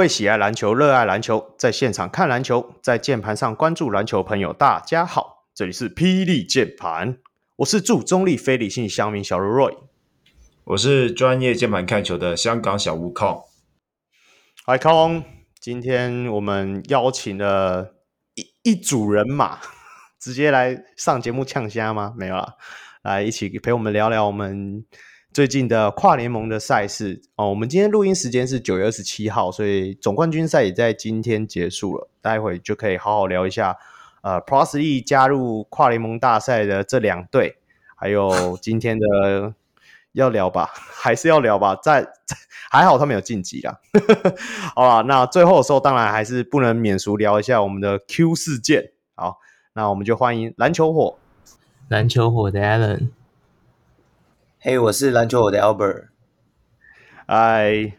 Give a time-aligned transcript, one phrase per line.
[0.00, 7.18] 各位喜爱篮球、热爱篮球，在现场看篮球，在键盘上关注篮球朋友，大家好，这里是霹雳键盘，
[7.56, 9.76] 我是驻中立非理性乡民小如 Roy，
[10.64, 13.42] 我是专业键盘看球的香港小悟空。
[14.64, 15.22] 嗨，空，
[15.60, 17.96] 今天我们邀请了
[18.36, 19.58] 一一组人马，
[20.18, 22.14] 直接来上节目呛虾吗？
[22.16, 22.54] 没有啦，
[23.02, 24.82] 来一起陪我们聊聊我们。
[25.32, 32.08] 最近的跨联盟的赛事哦，我们今天录音时间是九月二十七号，所以总冠军赛也在今天结束了。
[32.20, 33.76] 待会就可以好好聊一下，
[34.22, 37.58] 呃，Plus League 加入跨联盟大赛的这两队，
[37.94, 39.54] 还有 今天的
[40.12, 41.76] 要聊吧， 还是要聊吧？
[41.76, 42.08] 在
[42.68, 43.78] 还好他们有晋级啦。
[44.74, 48.90] 好吧，那最后的时候当然还是不能免俗聊一下我们的 Q 事件。
[49.14, 49.38] 好，
[49.74, 51.18] 那我们就欢迎篮球火，
[51.88, 53.19] 篮球火的 Allen。
[54.62, 56.08] 嘿，hey, 我是篮球火的 Albert。
[57.24, 57.94] 哎，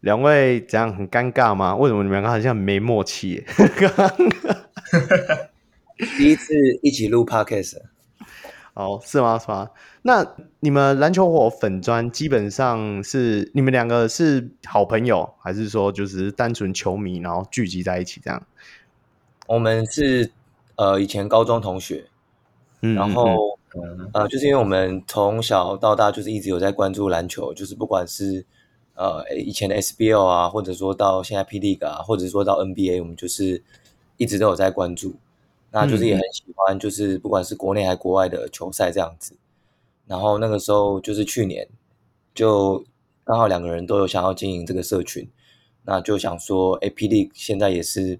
[0.00, 1.74] 两位这样很尴尬吗？
[1.76, 3.42] 为什么你们两个好像没默契？
[6.18, 7.78] 第一次一起录 Podcast，
[8.74, 9.38] 哦，是吗？
[9.38, 9.70] 是吗？
[10.02, 18.46] 那你们篮球火粉砖基本上是你们两个是好朋友，还是说就是单纯球迷，然后聚集在一起这样？
[19.46, 20.30] 我们是
[20.76, 22.04] 呃以前高中同学，
[22.82, 23.57] 嗯，然后。
[24.14, 28.44] 呃，就是因为我们从小到大就是一直有在关注篮球，就是不管是
[28.94, 33.62] 呃以前的 SBL 啊，或者说到现在 P League 啊，或者说到 NBA，我们就是
[34.16, 35.16] 一直都有在关注，
[35.70, 39.36] 那就是也很喜欢，就是不管是国内还是国外的球赛这样子。
[40.06, 41.68] 然后那个时候就是去年，
[42.34, 42.82] 就
[43.24, 45.28] 刚好两个人都有想要经营这个社群，
[45.84, 48.18] 那就想说，哎，P League 现在也是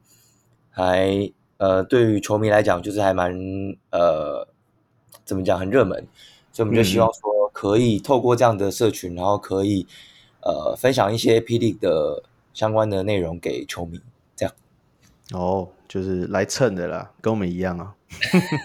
[0.69, 3.34] 还呃对于球迷来讲就是还蛮
[3.93, 4.47] 呃。
[5.28, 6.06] 怎么讲很热门，
[6.50, 9.87] 所以我们就希望说可以透过这样的社群，嗯、然后可以
[10.41, 12.22] 呃分享一些 P League 的
[12.55, 14.00] 相关的内容给球迷，
[14.34, 14.55] 这样。
[15.33, 17.93] 哦，就是来蹭的啦，跟我们一样啊。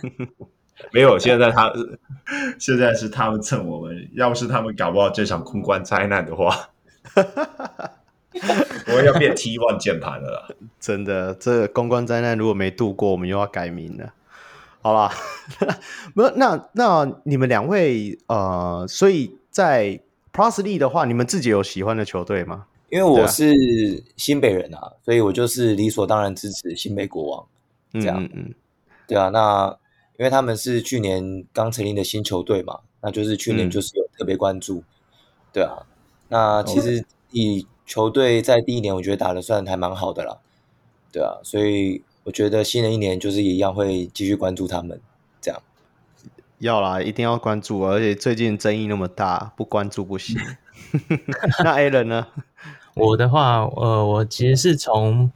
[0.94, 1.70] 没有，现在他
[2.58, 6.70] 现在是他们蹭我们，要不是他们搞不好这场公关灾难的话，
[8.88, 10.56] 我要变 T One 键盘了啦。
[10.80, 14.14] 真的，这个公关灾难如果没度过，我们又要改名了。
[14.84, 15.14] 好吧，
[16.16, 19.98] 那那那你们两位呃，所以在
[20.34, 22.66] Plus 的话，你们自己有喜欢的球队吗？
[22.90, 23.54] 因为我是
[24.18, 27.46] 新北人啊，啊所以我就是理所当然支持新北国王。
[27.94, 28.54] 这样，嗯，嗯，
[29.08, 29.74] 对啊，那
[30.18, 34.80] 因为他们是去年刚成立的新球队嘛，那就是去年就是有特别关注。
[34.80, 34.84] 嗯、
[35.54, 35.86] 对啊，
[36.28, 40.40] 那其实以球队在第一年，我觉得打得算还蛮好的啦。
[41.10, 42.04] 对啊，所以。
[42.24, 45.00] 我觉得新的一年就是一样会继续关注他们，
[45.42, 45.62] 这样。
[46.60, 50.40] 要啦，一定要关注，而且最近争议那么大，不关注不行。
[51.64, 52.28] 那 Allen 呢？
[52.96, 55.32] 我的话，呃，我其实是从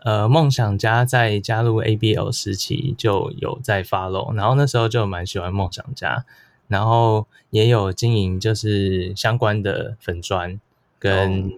[0.00, 6.24] 呃梦想家在加入 ABL 时期就有在 follow，然后那时候就蛮喜欢梦想家，
[6.66, 10.58] 然后也有经营就是相关的粉砖
[10.98, 11.52] 跟。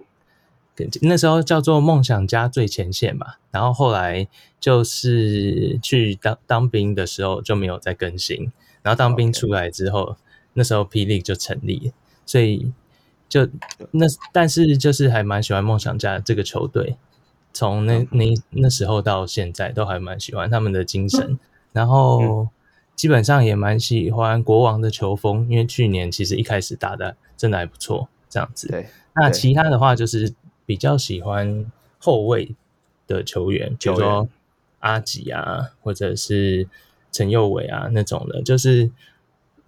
[0.77, 4.27] 哦那时候叫做梦想家最前线吧，然后后来
[4.59, 10.17] 就是去当当兵的时候就没有再更新，然后当兵出来之后.
[10.57, 11.91] 那时候 P League 就成立，
[12.25, 12.71] 所以
[13.27, 13.45] 就
[13.91, 16.95] 那但是就是还蛮喜欢梦想家这个球队，
[17.51, 21.37] 从那那那时候到现在都还蛮喜欢他们的精神，
[21.73, 22.47] 然后
[22.95, 28.69] 基本上也蛮喜欢国王的球风，因为去年其实一开始打的真的还不错，这样子。
[28.69, 30.33] 对，那其他的话就是。
[30.65, 32.55] 比较喜欢后卫
[33.07, 34.27] 的球员，比如说
[34.79, 36.67] 阿吉啊，或者是
[37.11, 38.91] 陈佑伟啊那种的，就是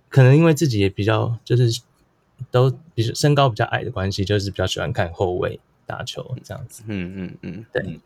[0.09, 1.81] 可能因为自己也比较就是
[2.51, 6.83] 都比身高比较矮的关系，就是比较喜欢看后卫打球这样子。
[6.87, 7.99] 嗯嗯嗯，对。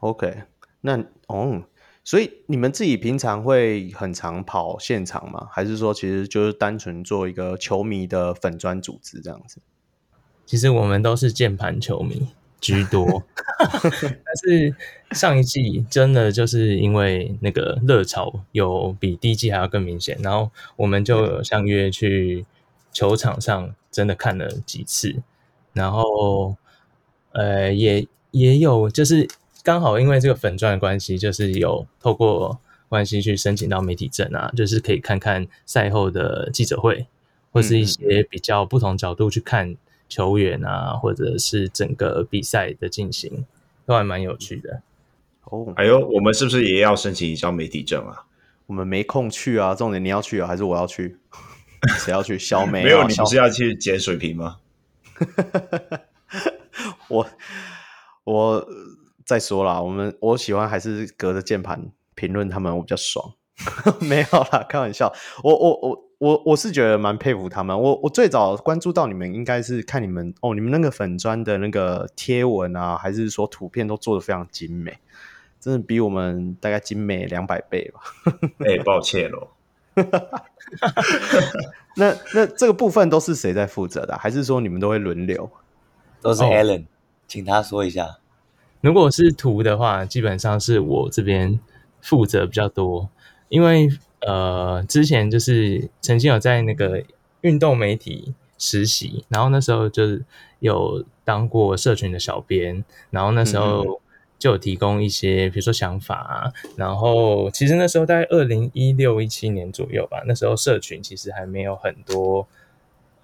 [0.00, 0.44] OK，
[0.80, 1.62] 那哦，
[2.04, 5.46] 所以你们自己平常会很常跑现场吗？
[5.50, 9.60] 还是说其实就是单纯做一个球迷的粉砖组织这样子？
[10.50, 12.26] 其实我们都是键盘球迷
[12.60, 13.22] 居多，
[13.62, 14.74] 但是
[15.12, 22.44] 上一季真的就是因为那个热潮有比第一季还要更明显，然后我们就有相约去
[22.92, 25.22] 球场上真的看了几次，
[25.72, 26.56] 然后
[27.30, 29.28] 呃也也有就是
[29.62, 32.58] 刚好因为这个粉钻的关系，就是有透过
[32.88, 37.06] 关系去申请到媒体证啊，就是可以看看赛后的记者会，
[37.52, 39.76] 或是一些比较不同角度去看。
[40.10, 43.46] 球员啊，或者是整个比赛的进行，
[43.86, 44.82] 都还蛮有趣的。
[45.44, 48.26] 哦，哎呦，我们是不是也要申请一张媒体证啊？
[48.66, 49.74] 我们没空去啊。
[49.74, 51.16] 重点你要去啊，还是我要去？
[51.98, 52.38] 谁要去？
[52.38, 52.84] 小美、啊？
[52.84, 54.58] 没有，你不是要去捡水瓶吗？
[57.08, 57.26] 我
[58.24, 58.68] 我我
[59.24, 63.34] 再说啦，我们我喜欢还是隔着键盘评论他们，我比较爽。
[64.00, 65.12] 没有啦，开玩笑。
[65.42, 67.78] 我我我我我是觉得蛮佩服他们。
[67.78, 74.98] 我我最早关注到你们，应该是看你们哦，你们那个粉砖的那个贴文啊，还是说图片都做的非常精美，
[75.58, 78.00] 真的比我们大概精美两百倍吧。
[78.60, 79.48] 哎、欸，抱歉 喽。
[81.96, 84.18] 那那这个部分都是谁在负责的？
[84.18, 85.50] 还是说你们都会轮流？
[86.20, 86.86] 都是 Alan，、哦、
[87.26, 88.18] 请他说一下。
[88.82, 91.58] 如果是图的话，基本上是我这边
[92.02, 93.08] 负责比较多。
[93.48, 93.88] 因为
[94.20, 97.02] 呃，之前就是曾经有在那个
[97.40, 100.22] 运动媒体实习，然后那时候就是
[100.58, 104.00] 有当过社群的小编，然后那时候
[104.38, 112.46] 就有提供一些比如说想法啊，然后其实那时候在二零一六一七年左右吧，那时候社群其实还没有很多，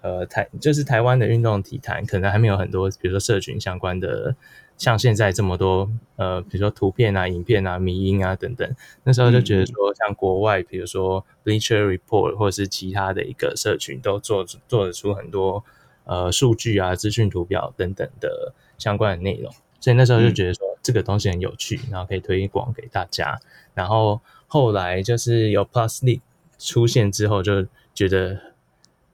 [0.01, 4.35] 呃，台就是台湾的运动体坛可能还没有很多，比如说社群相关的。
[4.77, 15.63] 像现在这么多呃，比如说图片啊、影片啊、迷音啊等等，那时候就觉得说，像国外，比如说 Bleacher Report 或者是其他的一个社群，都做做得出很多
[16.05, 23.39] 呃数据啊、资讯图表等等的相关的内容，所以那时候就觉得说这个东西很有趣，然后可以推广给大家。
[23.73, 26.21] 然后后来就是有 Plus League
[26.59, 28.39] 出现之后，就觉得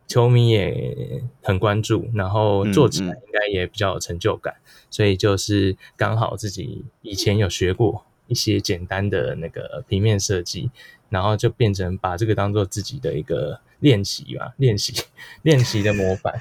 [0.07, 4.55] 球迷也很关注，然后做起来应该也比较有成就感。
[4.89, 10.69] 所以就是刚好自己以前有学过一些简单的那个平面设计，
[11.09, 14.93] 然后就变成把这个当做自己的一个练习吧，练习
[15.41, 16.39] 练习的模板，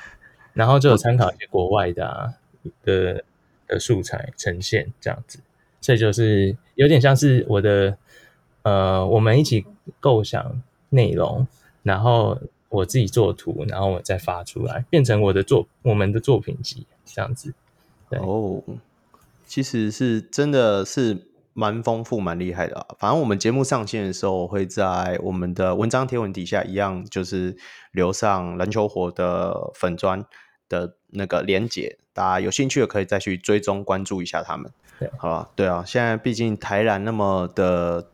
[0.53, 2.35] 然后就有参考一些国外的啊
[2.85, 3.25] 的
[3.67, 5.39] 的素材呈现这样子，
[5.81, 7.97] 所以就是有点像是我的
[8.63, 9.65] 呃，我们一起
[9.99, 11.47] 构想内容，
[11.83, 12.39] 然后
[12.73, 17.53] 我自己做图，然后我再发出来，变成我的作我们的作品集这样子。
[18.09, 18.63] 哦，
[19.47, 22.87] 其实是真的是蛮丰富、蛮厉害的啊。
[22.99, 27.57] 反正我们节目上线的时候，会在我们的文章贴文底下一样，就是
[27.93, 30.25] 留上篮球火的粉砖
[30.69, 34.71] 的那个连结，大家有兴趣的可以再去追踪关注一下他们。
[34.99, 38.07] 对，好吧，对啊，现在毕竟台篮那么的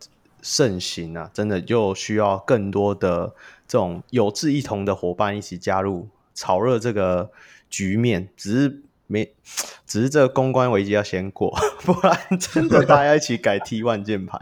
[0.43, 3.35] 盛行啊，真的就需要更多的
[3.67, 7.31] 这种有志一同的伙伴一起加入，炒热这个
[7.69, 8.29] 局面。
[8.37, 8.83] 只是。
[9.11, 9.33] 没，
[9.87, 11.51] 只是这个公关危机要先过，
[11.83, 14.39] 不然真的大家一起改 T1 键盘，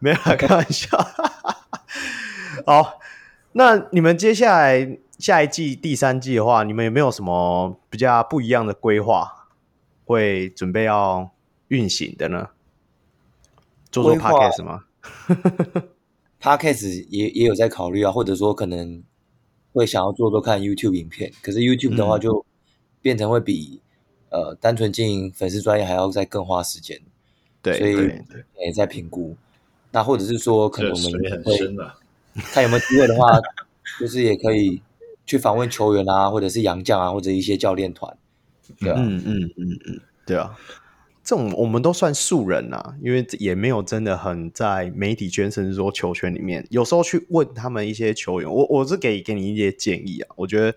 [0.00, 0.98] 没有开玩笑。
[2.66, 2.98] 好，
[3.52, 9.46] 那你们接下来下一季第三季的话，你们有没有什么比较不一样的规划，
[10.04, 11.30] 会准备要
[11.68, 12.48] 运行的呢？
[13.92, 14.86] 做做 Podcast 吗
[16.40, 19.02] Podcast 也也有在考虑啊，或者说可能
[19.72, 22.44] 会想要做做看 YouTube 影片，可是 YouTube 的话就
[23.00, 23.80] 变成会比。
[24.32, 26.96] 呃，单纯经营粉丝专业还要再更花时间，
[27.60, 27.96] 对，所以
[28.64, 29.36] 也在评估。
[29.90, 31.10] 那或者是说，可能我们
[31.42, 31.58] 会
[32.52, 33.36] 看有没有机会的话，
[33.98, 34.80] 就是也可以
[35.26, 38.16] 去访问球员啊，或者是洋将啊，或者一些教练团，
[38.78, 40.56] 对啊，嗯嗯嗯嗯，对啊，
[41.30, 50.74] 这种我们都算素人啊，因为也没有真的很在媒体圈甚至说球圈里面，有时候去问他们一些球员，我我是给给你一些建议啊，我觉得。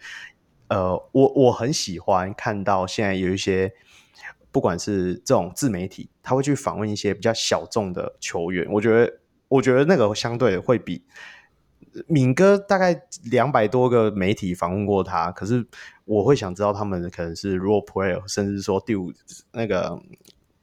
[0.70, 3.72] 呃，我我很喜欢看到现在有一些，
[4.52, 8.66] 不管是这种自媒体，他会去访问一些比较小众的球员。
[8.72, 9.20] 我觉得，
[9.50, 11.04] 我觉得那个相对会比
[12.08, 15.64] 敏哥大概两百多个媒体访问过他，可是
[16.06, 19.12] 我会想知道他们可能是 role player，甚至说第五
[19.52, 20.02] 那个。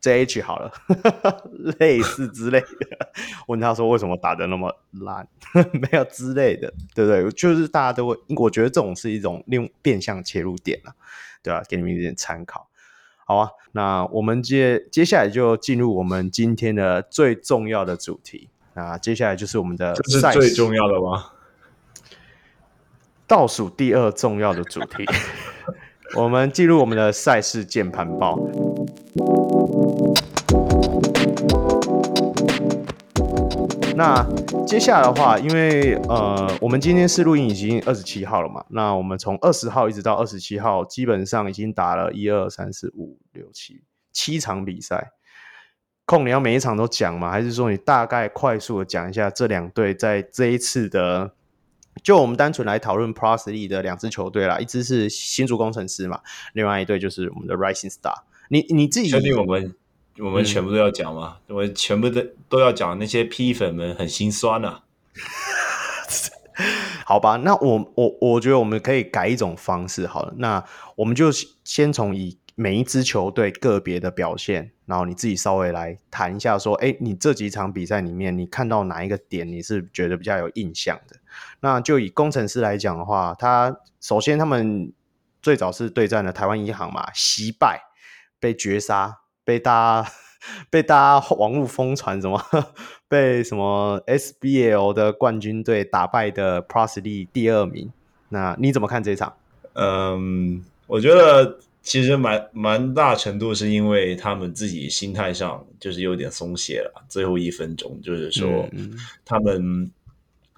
[0.01, 0.73] JH 好了，
[1.79, 2.67] 类似之类的，
[3.49, 5.29] 问他说为什么打得那么烂，
[5.73, 7.31] 没有之类的，对不对？
[7.33, 10.95] 就是大家都会，我觉得这种是一种另变相切入点啊，
[11.43, 11.63] 对吧？
[11.69, 12.69] 给你们一点参考，
[13.27, 13.51] 好啊。
[13.73, 21.33] 那我们接接下来就进入我们今天的最重要的主题，那接下来就是我们的这是最重要的吗？
[23.27, 25.07] 倒数第二重要的主题，
[26.17, 28.37] 我们进入我们的赛事键盘报。
[34.01, 34.27] 那
[34.67, 45.13] 接下来的话，因为呃，我们今天是录音已经二十七号了嘛，那我们从二十号一直到二十七号，基本上已经打了一二三四五六七七场比赛。
[46.07, 47.31] 控，你要每一场都讲吗？
[47.31, 51.33] 还是说你大概快速的讲一下这两队在这一次的？
[52.03, 56.21] 就我们单纯来讨论 Plus League 的两支球队啦，一支是新竹工程师嘛，
[56.55, 58.23] 另外一队就是我们的 Rising Star。
[58.49, 59.75] 你你自己确定我们？
[60.23, 61.39] 我们全部都要讲吗？
[61.49, 64.83] 嗯、我们全部都都要讲，那些 P 粉们很心酸啊。
[67.07, 70.35] 好吧，那我我我觉得我们可以改一种方式好了。
[70.37, 70.63] 那
[70.95, 71.31] 我们就
[71.65, 81.17] 先从以每一支球队个别的表现，然后你自己稍微来谈一下，说，哎，你这几场比赛里面，你看到哪一个点你是觉得比较有印象的？
[81.61, 84.93] 那就以工程师来讲的话，他首先他们
[85.41, 87.81] 最早是对战的台湾银行嘛，惜败
[88.39, 90.13] 被绝杀，被大家
[90.71, 92.41] 被大家网络疯传什么
[93.09, 97.93] 被什么 SBL 的冠军队打败的 Plus League 第二名，
[98.29, 99.35] 那你怎么看这场？
[99.73, 108.69] 嗯，我觉得其实蛮蛮大程度是因为他们自己心态上就是有点松懈了，最后一分钟就是说
[109.25, 109.91] 他们。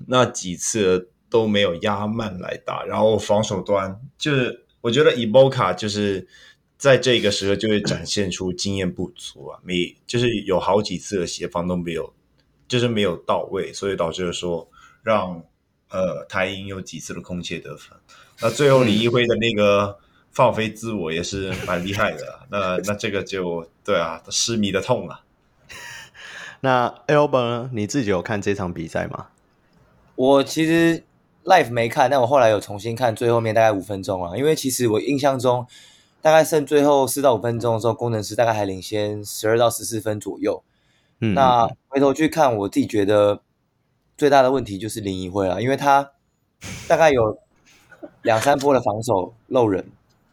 [0.09, 6.27] 那几次都没有压慢来打，然后防守端就是我觉得 Eboka 就是
[6.83, 12.13] 在这个时候就会展现出经验不足啊，没就是有好几次的协防都没有，
[12.67, 14.69] 就是没有到位，所以导致了说
[15.05, 15.45] 让
[15.91, 17.97] 呃台银有几次的空切得分。
[18.41, 19.97] 那最后李一辉的那个
[20.33, 25.21] 放飞自我也是蛮厉害的，那那这个就对啊，失迷的痛啊。
[26.63, 27.71] 那 Albert 呢？
[27.73, 29.29] 你自己有看这场比赛吗？
[30.17, 31.05] 我其实
[31.45, 35.65] live 没看，但我后来有重新看最后面大概五分钟啊，因为其实我印象中
[36.23, 40.63] 大概剩最后四到五分钟的时候，工程师大概还领先十二到十四分左右。
[41.21, 43.43] 嗯，那回头去看，我自己觉得
[44.17, 46.13] 最大的问题就是林怡辉了，因为他
[46.89, 47.37] 大概有
[48.23, 49.91] 两三波的防守漏人，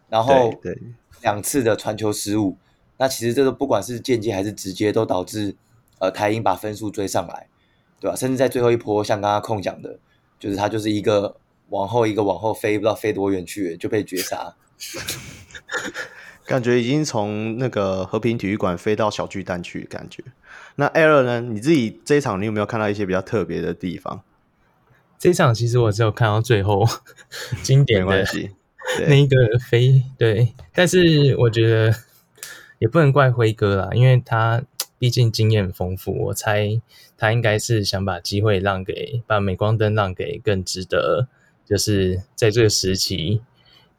[0.07, 0.53] 然后
[1.21, 2.55] 两次的传球失误，
[2.97, 5.57] 那其实这个不管是间接还是直接，都导致
[5.97, 7.47] 呃台英把分数追上来。
[8.01, 8.15] 对吧？
[8.15, 9.99] 甚至在最后一波，像刚刚空讲的，
[10.39, 11.35] 就是他就是一个
[11.67, 14.55] 往后一个往后飞，不知道飞多远去，就被绝杀。
[16.45, 20.23] 感觉已经从那个和平体育馆飞到小巨蛋去，感觉。
[20.75, 21.41] 那 Aaron 呢？
[21.41, 24.23] 你自己这一场，你有没有看到一些比较特别的地方？
[25.17, 26.87] 这一场其实我只有看到最后
[27.61, 28.25] 经典的
[29.07, 29.35] 那一个
[29.69, 30.53] 飞，对。
[30.73, 31.93] 但是我觉得
[32.79, 34.63] 也不能怪辉哥啦，因为他。
[35.01, 36.81] 毕竟经验丰富，我猜
[37.17, 41.29] 他应该是想把机会让给，把镁光灯让给更值得，
[41.65, 43.41] 就是在这个时期，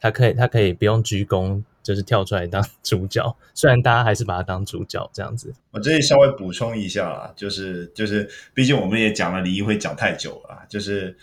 [0.00, 3.36] 他可以他可以不用鞠躬，就是跳出来当 主角。
[3.54, 5.52] 虽然大家还是把他当主角这样子。
[5.70, 11.16] 我这里稍微补充一下啦，就是就是，毕竟我们也讲了李一辉讲太久了，就是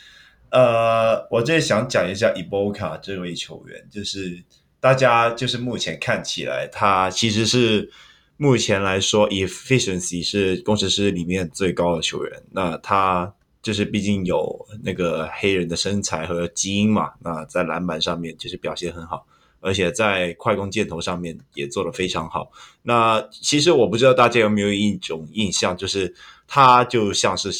[0.51, 4.43] 呃，我这里想讲一下 Iboka 这位球员，就是
[4.79, 7.91] 大家就是目前看起来他其实是。
[8.39, 12.43] 目前来说，efficiency 是工程师里面最高的球员。
[12.51, 13.33] 那他
[13.67, 17.11] 就是毕竟有那个黑人的身材和基因嘛。
[17.19, 19.27] 那在篮板上面就是表现很好，
[19.59, 22.49] 而且在快攻箭头上面也做得非常好。
[22.83, 26.15] 那其实我不知道大家有没有一种印象，就是
[26.47, 27.51] 他就像是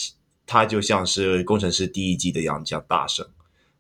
[0.46, 3.28] 他就像是工程师第一季的杨将大圣。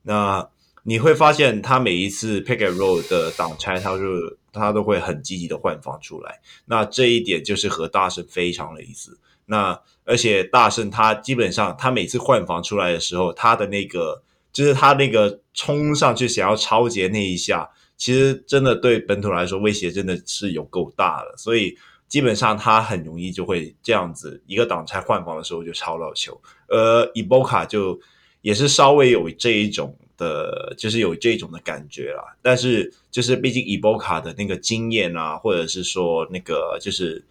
[0.01, 0.50] 那
[0.84, 4.38] 你会发现他每一次 pick and roll 的挡拆，他就。
[4.53, 9.19] 他都会很积极的换防出来，那这一点就是和大圣非常类似。
[9.46, 21.36] 那而且大圣他基本上他每次换防出来的时候，他的那个就是他那个冲上去想要超截那一下，其实真的对本土来说威胁真的是有够大的。
[21.38, 26.42] 所以基本上他很容易就会这样子一个挡拆换防的时候就超到球。
[26.68, 28.00] 而伊波卡就
[28.42, 29.96] 也是稍微有这一种。
[30.18, 37.24] 的，就是有这种的感觉啦，但是就是毕竟伊波卡的那个经验啊，或者是说那个就是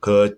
[0.00, 0.28] 和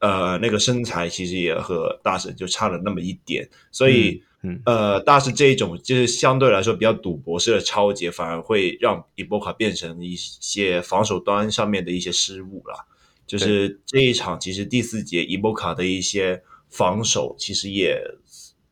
[0.00, 12.84] 呃那个身材，其实也和大神就差了那么一点，所以嗯，嗯呃大神这一种就是相对来说比较赌博式的超节，反而会让伊波卡变成一些防守端上面的一些失误啦。
[13.26, 18.02] 就是这一场其实第四节伊波卡的一些防守其实也。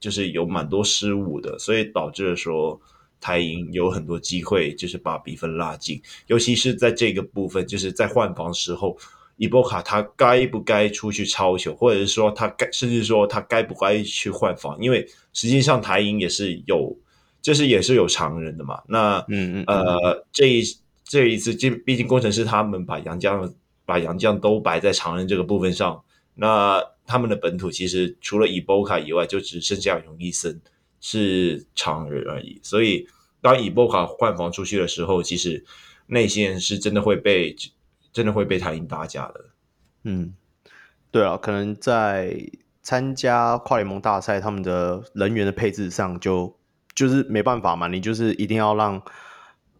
[0.00, 2.80] 就是有蛮多失误的，所以导致了说
[3.20, 6.00] 台银有很多机会，就是把比分拉近。
[6.28, 8.96] 尤其是在这个部分，就是在换防时候，
[9.38, 14.76] 伊波卡他该不该出去超球，或者是说他该，甚至说他该不该去换防？
[14.78, 16.94] 因为实际上台银也是有，
[17.40, 18.82] 就是也是有常人的嘛。
[18.86, 20.62] 那嗯嗯呃，这一
[21.02, 23.50] 这一次，这毕竟工程师他们把杨将
[23.86, 26.04] 把杨将都摆在常人这个部分上，
[26.34, 26.84] 那。
[27.10, 30.60] 他们的本土其实除了伊波卡以外，就只剩下永一森
[31.00, 32.60] 是常人而已。
[32.62, 33.08] 所以
[33.40, 35.64] 当伊波卡换防出去的时候，其实
[36.08, 37.56] 内线是真的会被
[38.12, 39.44] 真的会被他赢打假的。
[40.04, 40.34] 嗯，
[41.10, 42.36] 对啊，可能在
[42.82, 46.56] 参加跨联盟大赛，他们的人员的配置上就
[46.94, 49.02] 就是没办法嘛，你就是一定要让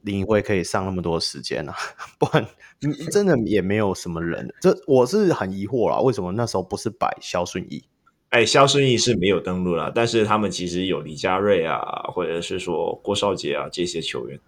[0.02, 1.74] 林辉可以上那么多时间啊，
[2.18, 2.46] 不然。
[3.10, 7.82] 真的也没有什么人，这我是很疑惑啦，为什么那时候不是摆肖顺义？
[8.28, 11.80] 哎，肖顺义是没有登录了，但是他们其实有李佳瑞啊，
[12.14, 14.38] 或者是说郭少杰啊这些球员。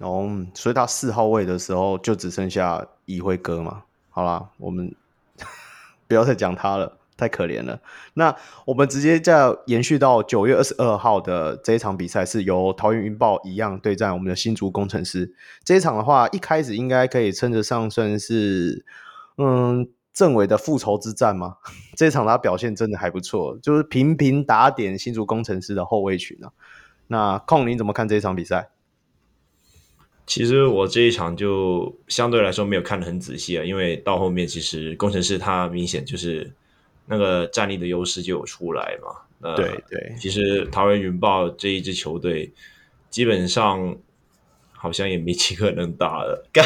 [0.00, 3.82] 然后所以他四号位的时候就只剩下乙辉哥嘛。
[4.08, 4.94] 好啦，我们
[6.08, 7.78] 不要再讲他了，太可怜了。
[8.14, 15.34] 那我们直接再延续到九月二十二号的这一场比赛，是由桃园云豹一样对战我们的新竹工程师。
[15.62, 18.86] 这一场的话，一开始应该可以称得上算是
[19.36, 21.58] 嗯政委的复仇之战吗？
[21.94, 26.50] 这一场他表现真的还不错，就是频频打点新竹工程师的后卫群啊。
[27.08, 28.70] 那控你怎么看这一场比赛？
[30.30, 36.48] 其实我这一场就相对来说没有看得很仔细啊，因为到后面其实工程师他明显就是
[37.04, 39.08] 那个战力的优势就有出来嘛。
[39.40, 42.48] 那对对，其实桃园云豹这一支球队
[43.10, 43.96] 基本上
[44.70, 46.64] 好像也没几个能打了，干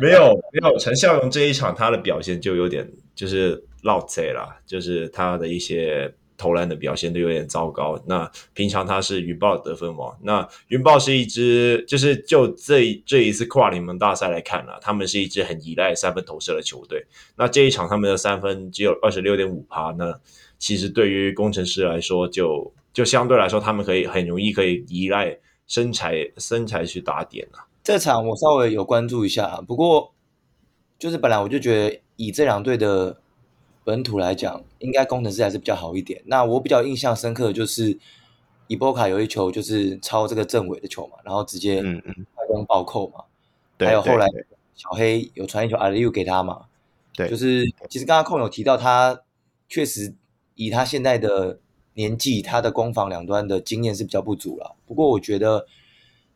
[0.00, 6.14] 没有没有陈孝勇这一场他的表现就有点就是落贼了，就是他的一些。
[6.38, 8.00] 投篮的表现都有点糟糕。
[8.06, 10.16] 那平常他是云豹的得分王。
[10.22, 17.04] 那云豹是一支，就是就这这一次跨联盟大赛来看啊，他们是一支很依赖三分投射的球队。
[17.36, 20.18] 那这一场他们的三分只有二十六点五趴，那
[20.58, 27.66] 其实对于工程师来说就，就就相对来说，他们可以很容易可以依赖身材身材去打点啊。
[27.82, 30.14] 这场我稍微有关注一下，不过
[30.98, 33.20] 就是本来我就觉得以这两队的。
[33.88, 36.22] 本土来讲，应该工程师还是比较好一点。
[36.26, 37.98] 那我比较印象深刻的就是
[38.66, 43.24] 伊波卡有一球就是抄这个郑伟的球嘛，然后直接嗯嗯快攻暴扣嘛。
[43.78, 44.26] 还有后来
[44.74, 46.66] 小黑有传一球阿里乌给他嘛。
[47.14, 49.22] 对，就是其实刚刚控有提到他
[49.70, 50.12] 确实
[50.54, 51.58] 以他现在的
[51.94, 54.76] 年纪，他的攻防两端的经验是比较不足了。
[54.84, 55.64] 不过我觉得，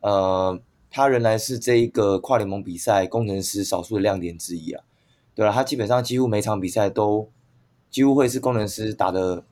[0.00, 0.58] 呃，
[0.90, 4.82] 他仍然是这一个跨联盟比赛工程师少数的亮点之一啊。
[5.34, 7.28] 对了，他基本上几乎每场比赛都。
[7.92, 9.44] 几乎会是工程师打的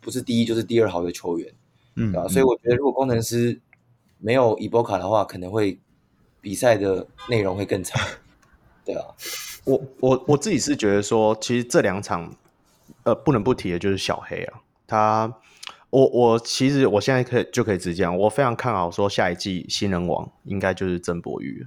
[0.00, 1.52] 不是第一就是第二好的球员，
[1.96, 2.28] 嗯，对吧？
[2.28, 3.60] 所以我觉得如果工程师
[4.18, 5.78] 没有伊波卡的话，可能会
[6.40, 8.00] 比赛的内容会更差，
[8.86, 9.04] 对啊。
[9.64, 12.36] 我我我自己是觉得说，其实这两场
[13.02, 15.34] 呃不能不提的就是小黑啊，他
[15.90, 21.66] 我我其实我现在可以就可以直接讲，我非常看好说下一季新人王应该就是曾博宇，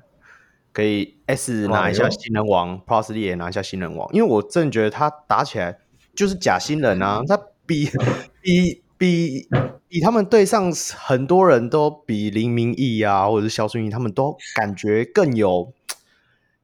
[0.71, 5.79] 可以 S 拿一下新人王，哦，Plus 也拿一下新人王，因为我真的觉得他打起来。
[6.17, 7.87] 就是假新人啊，他比
[8.41, 9.47] 比比
[9.87, 15.71] 比他们队上很多人都比林明义啊，或者是肖顺义，他们都感觉更有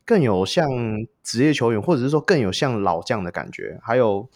[0.03, 0.67] 更有像
[1.21, 3.79] 职业球员，或者是说更有像老将的感觉。
[3.83, 4.27] 还有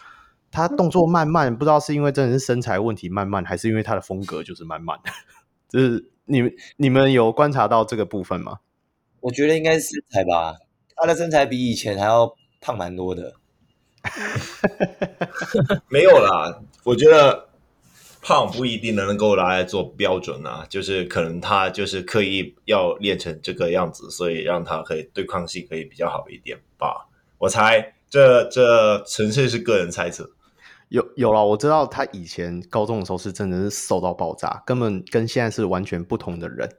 [0.51, 4.99] 他动作慢慢，不知道是因为真的是身材问题慢慢，还是因为他的风格就是慢慢。
[5.67, 8.59] 就是你们你们有观察到这个部分吗？
[9.21, 10.55] 我觉得应该是身材吧，
[10.95, 13.33] 他的身材比以前还要胖蛮多的。
[15.89, 17.47] 没有啦，我觉得
[18.21, 27.07] 胖不一定能够拿来做标准啊，就是可能他就是刻意要练成这个样子，所以让他可以对抗性可以比较好一点吧。
[27.37, 30.29] 我猜这这纯粹是个人猜测。
[30.89, 36.69] 有有啦，我知道他以前高中的时候是真的是瘦到爆炸，根本跟现在是完全不同的人。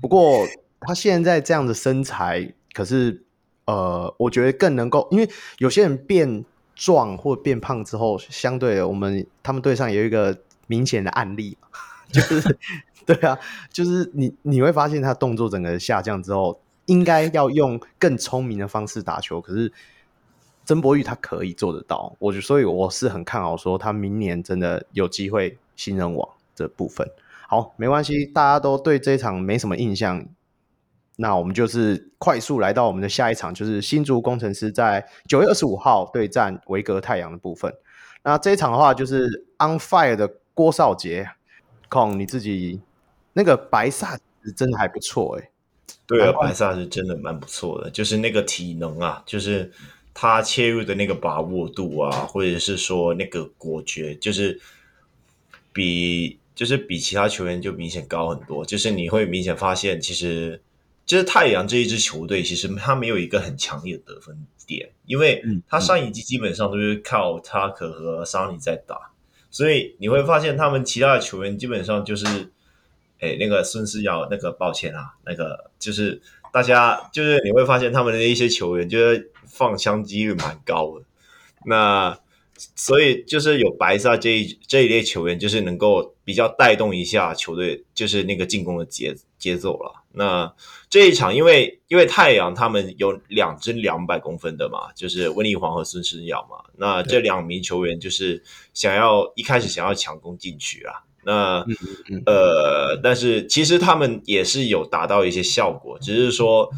[0.00, 0.46] 不过
[0.80, 3.24] 他现在这样的身材，可是
[3.64, 6.44] 呃，我觉得更能够，因为有些人变。
[6.82, 11.56] 壮或变胖之后，相对的我们他们队上有一个明显的案例，
[12.10, 12.58] 就是
[13.06, 13.38] 对啊，
[13.70, 19.40] 就是你你会发现他动作整个下降之后，应该要用更聪明的方式打球。
[19.40, 19.72] 可是
[20.64, 27.08] 曾博玉他可以做得到，我就所以我是很看好说他明年真的有机会新人王这部分。
[27.46, 30.26] 好，没关系，大家都对这一场没什么印象。
[31.16, 37.72] 那我们就是快速来到我们的下一场，就是新竹工程师在九月二十五号对战维格太阳的部分。
[38.24, 41.28] 那这一场的话，就是 on fire 的郭少杰，
[41.90, 42.80] 控你自己
[43.34, 44.18] 那个白萨
[44.56, 45.50] 真的还不错哎、欸。
[46.06, 49.70] 对啊，白萨是真的蛮不错的，就是那个体能啊，就是
[50.14, 54.58] 他切入的那个把握度啊，或者是说那个果决，就是
[55.74, 58.64] 比就是比其他球员就明显高很多。
[58.64, 60.62] 就是你会明显发现，其实。
[61.04, 69.10] 就是太阳这一支球队，其实他没有一个很强烈的得分点，因为他上一季基本上都是靠塔克和桑尼在打，
[69.50, 72.24] 所以你会发现他们其他的球员基本上就是，
[73.18, 81.04] 哎，那个孙思尧，那个抱歉啊，那个就是大家就是你会发现他们的一些球员就是放枪几率蛮高的，
[81.66, 82.18] 那
[82.76, 90.01] 所以就是有白萨这一这一类球员，就是能够比较带动一下球队，就是那个进攻的节节奏了。
[90.14, 90.54] 那
[90.90, 96.58] 这一场，因为因为太阳他们有两支两百公分的嘛，就是温丽煌和孙思尧嘛。
[96.76, 98.42] 那这两名球员就是
[98.74, 101.02] 想要一开始想要强攻进去啊。
[101.24, 101.64] 那
[102.26, 106.70] 呃，但是其实他们也是有达到一些效果，只是说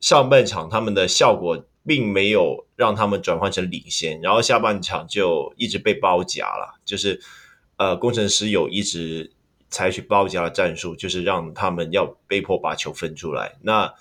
[0.00, 7.20] 上半场他们的效果并没有让他们转换成领先，然后下半场就一直被包夹了，就是
[7.76, 9.31] 呃，工程师有一直
[9.72, 13.56] 采取包夹的战术，就是让他们要被迫把球分出来。
[13.62, 13.92] 那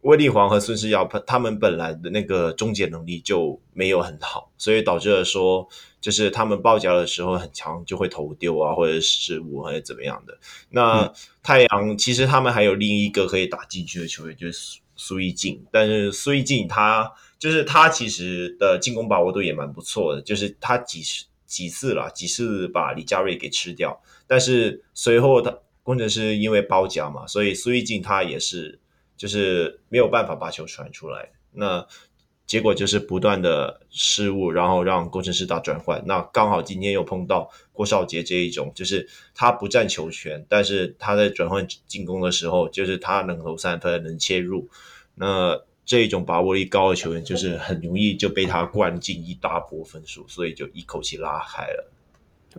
[0.00, 5.68] 威力煌和孙世尧他们本来的那个终结能力就没有很好，所以导致了说，
[6.00, 10.38] 就是他们包夹的时候很强，就会投丢啊，或者是失误，或者怎么样的。
[10.70, 11.12] 那
[11.42, 15.64] 太阳其实他们还有另一个可以打进去的球员，就是苏苏一进。
[15.72, 24.00] 但是苏一进他就是他其实的进攻把握度也蛮不错的，就是他几十几次了，几次把李佳瑞给吃掉。
[24.28, 28.78] 但是随后他工程师因为包夹嘛，所以苏奕静他也是。
[29.18, 31.84] 就是没有办法把球传出来，那
[32.46, 36.00] 结果就是不断的失误，然后让工程师打转换。
[36.06, 44.68] 那刚好今天又碰到郭少杰这一种，就是他不占球权，但是他在转换进攻的时候，就是他能投三分，能切入。
[45.16, 51.90] 那这一种把握力高的球员，就是很容易就被他灌进一大波分数，所以就一口气拉开了。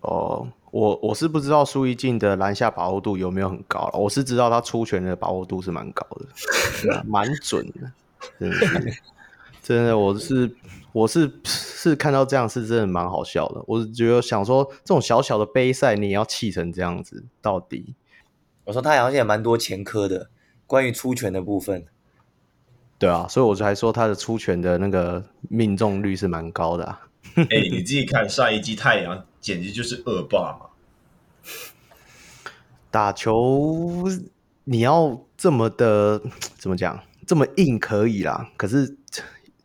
[0.02, 7.92] 哦，我我是不知道苏奕晋的篮下把握度有没有很高，我是知道他出拳的把握度是蛮高的，蛮 准的，
[8.40, 8.92] 真的，
[9.62, 10.52] 真的，我是
[10.92, 13.64] 我是是看到这样是真的蛮好笑的。
[13.68, 17.94] 我是觉得想说，这种小小的杯赛你也要气成这样子，到底？
[18.64, 20.32] 我说他好像也蛮多前科的，
[20.66, 21.86] 关于出拳的部分。
[23.00, 27.02] 对啊，所以我就还说他的出拳的那个命中率是蛮高的啊。
[27.36, 29.26] 哎、欸，你自己看上一季太阳。
[29.42, 30.66] 简直就是恶霸嘛！
[32.92, 34.04] 打球
[34.66, 36.22] 你要这么的
[36.58, 37.02] 怎么讲？
[37.26, 38.98] 这么硬可以啦，可是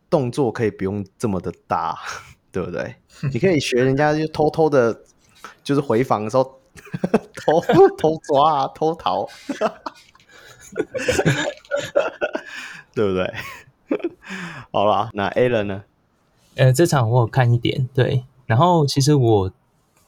[0.09, 1.93] 动作可以不用这么的大，
[2.53, 2.95] 对不对？
[3.33, 4.97] 你可以学人家，就偷偷的，
[5.61, 6.61] 就是回防的时候
[7.35, 7.59] 偷
[7.97, 9.27] 偷抓啊，偷逃，
[12.95, 13.33] 对不对？
[14.71, 15.83] 好啦，那 Alan 呢？
[16.55, 19.51] 呃，这场我有看一点，对，然后其实我。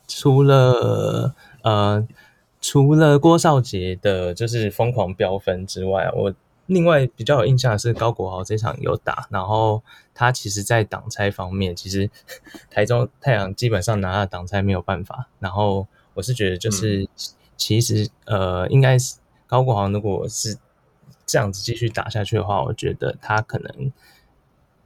[0.09, 2.07] 除了呃，
[2.61, 6.33] 除了郭少杰的，就是疯狂飙分之外，我
[6.67, 12.09] 另外比较有印象的是高国豪这场有打，然后他其实在挡拆方面，其实
[12.71, 15.27] 台中太阳基本上拿他挡拆没有办法。
[15.39, 17.07] 然后我是觉得，就是、嗯、
[17.57, 20.57] 其实呃，应该是高国豪如果是
[21.27, 23.91] 这样子继续打下去的话，我觉得他可能。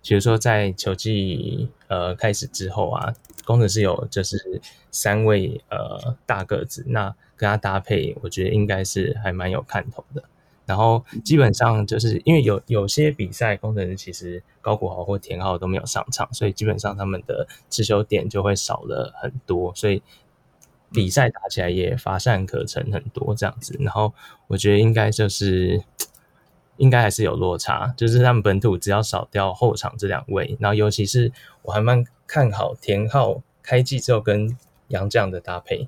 [0.04, 3.14] 比如说，在球季呃开始之后啊，
[3.46, 10.24] 攻城狮有就是三位呃大个子，那跟他搭配，我觉得应该是还蛮有看头的。
[10.66, 20.02] 然后基本上就是因为有有些比赛，攻城狮其实高国豪或田浩都没有上场，所以基本上他们的持球点就会少了很多，所以
[20.92, 23.78] 比赛打起来也乏善可陈很多这样子。
[23.80, 24.12] 然后
[24.48, 25.84] 我觉得应该就是。
[26.78, 31.32] 应该还是有落差，就是他们本土只要少掉后场这两位，然后尤其是
[31.62, 34.58] 我还蛮看好田浩开季之后跟
[34.88, 35.88] 杨将的搭配，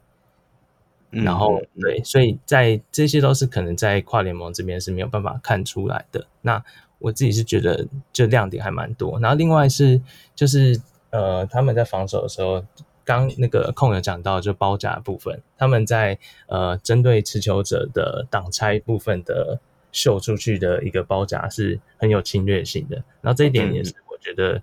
[1.10, 6.28] 然后、嗯、对，所以在这些都是可能在跨联盟这边是没有办法看出来的。
[6.41, 6.63] 那
[7.00, 10.00] 我自己是觉得就亮点还蛮多，然后另外是
[10.36, 12.63] 就是呃他们在防守的时候，
[13.04, 19.60] 刚那个控有讲到就包夹部分，他们在呃针对持球者的挡拆部分的。
[19.93, 24.62] 秀出去的一个包夹是很有侵略性的，然后这一点也是我觉得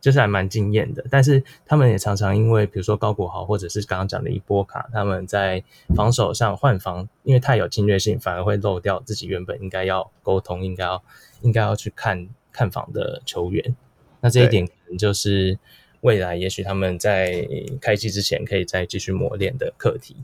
[0.00, 1.04] 就是还蛮惊艳的。
[1.10, 5.62] 但是他们也常常因为比如说高国豪或者是刚刚讲的一波卡，他们在
[5.94, 11.04] 防守上换防，因为太有侵略性，反而会漏掉自己原本应该要沟通、应该要
[11.42, 13.76] 应该要去看看防的球员。
[14.20, 15.58] 那这一点可能就是
[16.02, 17.46] 未来也许他们在
[17.80, 20.16] 开季之前可以再继续磨练的课题。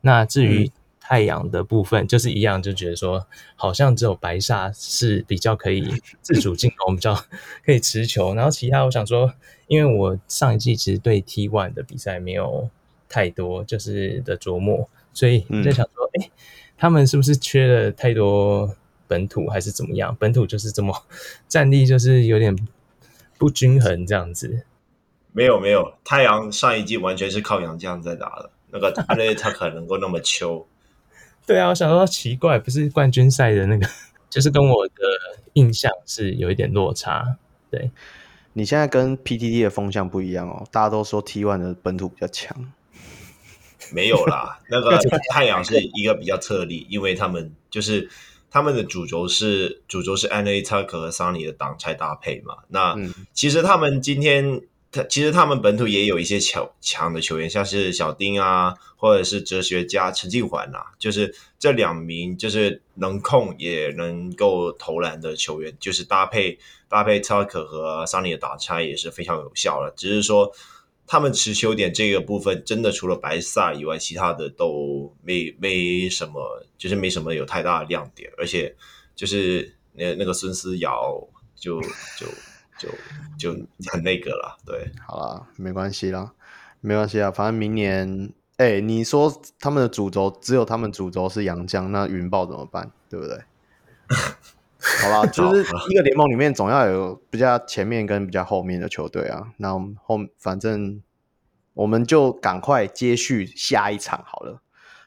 [0.00, 0.70] 那至于、嗯
[1.12, 5.86] 太阳的部分就是一样，就觉得说好像只有白煞是比较可以
[6.22, 7.14] 自主进攻，比较
[7.66, 8.34] 可以持球。
[8.34, 9.30] 然后其他我想说，
[9.66, 12.70] 因为我上一季其实对 T One 的比赛没有
[13.10, 16.30] 太多就是的琢磨，所以我在想说，哎、嗯，
[16.78, 18.74] 他们是不是缺了太多
[19.06, 20.16] 本土，还是怎么样？
[20.18, 21.04] 本土就是这么
[21.46, 22.56] 战力就是有点
[23.36, 24.64] 不均衡这样子。
[25.32, 30.66] 没有没有，太阳上一季完全是靠洋将在打的，那个阿雷他可能够那么 秋。
[31.46, 33.86] 对啊，我想说奇怪，不是冠军赛的那个，
[34.30, 34.92] 就是跟我的
[35.54, 37.36] 印象是有一点落差。
[37.70, 37.90] 对，
[38.52, 42.72] 你现在跟 PTT 的风向不一样哦，大家都说 T1 的本土比较强，
[43.92, 44.98] 没有啦， 那个
[45.30, 48.08] 太阳是一个比较特例，因为他们就是
[48.50, 52.58] 他们的主轴是主轴是 Anthony Tucker 和 Sonny 的挡拆搭配嘛。
[52.68, 52.94] 那
[53.32, 54.60] 其实他们今天
[54.92, 66.58] 他其实他们本土也有一些强强的球员，像是小丁啊，或者是哲学家陈静环啊，就是这两名就是能控也能够投篮的球员，就是搭配
[66.90, 69.90] 搭配 Tucker 和桑尼的打拆也是非常有效的。
[69.96, 70.52] 只是说
[71.06, 78.76] 他们持球点这个部分，真的除了白萨以外，其他的都没没什么，就是没什么有太大的亮点，而且
[79.16, 81.26] 就是那那个孙思尧
[81.56, 82.26] 就就。
[83.38, 86.32] 就就很那个了，对，好啦，没关系啦，
[86.80, 92.90] 没关系啊，反正明年，哎、欸，你说他们的主轴只有他们主轴是阳江，那云豹怎么办？
[93.08, 93.38] 对不对？
[95.00, 99.52] 好吧， 就是一个联盟里面总要有比较前面跟比较后面的球队啊。
[99.58, 101.00] 那我们后反正
[101.74, 104.60] 我们就赶快接续下一场好了。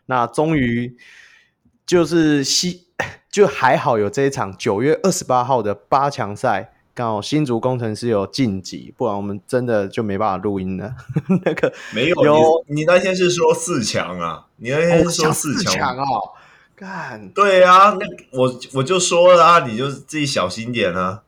[0.06, 0.98] 那终于
[1.86, 2.88] 就是西，
[3.30, 6.72] 就还好有这一场九月二十八号的八强赛。
[6.96, 10.96] 刚好新竹工程师有晋级，不然我们真的就没办法录音了。
[11.44, 14.48] 那个没有，有你，你那天是说四强啊？
[14.56, 16.32] 你那天是说四强哦？
[16.74, 21.24] 干，对啊，那我我就说了啊，你就自己小心点啊。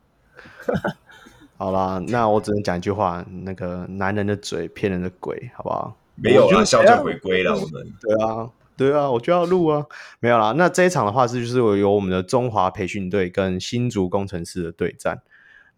[1.57, 5.97] 好啦，那我只能讲一句话：那个男人的嘴骗人的鬼，好不好？
[6.15, 9.85] 没有啊，校正回归了，我们 对啊，对啊，我就要录啊。
[10.21, 15.21] 没有啦，那这一场的话是就是有我们的中华培训队跟新竹工程师的对战。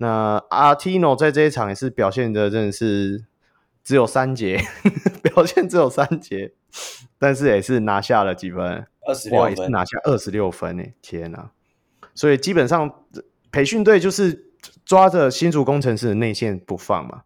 [0.02, 3.26] 那阿提诺在这一场也是表现的真的是
[3.84, 4.62] 只有三节，
[5.22, 6.54] 表现只有三节，
[7.18, 11.52] 但是也是拿下了几分，二十六分，也是拿下二十六分诶，天哪！
[12.16, 13.04] 所以基本上
[13.52, 14.52] 培训队就是
[14.86, 17.24] 抓着新竹工程师的内线不放嘛。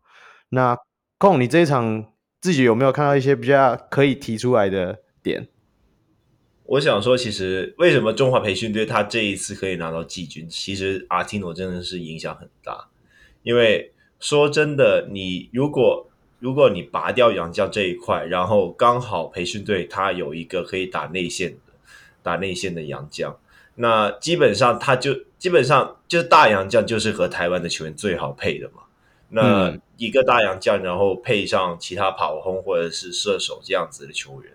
[0.50, 0.78] 那
[1.20, 5.48] 控，你这一场自己有没有看到一些比较可以提出来的点？
[6.74, 10.50] 我想说，其实为什么中华培训队他这一次可以拿到季军？
[10.50, 12.88] 其实阿提诺真的是影响很大。
[13.44, 16.10] 因为说真的，你如果
[16.40, 21.74] 如果你拔掉杨将这一块，然后刚好培训队他有一个可以打内线的
[22.24, 23.38] 打内线的杨将，
[23.76, 28.82] 那基本上他就基本上就是大洋将就是和台湾的球员最好配的嘛。
[29.30, 34.52] 那一个大洋将，然后配上其他跑轰或者是射手这样子的球员，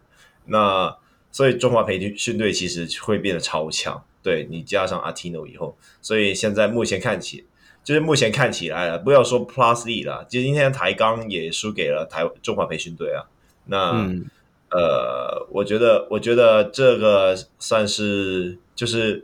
[0.47, 0.97] 那。
[1.31, 7.45] 所以中华培训队其实会变得超强，对，你加上阿提诺以后，所以现在目前看起，
[7.85, 13.23] 就是目前看起来了，不要说 Plus E 了，就今天台钢也输给了台中华培训队啊。
[13.67, 14.25] 那、嗯、
[14.71, 19.23] 呃，我觉得，我觉得这个算是就是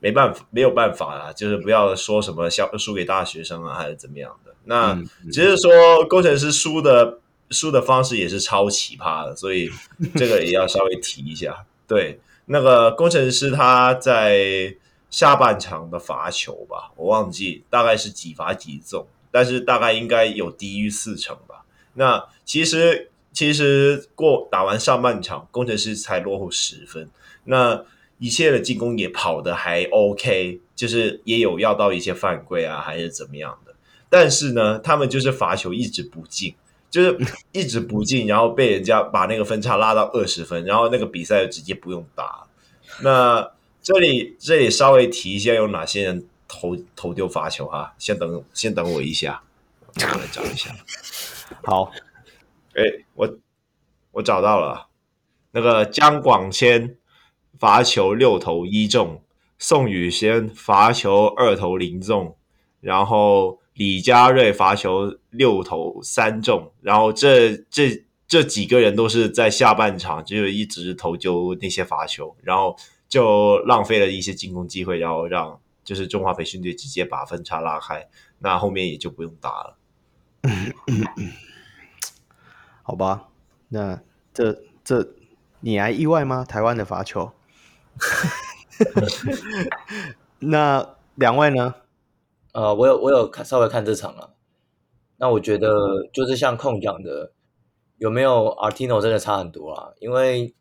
[0.00, 4.52] 没办法，没有办法啦，就是不要说什么输输给大学生啊，还是怎么样的。
[4.64, 5.00] 那
[5.32, 7.20] 只是说工程师输的。
[7.50, 9.70] 输的方式也是超奇葩的，所以
[10.16, 11.64] 这个也要稍微提一下。
[11.86, 14.74] 对，那个工程师他在
[15.10, 21.64] 下半场的罚球吧，我忘记大概是几罚几中，但是大概应该有低于四成吧。
[21.94, 27.08] 那其实其实过打完上半场，工程师才落后十分，
[27.44, 27.84] 那
[28.18, 33.74] 一切的进攻也跑得还 OK，就是也有要到一些犯规啊，还是怎么样的。
[34.08, 36.54] 但是呢，他们就是罚球一直不进。
[36.94, 37.18] 就是
[37.50, 42.46] 一直不进，然后被人家把那个分差拉到二十分，然后那个比赛就直接不用打。
[43.02, 43.50] 那
[43.82, 47.92] 这里这里稍微提一下，有哪些人投投丢罚球哈？
[47.98, 49.42] 先等先等我一下，
[49.96, 50.70] 我来找一下。
[51.66, 51.90] 好，
[52.74, 53.28] 哎，我
[54.12, 54.86] 我找到了，
[55.50, 56.96] 那个姜广谦
[57.58, 59.20] 罚球六投一中，
[59.58, 62.36] 宋宇轩罚球二投零中，
[62.80, 63.58] 然后。
[63.74, 72.76] 李佳瑞罚球六投三中，然后这这这几个人都是在下半场就一直投丢那些罚球，然后
[73.08, 78.08] 就浪费了一些进攻机会，然后让就是中华培训队直接把分差拉开，
[78.38, 79.76] 那后面也就不用打了。
[82.82, 83.28] 好吧，
[83.68, 84.00] 那
[84.32, 85.14] 这这
[85.60, 86.44] 你还意外吗？
[86.44, 87.32] 台湾的罚球？
[90.38, 91.74] 那两位呢？
[92.54, 94.32] 呃，我有我有看稍微看这场了，
[95.16, 95.68] 那我觉得
[96.12, 97.32] 就是像控讲的，
[97.98, 99.90] 有没有 Artino 真的差很多啊？
[99.98, 100.54] 因为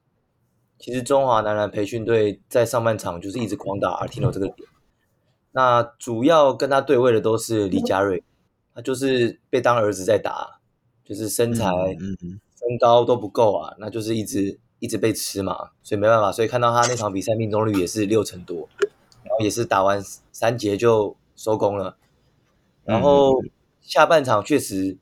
[0.79, 4.67] 其实中华男篮培训队在上半场就是一直狂打 Artino 这个点，
[5.51, 8.23] 那主要跟他对位的都是李佳瑞，
[8.73, 10.59] 他就是被当儿子在打，
[11.05, 18.67] 就是身材、身高都不够啊，那就是一直一直被吃嘛，所以没办法，所以看到他那场比赛命中率也是六成多，
[19.23, 21.15] 然后也是打完三节就。
[21.35, 21.97] 收工了，
[22.85, 23.33] 然后
[23.81, 24.97] 下半场确实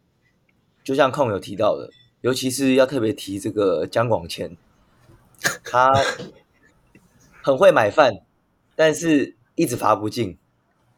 [0.84, 1.90] 就像控有提到的，
[2.22, 4.56] 尤其是要特别提这个姜广谦，
[5.64, 5.92] 他
[7.44, 8.14] 很会买饭，
[8.76, 10.38] 但是一直罚不进，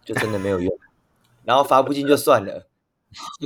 [0.06, 0.78] 就真的没有用。
[1.44, 2.68] 然后罚不进就算了，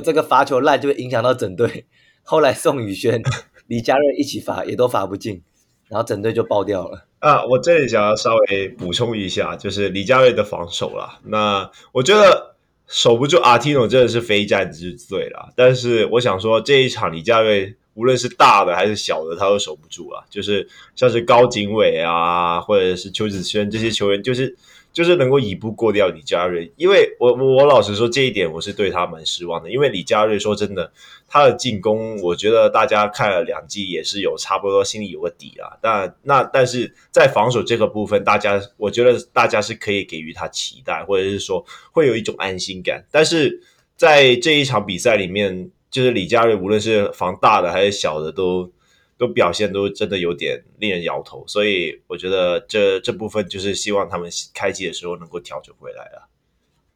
[0.04, 1.86] 这个罚球烂就会影响到整队。
[2.22, 3.22] 后来宋宇轩、
[3.66, 5.42] 李佳瑞一起罚，也都罚不进，
[5.88, 7.04] 然后整队就爆掉了。
[7.18, 11.18] 啊，我这里想要稍微补充一下，就是李佳瑞的防守啦。
[11.24, 12.54] 那我觉得
[12.86, 15.48] 守不住阿提诺真的是非战之罪啦。
[15.56, 20.24] 但是我想说，这一场李佳瑞无论是大的还是小的，他都守不住啊。
[20.30, 24.56] 就是像是高景伟啊，或者是邱子轩这些球员，就是。
[24.92, 29.70] 就是能够一步过掉李佳瑞，因为我我老实说这一点我是对他蛮失望的。
[29.70, 30.92] 因为李佳瑞说真的，
[31.28, 35.78] 他的进攻，我觉得大家看了两季也是有差不多心里有个底啊。
[35.80, 43.04] 但那但是在防守这个部分，大家我觉得大家是可以给予他期待，或者是说会有一种安心感。
[43.10, 43.62] 但是
[43.96, 48.72] 在这一场比赛里面，就是李佳瑞无论是防大的还是小的都。
[49.18, 56.28] 都表现都真的有点令人摇头，所以我觉得这这部分就是希望他们开机的时候能够调整回来了。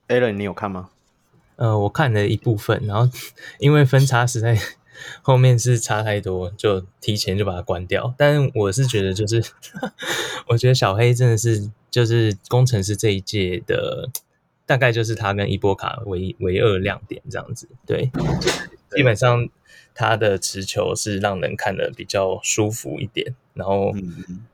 [0.06, 0.90] Alan，你有看吗？
[1.56, 3.12] 呃，我看了一部分，然后
[3.58, 4.56] 因为分差实在
[5.20, 8.14] 后面是差太多，就提前就把它关掉。
[8.16, 9.42] 但我是觉得，就是
[10.46, 14.08] 我觉得小黑真的是就是工程师这一届的，
[14.64, 17.68] 大概就是他跟伊波卡唯唯二亮点这样子。
[17.84, 18.10] 对，
[18.94, 19.48] 基本上。
[19.94, 24.46] 他的持球是让人看得比较舒服一点，然后，嗯、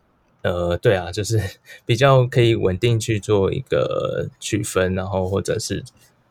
[0.43, 1.41] 呃，对啊，就是
[1.87, 5.85] 比较可以稳定去做一个取分，然后或者是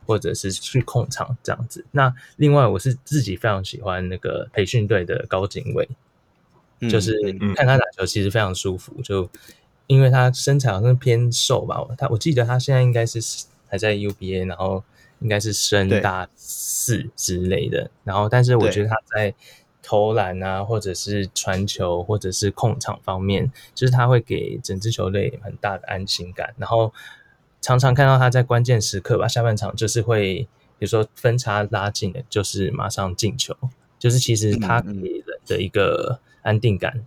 [0.06, 1.86] 或者是去控场这样子。
[1.92, 5.88] 那另外，我是自己非常喜欢那个培训队的高景伟，
[6.82, 7.14] 嗯、就是
[7.56, 9.30] 看他打球其实非常舒服，就
[9.88, 13.20] 因为他身材好像偏瘦吧，他我记得他现在应该是
[13.70, 14.84] 还在 UBA，然后。
[15.20, 19.34] 应该是升大四之类的，然后，但是我觉得他在
[19.82, 26.54] 投篮啊，或者是传球，或者是控场方面，就是他会给整支球队很大的安心感。
[26.58, 26.94] 然后
[27.62, 33.56] 常常看到他在关键时刻吧，下半场就是会，比如说分差拉近了，就是马上进球，
[33.98, 37.06] 就是其实他给人的一个安定感，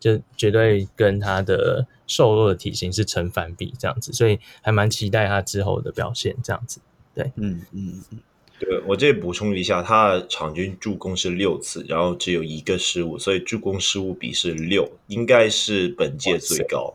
[0.00, 6.80] 就绝对跟他的瘦弱的体型是成反比这样子，所以还蛮期待他之后的表现这样子。
[7.14, 8.18] 对，嗯嗯嗯，
[8.58, 16.94] 对，我这里补充一下，他场均助攻是六次，然后只有一个失误，所以助攻失误比是六，应该是本届最高。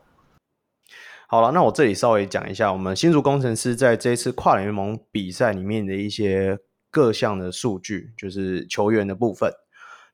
[1.28, 6.58] 好了，那我这里稍微讲一下，我们新竹工程师在这一次跨联盟比赛里面的一些
[6.90, 9.54] 各项的数据，就是球员的部分。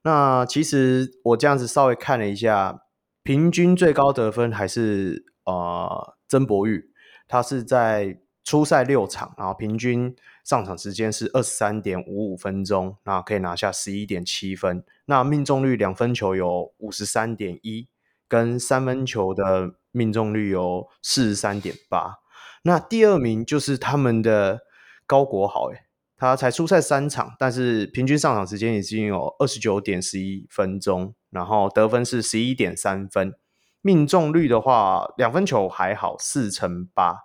[0.02, 2.82] 那其实我这样子稍微看了一下，
[3.22, 6.90] 平均最高得分还是呃曾博玉，
[7.26, 8.18] 他是在。
[8.44, 14.84] 初赛六场，然后平均上场时间是二十三点五五分钟，那可以拿下十一点七分。
[15.06, 17.88] 那命中率两分球有五十三点一，
[18.28, 22.18] 跟三分球的命中率有四十三点八。
[22.62, 24.60] 那第二名就是他们的
[25.06, 25.84] 高国豪，诶，
[26.16, 33.34] 他才出赛三场，但是平均上场时间已经有二十九点十一分钟，然后得分是十一点三分。
[33.80, 37.16] 命中率的话，两分球还好，四成八。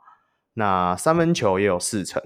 [0.59, 2.21] 那三分球也有四成，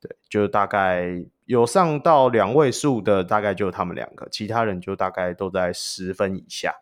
[0.00, 6.72] 对，就大概有上到两位数的，大概就他们两个，其他人就大概都在十分以下。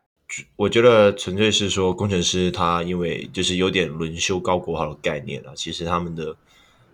[0.55, 6.37] 我觉得纯粹是说工程师他因为就是有点轮休高国豪的概念了，其实他们的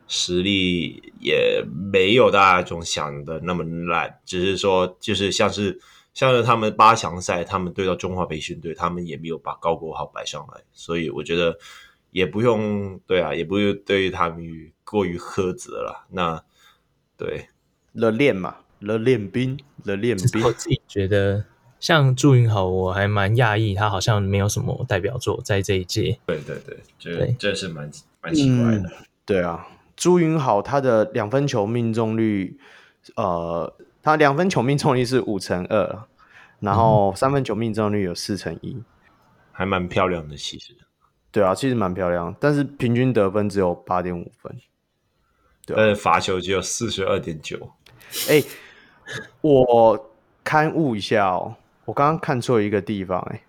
[0.09, 5.79] 实力也没有大家总想的那么烂，只是说就是像是
[6.15, 11.59] 像是他们八强赛，他们对到中华培训队，他们也没有把高国豪摆上来，所以我觉得。
[12.13, 16.07] 也不用对啊，也不用对于他们过于苛责了。
[16.11, 16.45] 那
[17.17, 17.49] 对
[17.93, 20.45] 了练嘛，了练兵，了练兵。
[20.45, 21.45] 我自己觉得，
[21.81, 26.19] 像朱云豪，我还蛮讶异，他好像没有什么代表作在这一届。
[26.27, 28.89] 对对对，这这是蛮蛮奇怪的。
[28.89, 28.93] 嗯。
[29.25, 29.67] 对啊，
[29.97, 32.59] 朱云豪他的两分球命中率，
[33.17, 33.73] 呃，
[34.03, 36.05] 他两分球命中率是五成二，
[36.61, 38.83] 然后三分球命中率有四成一，
[39.53, 40.75] 还蛮漂亮的，其实。
[41.33, 44.55] 对啊，其实蛮漂亮，但是平均得分只有八点五分，
[45.65, 47.73] 对、罚球只有四十二点九。
[48.29, 48.45] 哎，
[49.41, 50.13] 我
[50.45, 51.57] 勘误一下哦，
[51.87, 53.41] 我刚刚看错一个地方，哎，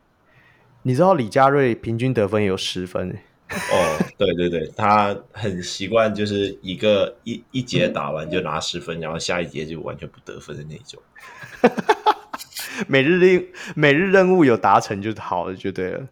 [0.83, 3.09] 你知道李佳瑞平均得分有十分？
[3.49, 11.01] 哎，哦，对对对，他很习惯就是一个一一节打完就拿十分，然后下一节就完全不得分的那种。
[12.87, 16.07] 每日令每日任务有达成就好了，就对了。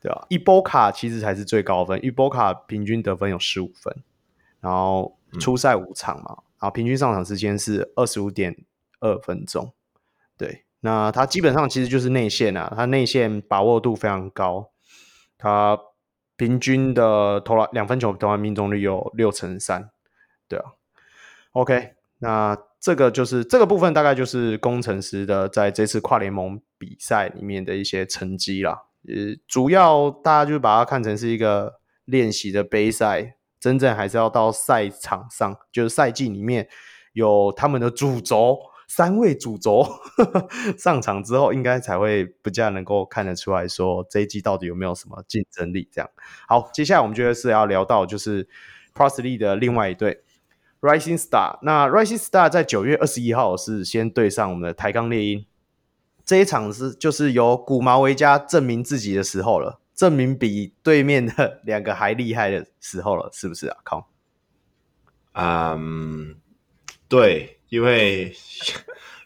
[0.00, 3.94] 对啊，伊波卡其实才是最高分，伊波卡平均得分有十五分，
[4.60, 8.56] 然后初赛五场嘛，嗯、然后平均上场时间是二十五点
[9.00, 9.72] 二分钟。
[10.36, 14.70] 对，那他基本上其实就是内线啊，他内线把握度非常高，
[15.36, 15.76] 他
[16.36, 19.90] 平均的投篮两分球投篮命中率有六成三。
[20.46, 20.64] 对啊
[21.52, 28.84] ，OK，那这个就是这个部分，大概就是工程师的在这次跨联盟比赛里面的一些成绩啦。
[29.08, 36.68] 呃，主要大家就把它看成是一个练习的杯赛，真正还是要到赛场上，就是赛季里面
[37.12, 38.58] 有他们的主轴。
[38.90, 39.86] 三位主轴
[40.78, 45.86] 上场之后，应该才会比较能够看得出来说这一季到底有没有什么竞争力。
[45.92, 46.10] 这样
[46.48, 48.48] 好，接下来我们就是要聊到就是
[48.94, 50.22] p r o s l e y 的另外一队
[50.80, 51.58] Rising Star。
[51.60, 55.44] 那 Rising Star 在九月二十一号是先对上我们的台钢猎鹰，
[56.28, 63.78] 这一场是就是由古毛维加证明自己的时候了，证明比对面的两个还厉害的时候了，是不是啊？
[63.82, 64.04] 康，
[65.32, 66.34] 嗯，
[67.08, 67.54] 对。
[67.70, 68.34] 因为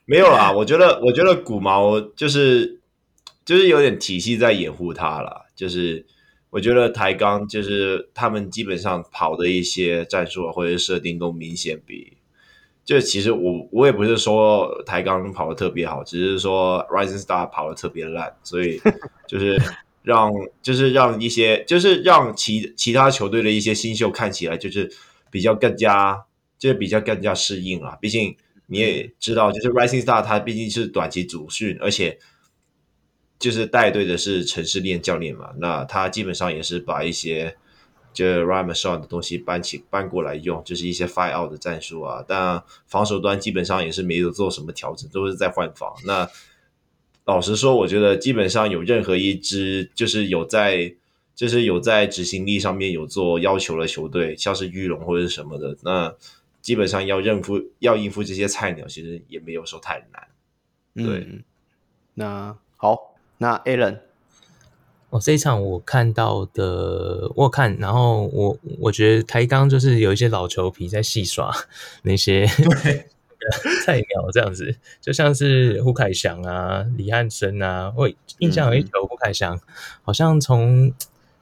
[0.05, 2.81] 没有啦， 我觉得，我觉得古毛就是
[3.45, 5.47] 就是有点体系在掩护他了。
[5.55, 6.05] 就是
[6.51, 12.17] 我觉得台钢就是他们基本上跑的一些战术或者是设定都明显比，
[12.85, 18.81] 就其实我我也不是说台钢跑的特别好，只是说 Rising Star 跑的特别烂，所以
[19.29, 19.61] 就是
[20.03, 24.91] 让就是让一些就是让其其他球队的一些新秀看起来就是
[25.31, 26.25] 比较更加。
[26.59, 32.21] 就是比较更加适应了，毕竟你也知道，就是 Rising Star 他毕竟是短期组训，而且
[33.37, 37.57] 就是带队的是城市链教练嘛，那他基本上也是把一些
[38.13, 45.93] 就 Ryan McShaw 的东西搬起搬过来用，就是一些 fire Out 的战术啊，但防守端基本上也是没有做什么调整，都是在换防。
[46.05, 46.29] 那
[47.25, 50.95] 老实说，我觉得基本上有任何一支就是有在
[51.35, 56.15] 就是有在执行力上面有做要求的球队，像是玉龙或者是什么的，那。
[56.63, 60.29] 基本上要应付要应付这些菜鸟，其实也没有说太难。
[60.95, 61.43] 对，嗯、
[62.15, 63.99] 那好，那 Alan，我、
[65.13, 71.55] 哦、这一场我看到的，我看，然后我我觉得台钢就是有一些老球皮在戏耍
[72.03, 73.07] 那些对
[73.85, 79.61] 菜鸟这样子，就像是胡凯翔啊、李汉生啊，我印象有一球胡凯翔
[80.03, 80.93] 好像从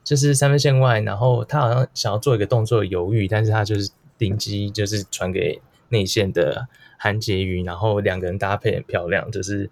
[0.02, 3.90] 就是三分线外，然后他好像想要做一个动作犹豫，但是他就是。
[4.20, 6.68] 灵机就是传给内线的
[6.98, 9.70] 韩杰瑜，然后两个人搭配很漂亮，就是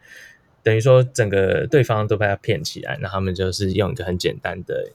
[0.69, 4.91] 等于说整个对方都被他骗起来，那他们就是用一个很简单的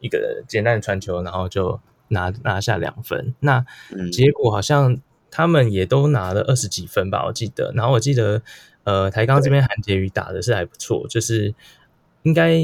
[0.00, 3.34] 一个简单的传球，然后就拿拿下两分。
[3.40, 3.64] 那
[4.12, 4.98] 结果好像
[5.30, 7.72] 他们也都拿了二十几分吧，我记得。
[7.74, 8.42] 然后我记得
[8.84, 11.54] 呃台钢这边韩杰宇打的是还不错，就是
[12.24, 12.60] 应该。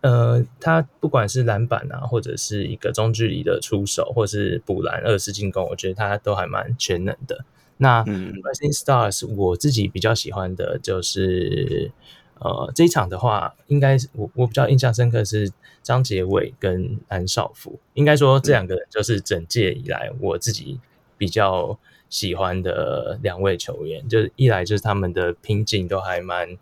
[0.00, 7.44] 呃，他不管是篮板啊，或者是一个中距离的出手，或是补篮、二次进攻，我觉得他都还蛮全能的。
[7.78, 11.90] 那 Rising Stars 我自己比较喜欢的就是，
[12.38, 15.50] 呃，这一场的话，应该我我比较印象深刻是
[15.82, 20.78] 张杰伟跟安少福，应该说这两个人就是整届以来我自己
[21.16, 26.56] 比较喜欢的两位球员，就是一来就是他们的拼劲都还蛮。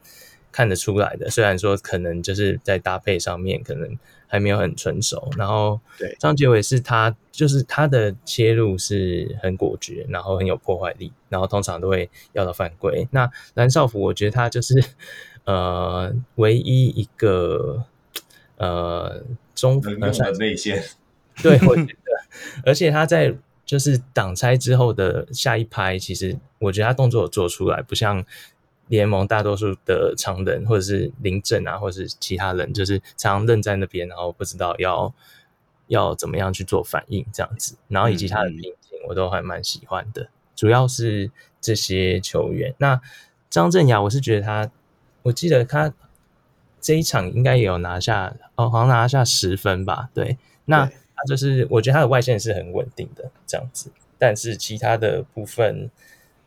[0.53, 3.99] 看得出来的，虽然说可能就是在搭配上面可能
[4.29, 13.07] 还没有很成熟，然后对张杰伟是他就是他的切入是很果决，然后很有破坏力，然后通常都会要到犯规。
[13.11, 14.83] 那蓝少福我觉得他就是
[15.45, 17.85] 呃唯一一个
[18.57, 19.23] 呃
[19.55, 20.83] 中能用的内线，
[21.43, 22.13] 对，我觉得，
[22.67, 28.25] 而且他在就是挡拆之后的下一拍，其实我觉得他动作有做出来，不像。
[28.89, 35.13] 联盟大多数的常人，或者是林振啊，或者是其他人，就是常常愣在那边，然后不知道要
[35.89, 37.77] 要怎么样去做反应这样子。
[37.89, 40.23] 然后以及他的拼劲，我都还蛮喜欢的。
[40.23, 41.31] 嗯、主要是
[41.61, 42.75] 这些球员。
[42.79, 43.01] 那
[43.51, 44.71] 张镇雅，我是觉得他，
[45.23, 45.93] 我记得他
[46.81, 50.11] 这一场应该也有拿下，哦，好像拿下十分吧？
[50.15, 50.39] 对。
[50.67, 55.91] 那他就是，我觉得他的外线是很稳定的这样子，但是其他的部分。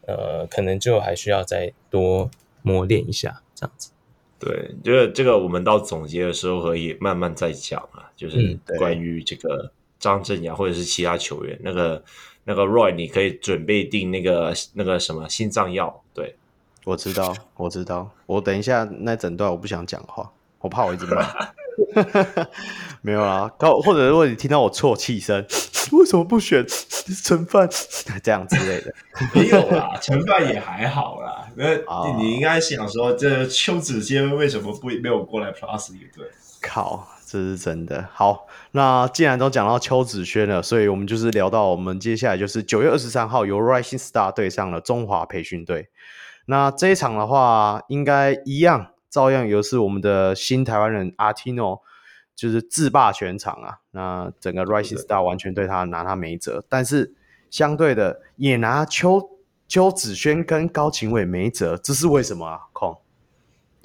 [0.09, 2.29] 呃，可能就还需要再多
[2.61, 3.91] 磨练一下，这样子。
[4.39, 8.09] 对，就是这个，我们到总结的时候可以慢慢再讲啊。
[8.15, 12.03] 就是关于这个张镇阳或者是其他球员，那个
[12.43, 16.01] 那个 Roy，你可以准备订那个那个什么心脏药。
[16.13, 16.35] 对，
[16.83, 18.09] 我知道，我知道。
[18.25, 21.25] 我等一下那整段我不想讲话，我怕我一直骂。
[23.01, 25.45] 没有啊，或者如果你听到我啜泣声，
[25.91, 26.65] 为什么不选
[27.23, 27.67] 陈范
[28.23, 28.93] 这样之类的？
[29.33, 31.47] 没有啦，陈范也还好啦。
[31.55, 31.75] 那
[32.17, 36.25] 你应该想说，这邱子轩为什么不没有过来 Plus 一队？
[36.61, 38.07] 靠，这是真的。
[38.13, 45.89] 好，那既然都讲到邱子轩了，所以我们就是聊到我们接下来就是九月二十三号由 Rising Star 对上了中华培训队。
[46.45, 48.91] 那这一场的话，应该一样。
[49.09, 51.81] 照样又是我们的新台湾人阿提诺，
[52.39, 53.77] 就是自霸全场啊！
[53.91, 57.13] 那整个 Rising Star 完全对他拿他没辙，但是
[57.49, 59.21] 相对的也拿邱
[59.67, 62.61] 邱子轩跟高景伟没辙，这是为什么啊？
[62.71, 62.97] 空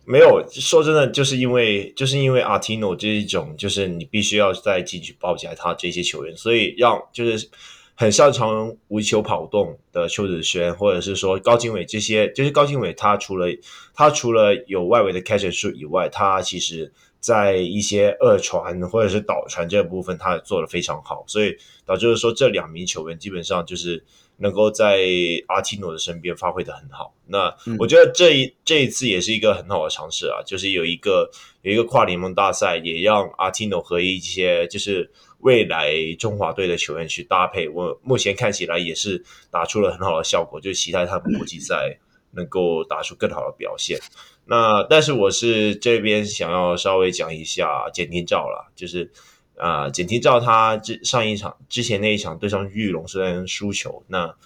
[0.05, 7.49] 没有说真的，就是因为就是因为阿提诺这一种，就是你必须要再进去包夹他这些球员，所以让就是
[7.97, 13.49] 很擅长无球跑动的邱子轩，或者是说高景伟这些，就是高景伟他除了
[13.95, 16.93] 他除了有外围的 catch and shoot 以外，他其实。
[17.25, 21.57] 在一些二传或者是导传这个部分，他也做的非常好，所以
[21.87, 24.05] 导致说这两名球员基本上就是
[24.37, 24.99] 能够在
[25.47, 27.15] 阿提诺的身边发挥的很好。
[27.27, 31.31] 那我觉得这一这一次也是一个很好的尝试啊，就是有一个
[31.63, 37.67] 有一个跨联盟大赛，也让阿提诺和一些就是未来中华队的球员去搭配。
[37.71, 41.99] 我目前看起来也是打出了很好的效果，就期待他们国际赛
[42.33, 43.99] 能够打出更好的表现。
[44.47, 49.11] 那但是我是这边想要稍微讲一下简廷照啦，就是
[49.57, 54.37] 啊、呃，简廷照他之上一场之前那一场对上玉龙虽然输球，那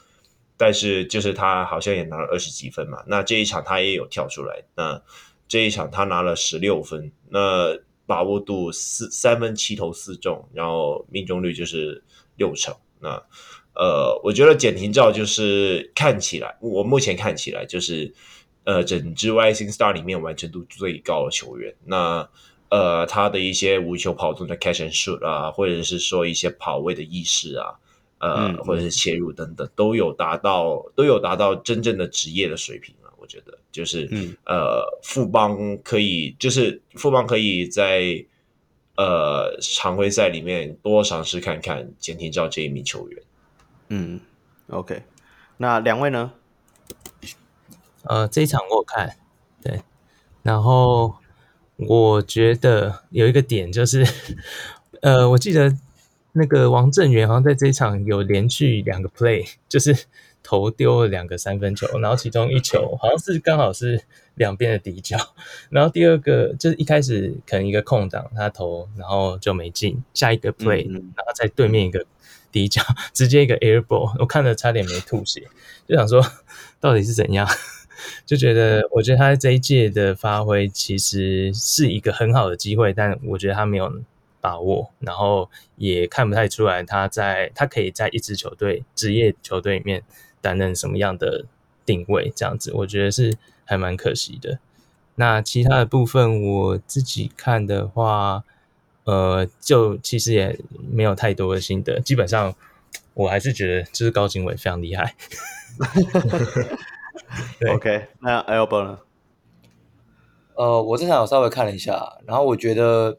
[0.57, 3.03] 但是就是他好像也拿了二十几分嘛。
[3.09, 5.03] 那这一场他也有跳出来，那
[5.49, 7.77] 这一场他拿了十六分，那
[8.07, 12.05] 把握度四三分七投四中，然后命中率就是
[12.37, 12.73] 六成。
[13.01, 13.21] 那
[13.75, 18.15] 呃，我觉得简廷照就是看起来，我目前看起来就是。
[18.69, 22.29] 呃，整支 Rising Star 里面完成度最高的球员，那
[22.69, 27.73] 呃，他的一些无球跑动的 catch and shoot 啊，或者是说一些跑位的意识啊，
[28.19, 33.09] 呃，嗯、或者是切入等等，都有达到都有达到真正的职业的水平啊。
[33.17, 38.23] 我觉得就是，嗯、呃，富邦可以，就是富邦可以在
[38.99, 43.23] 呃常规赛里面多尝试看看简廷照这一名球员。
[43.89, 44.21] 嗯
[44.69, 45.03] ，OK，
[45.57, 46.35] 那两位呢？
[48.05, 49.17] 呃，这一场我有看，
[49.63, 49.83] 对，
[50.43, 51.17] 然后
[51.77, 54.07] 我觉得有一个点就是，
[55.03, 55.77] 呃，我记得
[56.33, 60.07] 那个王正源好像在这一场有连续两个 play，就是
[60.43, 64.03] 投丢了两个三分球，然后其中一球好像是刚好是
[64.37, 65.19] 两边的底角，
[65.69, 72.07] 然后第二个就是一开始可能一个空档他投，然后就没进，下一个 play，然后在对面一个
[72.51, 72.81] 底角
[73.13, 75.43] 直接一个 air ball，我看了差点没吐血，
[75.87, 76.25] 就想说
[76.81, 77.47] 到底是怎样。
[78.27, 84.01] 就觉得，我觉得他在这一届的发挥其实是一个很好的机会，但我觉得他没有
[84.41, 90.03] 把握，然后也看不太出来他在他可以在一支球队、职业球队里面
[90.41, 91.45] 担任什么样的
[91.85, 94.59] 定位，这样子，我觉得是还蛮可惜的。
[95.17, 98.45] 那其他的部分我自己看的话，
[99.05, 100.57] 呃，就其实也
[100.89, 102.55] 没有太多的心得，基本上
[103.15, 105.17] 我还是觉得就是高景伟非常厉害。
[107.75, 108.99] OK，那 Albert 呢？
[110.55, 113.19] 呃，我这场有稍微看了一下，然后我觉得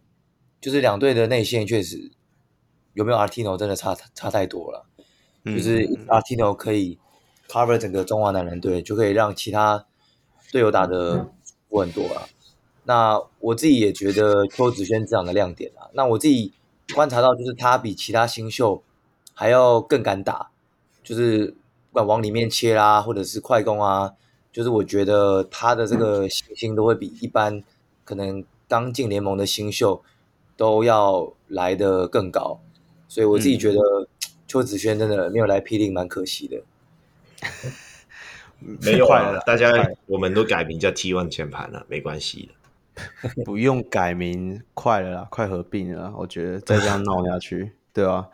[0.59, 2.11] 就是两队的内线确实
[2.93, 4.85] 有没有 Artino 真的差差太多了。
[5.43, 6.97] 嗯、就是 Artino 可以
[7.47, 9.85] cover 整个中华男篮队，就可以让其他
[10.51, 11.29] 队友打得
[11.69, 12.27] 不很多了。
[12.27, 12.35] 嗯、
[12.85, 16.53] 那我自己也觉得邱子轩这场的亮点啊，那我自己
[16.93, 18.83] 观察到就是他比其他新秀
[19.33, 20.49] 还要更敢打，
[21.03, 21.55] 就是。
[21.91, 24.13] 不管往里面切啦，或者是快攻啊，
[24.51, 27.63] 就是我觉得他的这个信心都会比一般
[28.03, 30.03] 可能刚进联盟的新秀
[30.55, 32.59] 都要来的更高，
[33.07, 33.79] 所以我自己觉得
[34.47, 36.61] 邱子轩真的没有来霹雳蛮可惜的。
[38.59, 39.71] 没有啊，大家
[40.05, 42.53] 我们都改名叫 T One 前盘了，没关系的。
[43.45, 48.27] 不用改名，快了啦，快合并了啦，我觉得再这样闹下去，对吧？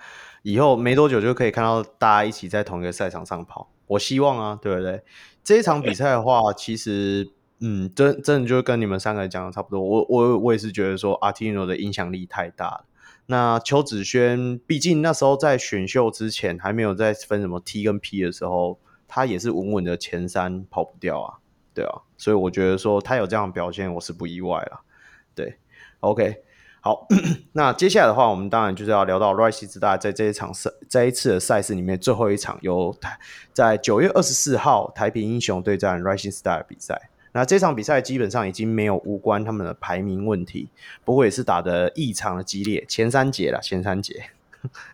[0.45, 5.01] 以后没多久就可以看到大家一起在同一个赛场上跑，我希望啊，对不对？
[5.43, 7.31] 这一场比赛的话，其实，
[7.61, 9.81] 嗯，真真的就跟你们三个人讲的差不多。
[9.81, 12.85] 我我我也是觉得说，阿提诺的影响力太大了。
[13.25, 18.77] 那邱子轩，毕竟那时候在选秀之前还没有在分什么 T 跟 P 的时候，
[19.07, 21.39] 他也是稳稳的前三跑不掉啊，
[21.73, 22.03] 对啊。
[22.17, 24.81] 所以我觉得说他有这样的表现，我是不意外了。
[25.33, 25.57] 对
[26.01, 26.43] ，OK。
[26.85, 27.07] 好，
[27.53, 33.17] 那接下来的话，我们当然就是要聊到 Rising Star 在这一场赛，这一次的赛事里面最后一场，有台
[33.53, 37.09] 在九月二十四号台平英雄对战 Rising Star 的比赛。
[37.31, 40.69] 那这场比赛基本上已经没有无关他们的排名问题，
[41.03, 44.29] 不过也是打得异常的激烈，前三节了，前三节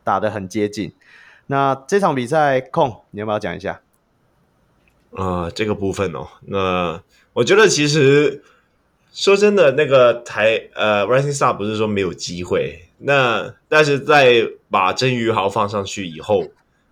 [0.06, 0.94] 打得很接近。
[1.48, 3.82] 那这场比赛，空你要不要讲一下？
[5.10, 8.42] 呃，这个部分哦，那我觉得其实。
[9.12, 16.46] 说真的，那个台呃，Rising Star 不是说没有机会，那但是在把曾宇豪放上去以后，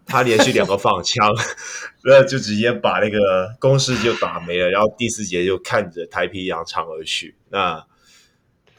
[0.06, 1.34] 他连续两个放枪，
[2.04, 7.36] 那就直接把那个攻势就打没了，然后第四节就看着台皮扬长而去。
[7.50, 7.86] 那，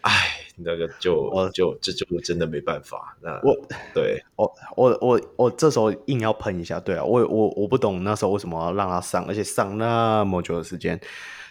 [0.03, 3.17] 唉，那个就我就这就真的没办法。
[3.23, 3.57] 那我
[3.95, 11.01] 对我我我我这时候硬要喷一下，对啊，我我我不懂那时候为什么要让他上，而且上那么久的时间。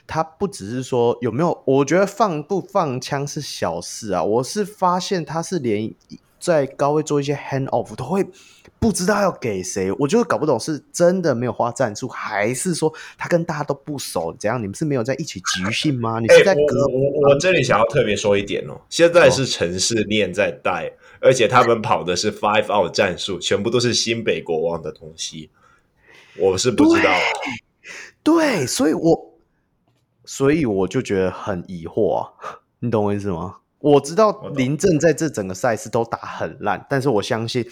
[0.09, 4.23] 他不只是说有没有，我觉得放不放枪是小事啊。
[4.23, 5.93] 我是发现他是连
[6.39, 8.25] 在高位做一些 hand off 都会
[8.79, 14.35] 不知道要给谁，我就搞不懂是真的没有花战术，还是说他跟大家都不熟？
[14.39, 14.59] 怎样？
[14.59, 16.19] 你们是没有在一起集训吗？
[16.19, 16.85] 你是在隔？
[16.87, 20.91] 欸、我我，我这里想要特别说一点哦，现在是城市链在带，
[21.21, 25.51] 而且他们跑的是 five out 战术，全部都是新北国王的东西，
[26.35, 27.11] 我是不知道。
[28.23, 29.28] 对，所以我。
[30.31, 32.29] 所以我就觉得很疑惑啊，
[32.81, 33.57] 你懂我意思吗？
[33.79, 37.65] 我知道林政在这整个赛事都打很烂，但是我相信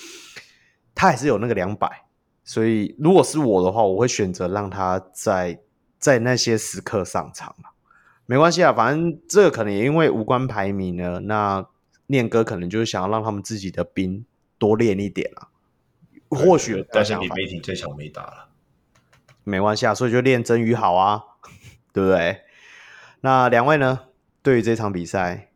[0.96, 2.08] 他还是有那个两百。
[2.44, 5.60] 所以如果是我的话，我会选择让他在
[6.00, 7.56] 在那些时刻上场。
[8.26, 11.20] 没关系啊，反正这个可能也因为无关排名呢。
[11.26, 11.64] 那
[12.08, 14.26] 念哥可能就是想要让他们自己的兵
[14.58, 15.50] 多练一点啊。
[16.32, 18.50] 或许，但是李梅婷这场没打了，
[19.44, 21.22] 没关系啊，所以就练真鱼好啊，
[21.94, 22.42] 对不对？
[23.22, 24.02] 那两位呢？
[24.44, 25.52] 对于这场比赛，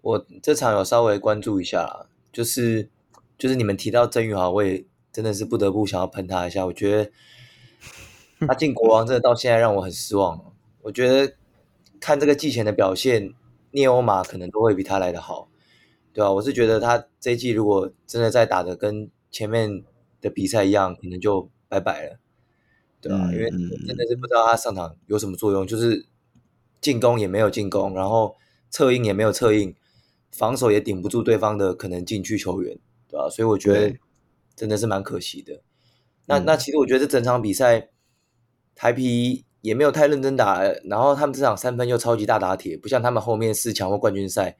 [0.00, 2.88] 我这场有稍微关注一下，就是
[3.36, 6.64] 就是你们提到曾宇豪，我也真的是不得不想要喷他一下。
[6.66, 7.10] 我觉得
[8.46, 10.52] 他进国王，真的到现在让我很失望。
[10.82, 11.34] 我觉得
[11.98, 13.34] 看这个季前的表现，
[13.72, 15.48] 聂欧马可能都会比他来的好，
[16.12, 16.30] 对吧？
[16.30, 19.82] 我是觉得他这一季如果真的再打的跟前面
[20.20, 22.18] 的比赛一样，可能就拜拜了，
[23.00, 23.18] 对吧？
[23.32, 26.06] 因为真的是不知道他上场有什么作用，就是。
[26.80, 28.36] 进攻也没有进攻，然后
[28.70, 29.74] 策应也没有策应，
[30.30, 33.28] 防守也顶不住对方的可能禁区球员，对吧？
[33.28, 33.96] 所以我觉得
[34.54, 35.62] 真的是蛮可惜的。
[36.26, 37.88] 那那其实我觉得这整场比赛
[38.74, 44.56] 台皮也没有太认真打，然后他们这场三分又超级大打铁，不像他们后面四强或冠军赛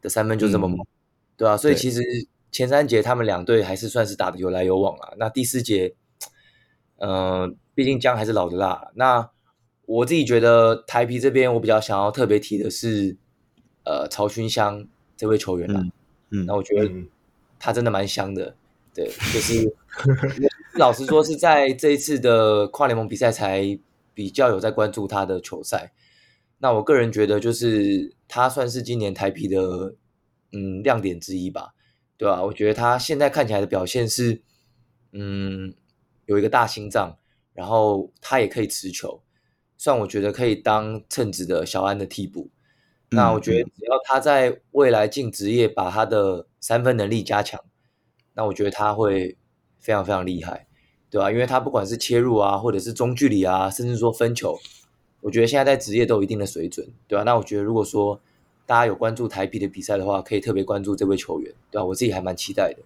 [0.00, 0.86] 的三分就这么猛，嗯、
[1.36, 1.56] 对吧？
[1.56, 2.00] 所以其实
[2.50, 5.14] 前三节他们两队还是算是打的有来有往了。
[5.18, 5.94] 那第四节，
[6.96, 9.30] 嗯、呃，毕竟姜还是老的辣，那。
[9.88, 13.16] 我自己觉得台皮这边，我比较想要特别提的是，
[13.84, 14.86] 呃，曹勋香
[15.16, 15.82] 这位球员啦。
[16.28, 16.92] 嗯，那我觉得
[17.58, 18.54] 他真的蛮香的。
[18.92, 19.74] 对，就是
[20.76, 23.78] 老实说是在这一次的跨联盟比赛才
[24.12, 25.90] 比较有在关注他的球赛。
[26.58, 29.94] 那我个人觉得，就是他算是今年台皮的
[30.52, 31.72] 嗯亮点之一吧，
[32.18, 32.42] 对吧？
[32.44, 34.42] 我觉得他现在看起来的表现是，
[35.12, 35.72] 嗯，
[36.26, 37.16] 有一个大心脏，
[37.54, 39.22] 然后他也可以持球。
[39.78, 42.50] 算我觉得可以当称职的小安的替补，
[43.10, 47.60] 那我觉得只要他在未来进职业把他的三分能力加强，
[48.34, 49.36] 那我觉得他会
[49.78, 50.66] 非常非常厉害，
[51.08, 51.30] 对吧？
[51.30, 54.58] 因为他不管是切入啊，或者是中距离啊，甚至说分球，
[55.20, 57.22] 我觉得现在在职业都有一定的水准，对吧？
[57.22, 58.20] 那我觉得如果说
[58.66, 61.84] 大家有关注台啤的比赛的话，可以特别关注这位球员，对吧？
[61.84, 62.82] 我自己还蛮期待的。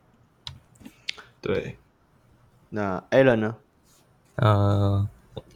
[1.40, 1.78] 对，
[2.68, 3.57] 那 Alan 呢？
[4.36, 5.09] 嗯。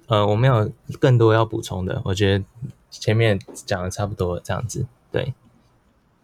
[0.09, 2.45] 呃，我没有更多要补充的，我觉得
[2.91, 4.87] 前面讲的差不多，这样子。
[5.11, 5.35] 对，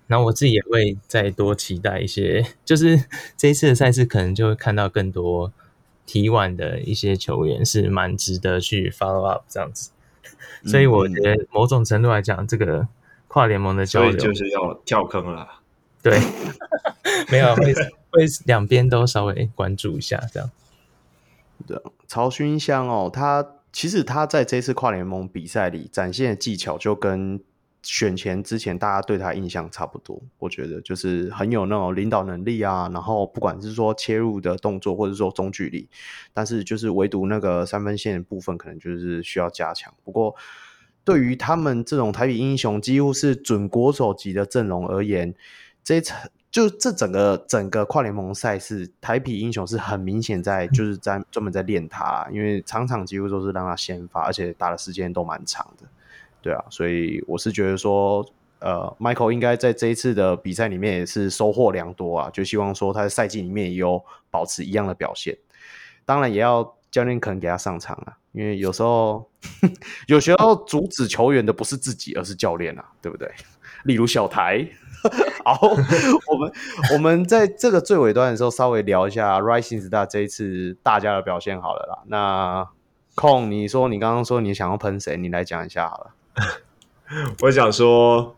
[0.07, 3.05] 然后我自己也会再多期待一些，就是
[3.37, 5.53] 这一次的赛事可能就会看到更多
[6.07, 9.91] T1 的一些球员是蛮值得去 follow up 这样子。
[10.65, 12.87] 所以我觉得某种程度来讲，这个
[13.27, 15.49] 跨联盟的交流就是要跳坑了。
[16.03, 16.21] 对，
[17.33, 17.75] 没有会
[18.11, 20.51] 会两边都稍微关注一下这样。
[21.67, 23.45] 对，曹勋香哦，他。
[23.73, 27.41] 其实他在这次跨联盟比赛里展现的技巧，就跟
[27.83, 30.23] 选前之前大家对他印象差不多。
[30.39, 35.89] 我觉得就是很有那种领导能力啊，然后不管是说切入的动作，或者说中距离，
[36.35, 39.93] 但是就是唯独那个三分线的部分，可能就是需要加强。
[40.05, 40.37] 不过，
[41.03, 45.35] 对于他们这种台啤英雄几乎是准国手级的阵容而言，
[45.83, 46.21] 这一场。
[46.53, 55.89] 就这整个整个跨联盟赛事，台啤英雄是很明显在就是在专门在练他，因为场场几乎都是让他先发，而且打的时间都蛮长的，
[56.43, 58.23] 对啊，所以我是觉得说，
[58.59, 65.35] 呃，Michael 应该在这一次的比赛里面也是收获良多啊，就希望说他在赛季里面也有保持一样的表现，
[66.05, 69.27] 当然也要教练可能给他上场啊，因为有时候
[70.07, 73.33] 有时候阻止球员的不是自己，而是教练啊，对不对？
[73.85, 74.69] 例如小台。
[75.45, 75.59] 好，
[76.31, 76.53] 我们
[76.93, 81.99] 我们在这个最尾端的时候稍微聊一下 Rising Star 这一次大家的表现好了啦。
[82.07, 82.69] 那
[83.15, 85.17] 空，你说你刚刚说你想要喷谁？
[85.17, 86.11] 你来讲一下好了。
[87.43, 88.37] 我想说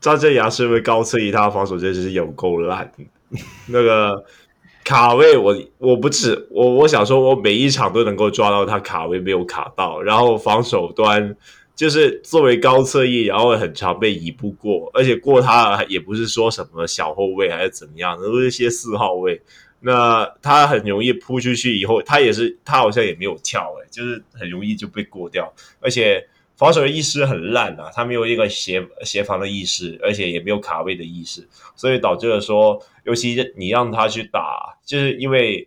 [0.00, 2.90] 张镇衙是不是高策，以他防守真是有够烂。
[3.66, 4.24] 那个
[4.84, 11.36] 卡位我，我我不止我我想说，我每一场都能够抓到他卡位没有卡到，然后防守端。
[11.80, 19.40] 就是作为高侧翼，然后很常被移步过，而且过他也不是说什么小后卫还是怎么样，都是一些四号位。
[19.80, 25.50] 那他很容易扑出去以后，他也是他好像也没有跳诶，就是很容易就被过掉，
[25.80, 26.22] 而且
[26.54, 35.66] 防守的意识很烂啊，他没有一个协协防的意识，而且也没有卡位的意识，所以导致了说，尤其你让他去打，就是因为。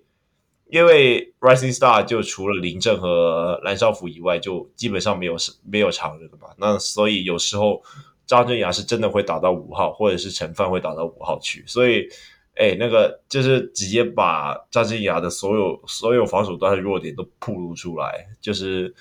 [0.74, 6.48] 因为 Rising Star 就除了林政和蓝少辅以外，就基本上没有没有常人了嘛。
[6.58, 7.80] 那所以有时候
[8.26, 11.64] 张镇雅是真的会打到五号，或者是陈范会打到五号去。
[11.68, 12.08] 所以，
[12.56, 18.92] 哎，那个就是直接把张镇雅的所有所有防守端的弱点都暴露出来，就是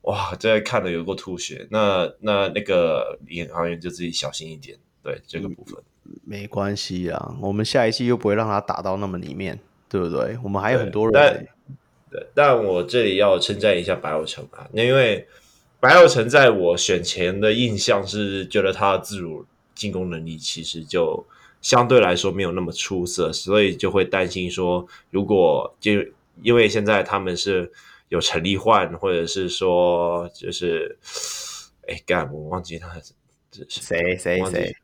[0.00, 1.64] 哇，这看的有够吐血。
[1.70, 5.80] 那那那个领航员就自己小心一点，对这个部分。
[6.24, 9.56] 没关系啊，我们下一期又不会让他打到那么里面。
[9.94, 10.36] 对不对？
[10.42, 11.12] 我们还有很多人。
[11.14, 11.46] 但
[12.10, 15.24] 对，但我这里要称赞一下白友成啊，那因为
[15.78, 21.24] 白友成在我选前的印象是觉得他的自主进攻能力其实就
[21.62, 25.92] 相对来说没有那么出色，所以就会担心说，如果就
[26.42, 27.70] 因为现在他们是
[28.08, 30.98] 有陈立焕，或者是说就是
[31.86, 32.92] 哎干，我忘记他
[33.52, 34.76] 是谁谁 谁，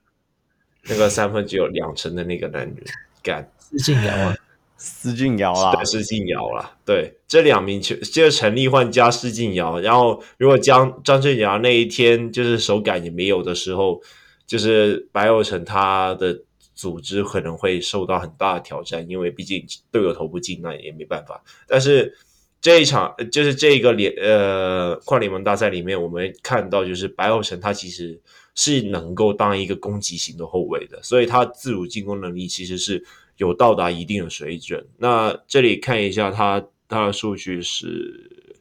[0.84, 2.76] 那个三分只有两成的那个男人
[3.24, 4.36] 干施晋尧啊。
[4.83, 14.01] 施晋尧啦，施晋尧啦，对，这两名球就是陈立焕加施晋尧，然后如果将张镇衙那一天就是手感也没有的时候，
[14.47, 16.41] 就是白宥成他的
[16.74, 19.62] 组织可能会受到很大的挑战，因为毕竟
[19.93, 21.45] 队友投不进，那也没办法。
[21.68, 22.16] 但是
[22.62, 28.18] 这一场就是这个联呃跨联盟大赛里面，我们看到就是白宥成他其实
[28.55, 33.05] 是能够当一个攻击型的后卫的，所以他自主进攻能力其实是。
[33.36, 34.86] 有到达一定的水准。
[34.98, 38.53] 那这里看一下他他的数据是，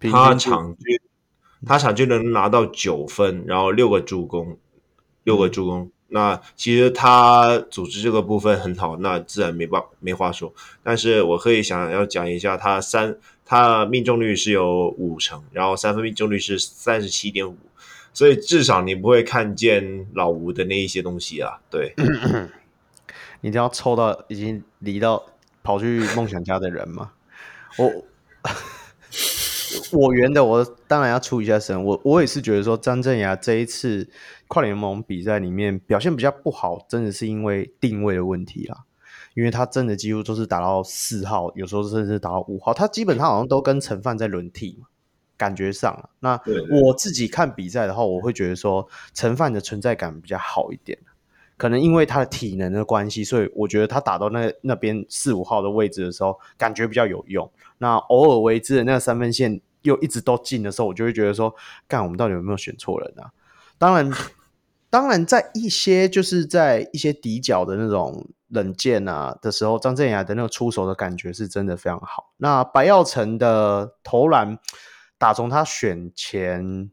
[0.00, 0.98] 他场均
[1.66, 4.56] 他场均能拿到九分，然后六个助攻，
[5.24, 5.90] 六个助攻。
[6.08, 10.50] 那其实他组织这个部分很好，那自然没办没话说。
[10.82, 17.54] 但是我可以想要讲一下，他三他命中率是有五成，然后三分命中率是三十七点五，
[18.12, 21.94] 所以至少你不会看见老吴的那一些东西啊，对。
[23.40, 25.22] 你一定要抽到已经离到
[25.62, 27.12] 跑去梦想家的人吗？
[27.78, 28.04] 我
[29.92, 31.82] 我圆的，我当然要出一下声。
[31.82, 34.08] 我我也是觉得说，张镇雅这一次
[34.46, 38.84] 跨联盟比赛里面表现比较不好，真的是因为定位的问题啦。
[39.34, 44.88] 因为他真的几乎都是打到四号，有时候甚至打到五号，他基本上好像都跟陈范在轮替嘛，
[45.36, 46.08] 感觉上。
[46.20, 50.98] 那我自己看比赛的话，我会觉得说陈范的存在感比较好一点。
[51.58, 57.48] 可能因为他的体能的关系，所以我觉得他打到那那边四五号的位置的时候，感觉比较有用。
[57.78, 61.54] 那偶尔为之的那个三分线又一直都进的时候，我就会觉得说，
[61.86, 63.30] 干，我们到底有没有选错人啊？
[63.78, 64.10] 当然，
[64.90, 72.32] 当然，在一些就是在一些底角的那种冷箭啊的时候，张镇雅的那个出手的感觉是真的非常好。
[72.38, 74.58] 那白耀成的投篮，
[75.22, 76.90] 打从他选前。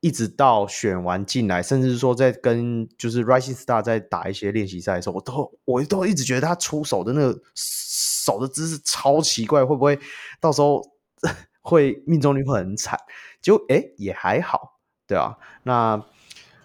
[0.00, 9.98] 一直到选完进来，甚至说在跟就是 Rising Star 在打一些练习赛的时候，我都我都一直觉得他出手的那个手的姿势超奇怪，会不会
[10.38, 10.80] 到时候
[11.62, 12.96] 会命中率会很惨？
[13.40, 14.78] 就哎、欸、也还好，
[15.08, 15.34] 对啊。
[15.64, 16.00] 那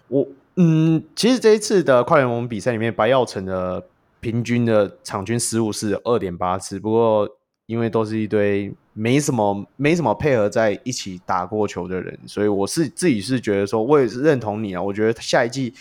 [0.08, 3.88] 我嗯，其实这一次的跨联盟比赛里面，白耀成的
[4.20, 7.38] 平均的场均失误是二点八次，不过。
[7.66, 14.82] 因为都是一堆没什么、没什么配合在一起打过球的人，所以我是自己是觉得说，我也是认同你啊。
[14.82, 15.74] 我觉得下一季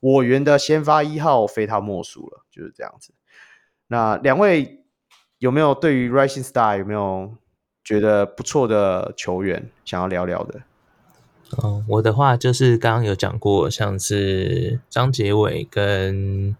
[0.00, 3.12] 我园的先发一号非他莫属了，就是这样子。
[3.88, 4.80] 那两位
[5.38, 7.34] 有没有对于 Rising Star 有没有
[7.84, 10.62] 觉得不错的球员想要聊聊的？
[11.62, 16.56] 嗯，我的话就是刚刚有讲过，像是张杰伟跟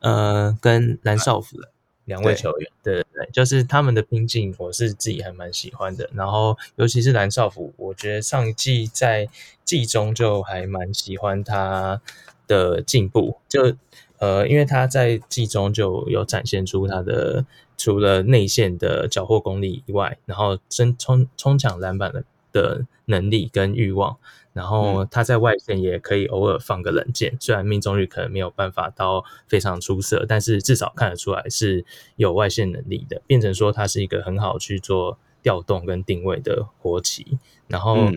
[0.00, 1.71] 呃跟蓝少辅的。
[2.04, 6.10] 两位球员，对对对，就是他们的拼劲，我是自己还蛮喜欢的。
[6.14, 9.28] 然后，尤其是蓝少辅，我觉得上一季在
[9.64, 12.00] 季中就还蛮喜欢他
[12.46, 13.36] 的进步。
[13.48, 13.76] 就
[14.18, 17.44] 呃，因为他在季中就有展现出他的
[17.76, 24.16] 除了内线的缴获功力以外，然后争冲冲抢篮板的的能力跟欲望。
[24.52, 31.84] 然后他在外线也可以偶尔放个冷箭，虽然命中率可能没有办法到非常出色，但是至少看得出来是
[32.16, 37.38] 有外线能力的，变成说他是一个很好去做调动跟定位的活棋。
[37.66, 38.10] 然后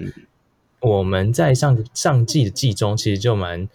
[0.81, 3.69] 我们在上上季的季中其实就蛮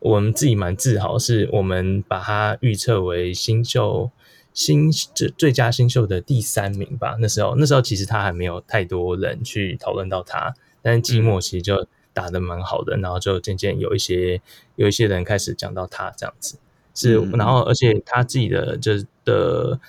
[0.00, 4.10] 我们自己蛮自豪，是我们把他预测为新秀
[4.52, 7.16] 新最最佳新秀的第三名吧。
[7.20, 10.52] 那时候那时候其实他还没有太多人去讨论到他。
[10.82, 14.40] 但是季末其实就打得蛮好的，然后就渐渐有一些
[14.76, 16.58] 有一些人开始讲到他这样子，
[16.94, 18.92] 是，然后而且他自己的就
[19.24, 19.80] 的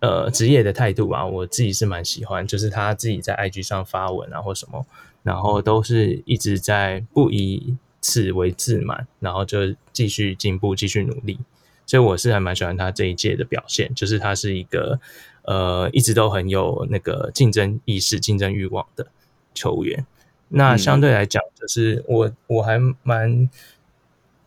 [0.00, 4.86] 呃职业的态度啊，我自己是蛮喜欢，就是他自己在 IG 上发文啊或什么，
[5.22, 11.38] 然后都是一直在不以此为自满，然后就继续进步，继续努力。
[11.86, 15.00] 所以我是还蛮喜欢他这一届的表现，就是他是一个
[15.42, 19.08] 呃一直都很有那个竞争意识、竞争欲望的
[19.54, 20.06] 球员。
[20.52, 23.48] 那相对来讲，就是我、嗯、我还蛮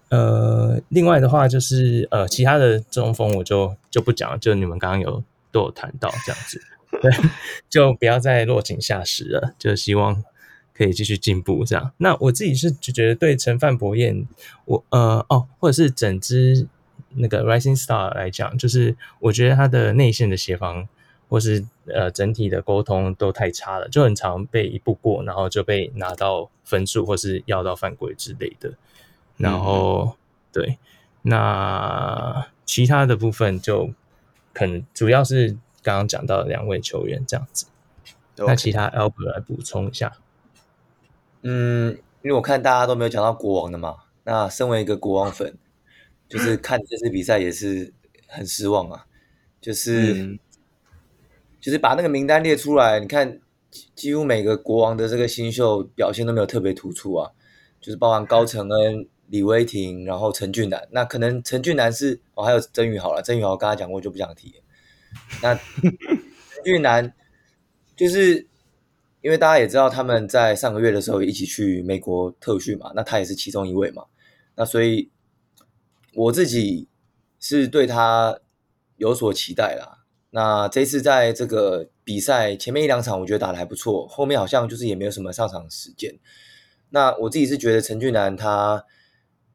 [0.10, 6.62] 呃，另外的话就是呃，其他的中锋我就就不讲了，就你们刚刚有都有谈到这样子，
[7.02, 7.12] 对，
[7.70, 10.24] 就不要再落井下石了，就希望
[10.74, 11.92] 可以继续进步这样。
[11.98, 14.28] 那我自己是就觉得对陈范博彦，
[14.66, 16.68] 我呃哦，或者是整支。
[17.18, 20.86] 那个 Rising Star 来讲，就是我觉得他的内线的协防，
[21.28, 28.74] 或是呃整体的沟通都太差了，就很常被一步过，然后就被拿到分数，或是要到犯规之类的。
[29.38, 30.18] 然后、嗯、
[30.52, 30.78] 对，
[31.24, 33.92] 那其他的部分就
[34.54, 37.68] 可能主要是刚刚讲到的两位球员这样子。
[38.38, 40.18] 那其他 Albert 来补充一下。
[41.42, 45.58] 嗯，因为我看大家都没有讲到国王的嘛，那身为一个国王粉。
[46.28, 47.94] 就是看这次比赛也是
[48.26, 49.06] 很失望啊，
[49.62, 50.40] 就是、嗯、
[51.66, 53.42] 就是把那个名单列出来，你看
[53.96, 57.32] 几乎每个国王的这个新秀表现都没有特别突出啊，
[57.82, 64.64] 就是包含高承恩、李威霆，然后陈俊南，那可能陈俊南是哦，还有曾宇豪了，曾宇豪刚才讲过就不想提了。
[65.42, 65.56] 那
[66.54, 67.12] 陈俊南
[67.96, 68.46] 就是
[69.22, 74.06] 因为大家也知道他们在上个月的时候一起去美国特训嘛，那他也是其中一位嘛，
[74.56, 75.10] 那所以。
[76.18, 76.88] 我自己
[77.42, 78.40] 是对他
[78.96, 79.95] 有所期待啦。
[80.36, 86.14] 那这次在这个比赛前面一两场，我觉得打得还不错，后面好像就是也没有什么上场时间。
[86.90, 88.84] 那我自己是觉得陈俊南他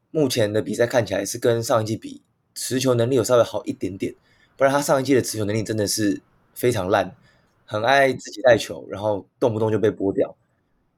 [0.09, 2.23] 目前的比赛看起来是跟上一季比，
[2.55, 4.15] 持球能力有稍微好一点点，
[4.57, 6.19] 不然他上一季的持球能力真的是
[6.55, 7.15] 非常烂，
[7.63, 10.35] 很爱自己带球，然后动不动就被拨掉。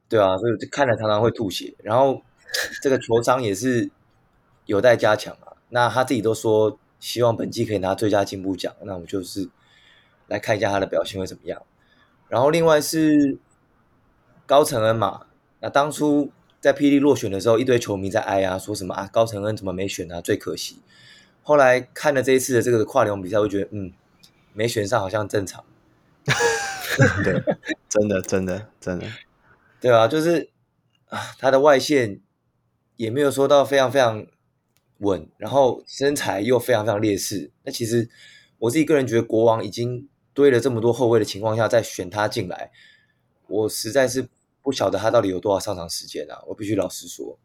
[0.07, 1.73] 对啊，所以看了常常会吐血。
[1.83, 2.21] 然后
[2.81, 3.89] 这个球商也是
[4.65, 5.57] 有待加强啊。
[5.67, 9.49] 那他自己都说希望本季可以拿最佳进步奖，那我就是
[10.27, 11.61] 来看一下他的表现会怎么样。
[12.27, 13.37] 然后另外是
[14.45, 15.27] 高承恩嘛，
[15.59, 20.81] 那当初在霹雳落选的时候，一堆球迷在哀啊，说什么啊高承恩怎么没选啊，最可惜。
[21.41, 23.91] 后来看了这一次的这个跨联盟比赛，会觉得嗯，
[24.53, 25.63] 没选上好像正常。
[27.23, 27.43] 对，
[27.89, 29.07] 真的真的真的，
[29.81, 30.49] 对啊，就是
[31.09, 32.19] 啊，他的外线
[32.95, 34.25] 也没有说到非常非常。
[34.99, 37.51] 稳，然后身材又非常非常劣势。
[37.63, 38.09] 那其实
[38.59, 42.71] 我自己个人觉得，国王已经堆了这么多后卫的情况下，再选他进来，
[43.47, 44.27] 我实在是
[44.61, 46.43] 不晓得他到底有多少上场时间啊！
[46.47, 47.37] 我必须老实说，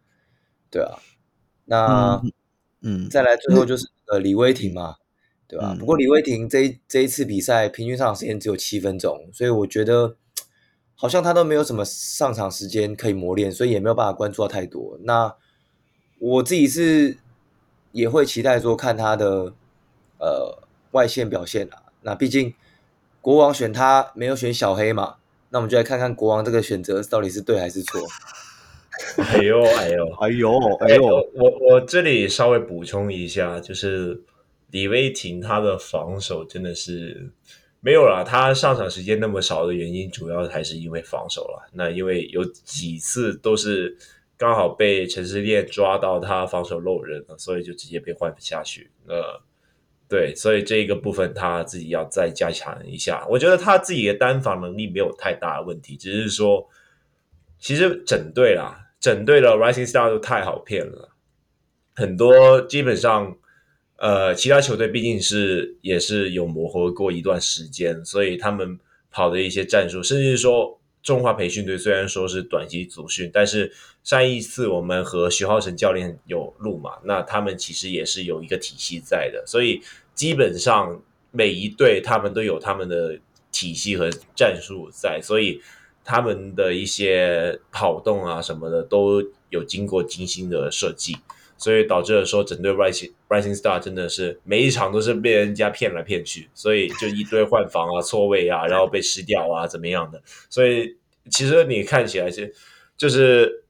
[0.70, 0.98] 对啊。
[1.64, 2.22] 那
[2.80, 4.96] 嗯，再来最后就是呃李威霆嘛，
[5.46, 5.76] 对吧？
[5.78, 10.16] 不过李威霆这一这一次比赛平均上场时间只有七分钟，所以我觉得
[10.94, 14.98] 好像他都没有什么上场时间可以磨练，所以也没有办法关注到太多。
[15.02, 15.34] 那
[16.18, 17.18] 我自己是。
[17.90, 19.54] 也会期待说看他的
[20.18, 21.84] 呃外线表现啊。
[22.02, 22.54] 那毕竟
[23.20, 25.16] 国王选他没有选小黑嘛，
[25.50, 28.00] 那我们就来看看国王这个选择到底是对还是错。
[29.18, 31.04] 哎呦哎呦哎呦哎呦！
[31.04, 34.20] 我我这里稍微补充一下，就是
[34.70, 37.30] 李威霆他的防守真的是
[37.80, 41.68] 没有啦，他上场时间那么少的原因，主要还是因为防守了。
[41.72, 43.96] 那因为有几次都是。
[44.40, 48.88] 刚好被陈思烈抓到他防守漏人了，所以就直接被换下去。
[49.08, 49.42] 呃，
[50.08, 53.26] 对，所以这一个部分他自己要再加强一下。
[53.28, 56.66] 我觉得他自己的单防能力没有太大的问题，只是说，
[57.58, 61.10] 其实整队啦，整队的 Rising Star 都太好骗了，
[61.94, 63.36] 很多基本上，
[63.98, 68.78] 呃，其他球队毕竟是也是有磨合过一段时间，所以他们
[69.10, 70.77] 跑的一些战术，甚至说。
[71.08, 73.72] 中华培训队虽然说是短期组训，但是
[74.04, 79.80] 上一次我们和徐浩成教练有录嘛，那他们其实也是有一个体系在的，所以
[80.14, 83.18] 基本上每一队他们都有他们的
[83.50, 85.62] 体系和战术在，所以
[86.04, 91.16] 他们的一些跑动啊什么的都有经过精心的设计。
[91.58, 100.22] 所以导致了说，整队 Rising Rising Star 真的是每一场都是被人家骗来骗去，所以就一堆换防啊、 错位啊，然后被吃掉啊，怎么样的？
[100.48, 100.96] 所以
[101.30, 102.54] 其实你看起来是，
[102.96, 103.64] 就是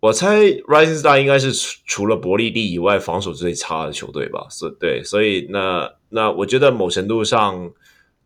[0.00, 4.46] 我猜 Rising Star 应该是除除了伯利利以外防守最差的球队吧？
[4.50, 7.72] 所对，所以那那我觉得某程度上，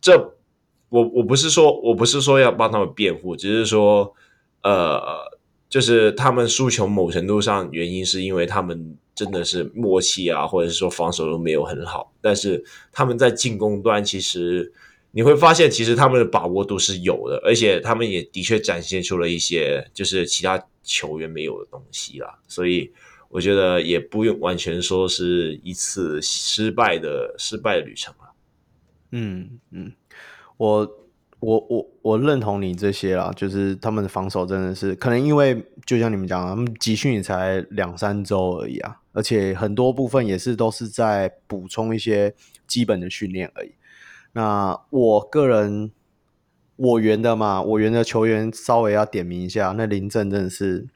[0.01, 0.35] 这
[0.89, 4.15] 我我不是说我不是说要帮他们辩护，只是说。
[4.63, 5.01] 呃，
[5.77, 14.73] 就是他们输球某程度上原因是因为他们真的是默契啊，或者是说防守都没有很好，但是他们在进攻端其实
[15.11, 22.91] 你会发现，其实他们的把握度是有的，而且他们也的确展现出了一些就是其他球员没有的东西啦，所以。
[23.29, 28.33] 我觉得也不用完全说是一次失败的失败的旅程了。
[29.11, 29.93] 嗯嗯，
[30.57, 30.89] 我
[31.41, 42.35] 我我我认同你这些啦，就是他们的防守真的是可能因为就像你们讲，他们集训也才两三周而已啊，而且很多部分也是都是在补充一些
[42.67, 43.75] 基本的训练而已。
[44.33, 45.93] 那我个人
[46.77, 50.87] 我园的嘛，我园的球员稍微要点名一下，那林政真的是。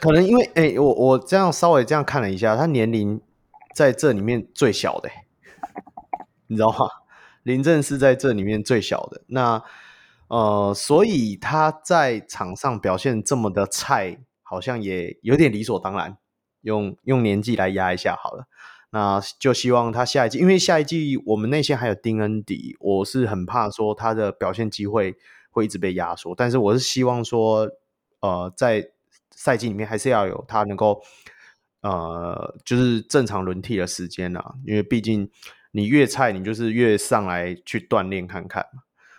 [0.00, 3.20] 可能因为哎、我我这样稍微这样看了一下，他年龄
[3.72, 5.08] 在这里面最小的，
[6.48, 7.01] 你知道吗？
[7.42, 9.22] 林政是在这里面最小的。
[9.28, 9.62] 那
[10.28, 16.16] 呃，所以他在场上表现这么的菜，好像也有点理所当然。
[16.62, 18.46] 用用年纪来压一下好了。
[18.90, 25.16] 那就希望他下一季，因为下一季我们内线还有丁恩迪，我是很怕说他的表现机会
[25.50, 26.34] 会一直被压缩。
[26.36, 27.68] 但是我是希望说，
[28.20, 28.90] 呃，在
[29.34, 31.02] 赛季里面还是要有他能够，
[31.80, 35.28] 呃，就是正常轮替的时间啊，因为毕竟
[35.72, 38.64] 你越菜，你就是越上来去锻炼看看。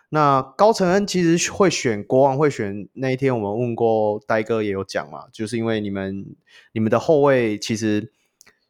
[0.09, 6.25] 那高承恩其实会选国王，会选那一天我们问过呆哥也有讲嘛，就是因为你们
[6.71, 8.11] 你们的后卫其实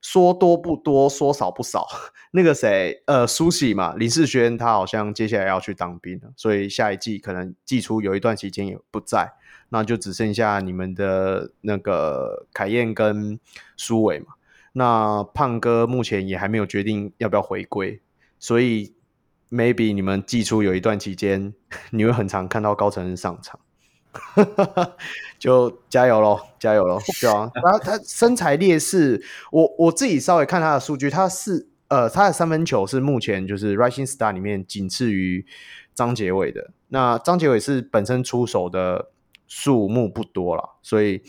[0.01, 1.85] 说多不多，说少不少。
[2.31, 9.33] 那个谁，呃，苏喜嘛，林世轩他好像接下来要去当兵了，所以下一季可能季初有一段时间也不在。
[9.69, 13.39] 那就只剩下你们的那个凯燕跟
[13.75, 14.27] 苏伟嘛。
[14.73, 18.01] 那胖哥目前也还没有决定要不要回归，
[18.39, 18.93] 所以
[19.49, 21.53] maybe 你们季初有一段期间，
[21.91, 23.59] 你会很常看到高成恩上场，
[25.39, 27.49] 就加油喽，加油喽，对啊。
[27.53, 35.45] 他他身材劣势，我我自己稍微看他的数据，他是呃他的三分球是目前就是 Rising Star 里面仅次于
[35.93, 36.71] 张杰伟的。
[36.89, 39.09] 那张杰伟是本身出手的。
[39.45, 41.21] 数目不多了，所以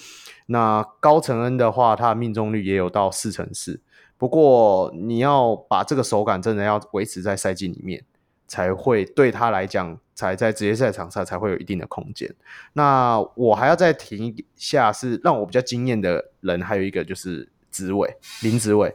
[0.47, 3.81] 那高承恩的话，他的命中率也有到四成四。
[4.17, 8.05] 不过你要把这个手感真的要维持在赛季里面，
[8.47, 12.33] 才会对他来讲，才在职业赛场上才会有一定的空间。
[12.75, 18.95] 那我还要再提一下，是让我比较惊艳的人，还有一个就是紫伟林紫伟。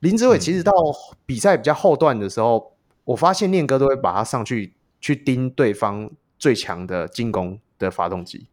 [0.00, 0.72] 林子伟其实到
[1.26, 8.46] 比赛比较后段的时候，嗯、我发现念哥都会把他上去去盯对方最强的进攻的发动机，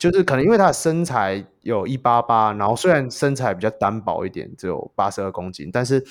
[0.00, 6.02] 就是可能因为他的身材有一八八，然后虽然身材比较单薄一点，只有八十二公斤，但是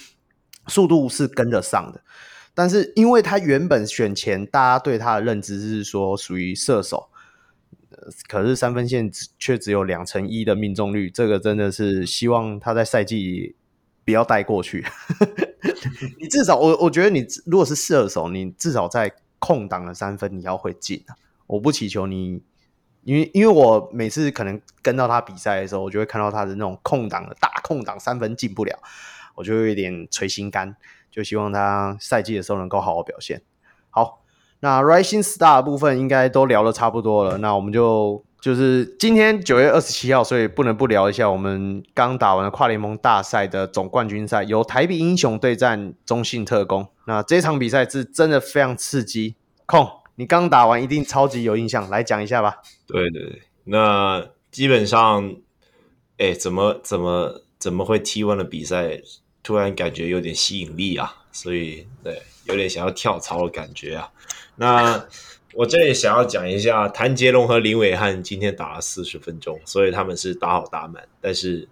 [0.68, 2.00] 速度是跟得上的。
[2.54, 7.10] 但是因为他原本选前大家对他的认知是说属于射手，
[8.28, 9.10] 可是三分线
[9.40, 13.56] 却只有两成一的命中率，这个真的是希望他在赛季
[14.06, 14.86] 不要带过去。
[16.22, 21.16] 你至少我我觉得你如果是射手，你至少在空档的三分你要会进啊。
[21.48, 22.44] 我不祈求你，
[23.04, 28.78] 因为因为我每次可能跟到他比赛的时候，我就会看到他的那种空档的大空档三分进不了，
[29.36, 30.76] 我就会有点捶心肝，
[31.10, 33.42] 就希望他赛季的时候能够好好表现。
[33.90, 34.22] 好，
[34.60, 46.88] 那 Rising Star 部分应该都聊的差不多了，那我们就就是今天九月二十七号，所以不能不聊一下我们刚打完的跨联盟大赛的总冠军赛，由台币英雄对战中信特攻。
[47.06, 49.36] 那这场比赛是真的非常刺激，
[49.66, 49.99] 控。
[50.20, 52.58] 你刚打完，一定超级有印象，来讲一下吧。
[52.86, 55.34] 对对对，那基本上，
[56.18, 59.02] 哎，怎么怎么怎么会 T1 的比赛
[59.42, 61.24] 突然感觉有点吸引力啊？
[61.32, 64.12] 所以对，有点想要跳槽的感觉啊。
[64.58, 65.08] 那
[65.54, 71.70] 我这里想要讲一下，谭杰龙和林伟汉今天打了四十分钟，所以他们是打好打满，但是。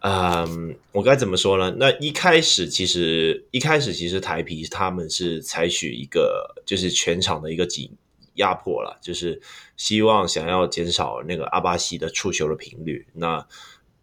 [0.00, 1.74] 嗯，我该怎么说呢？
[1.78, 7.90] 那一开始其实一开始其实台皮他们是采取一个就是全场的一个紧
[8.34, 9.40] 压迫了，就是
[9.76, 13.04] 希望想要减少那个阿巴西的触球的频率。
[13.14, 13.44] 那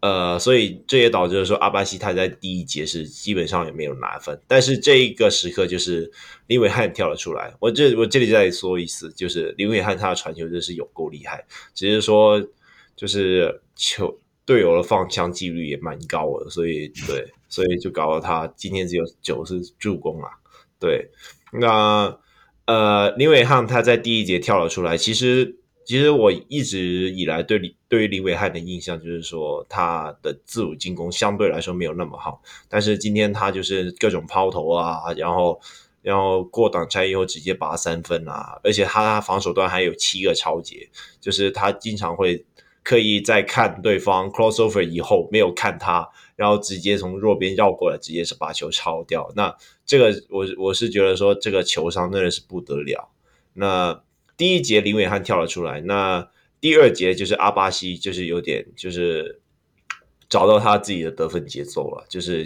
[0.00, 4.38] 呃，所以这也导致说阿巴西他在第一节是基本上也没有拿分。
[4.46, 6.12] 但是这一个时刻就是
[6.48, 7.54] 林伟汉跳了出来。
[7.60, 12.46] 我这我这里再说一次，就是林伟汉他的传球真是有够厉害，只是说
[12.94, 14.18] 就是球。
[14.46, 20.28] 队友的放枪几率也蛮高的，所以对，所以就搞到他今天只有九次助攻啊。
[20.78, 21.10] 对，
[21.52, 22.18] 那
[22.66, 24.96] 呃林伟汉他在第一节跳了出来。
[24.98, 32.42] 其实，其实我一直以来对对于林伟汉的印象就是说，他的自主进攻相对来说没有那么好。
[32.68, 35.58] 但是今天他就是各种抛投啊，然后
[36.02, 40.90] 然后过挡拆以后直接拔三分啊，而且他防守端还有七个抄截，
[41.20, 42.44] 就是他经常会
[42.84, 49.32] 刻意在看对方 crossover 以后没有看他，然后直接从弱边绕过来，直接是把球抄掉。
[49.34, 53.08] 那这个我我是觉得说这个球商真的是不得了。
[53.54, 54.04] 那
[54.36, 56.30] 第一节林伟汉跳了出来，那
[56.60, 59.40] 第二节就是阿巴西就是有点就是
[60.28, 62.44] 找到他自己的得分节奏了，就是。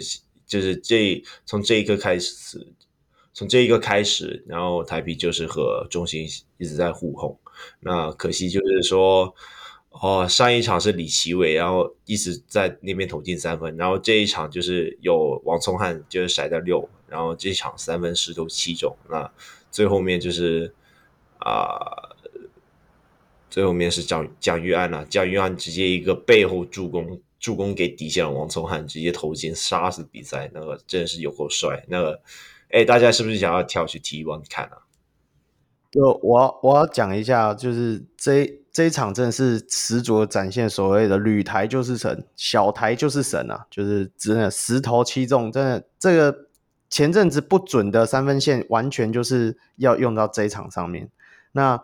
[0.49, 2.73] 就是这从这一刻开始，
[3.35, 6.27] 从这一个开始，然后台啤就是和中心
[6.57, 7.37] 一直在互轰。
[7.81, 9.35] 那可惜就是说，
[9.89, 18.95] 哦，上一场是李奇伟，然后一直在那边投进三分，然后这一场就是有王聪汉就是甩掉六，然后这场三分十投七中。
[19.09, 19.31] 那
[19.71, 20.73] 最后面就是
[21.39, 22.15] 啊、
[23.49, 27.21] 最后面是蒋蒋玉安啊，蒋玉安直接一个背后助攻。
[27.39, 31.85] 助攻给底线的王聪汉直接投进杀死比赛，那个真是有够帅。
[31.87, 32.21] 那个，
[32.69, 34.83] 哎，大家是不是想要跳去 T1 看啊？
[35.89, 43.65] 就我我要讲一下，就是这这一场真的是十足展现所谓的“屡台就是神，小台就是神”啊！
[43.69, 46.47] 就是真的十投七中，真的这个
[46.89, 51.09] 前阵子不准的三分线，完全就是要用到这一场上面。
[51.51, 51.83] 那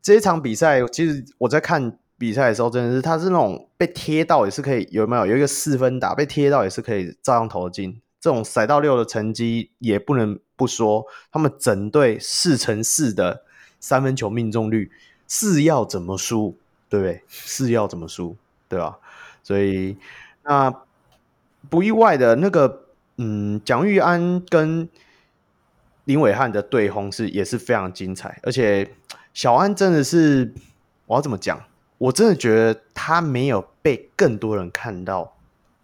[0.00, 1.98] 这一场比赛，其实我在看。
[2.18, 13.42] 比赛的时候真的是，他是那种被贴到也是可以有没有有一个四分打被贴到也是可以照样投进，这种塞到六的成绩也不能不说，他们整队四乘四的
[13.80, 14.92] 三分球命中率
[15.34, 16.54] 是要怎么输，
[16.90, 17.22] 对不对？
[17.26, 18.36] 是要怎么输，
[18.68, 18.98] 对吧？
[19.42, 19.96] 所以
[20.42, 20.70] 那
[21.70, 22.84] 不意外的那个，
[23.16, 24.86] 嗯，蒋玉安跟
[26.04, 28.86] 林伟汉的对轰是也是非常精彩，而且
[29.32, 30.52] 小安真的是
[31.06, 31.64] 我要怎么讲？
[31.96, 35.34] 我真的觉得他没有被更多人看到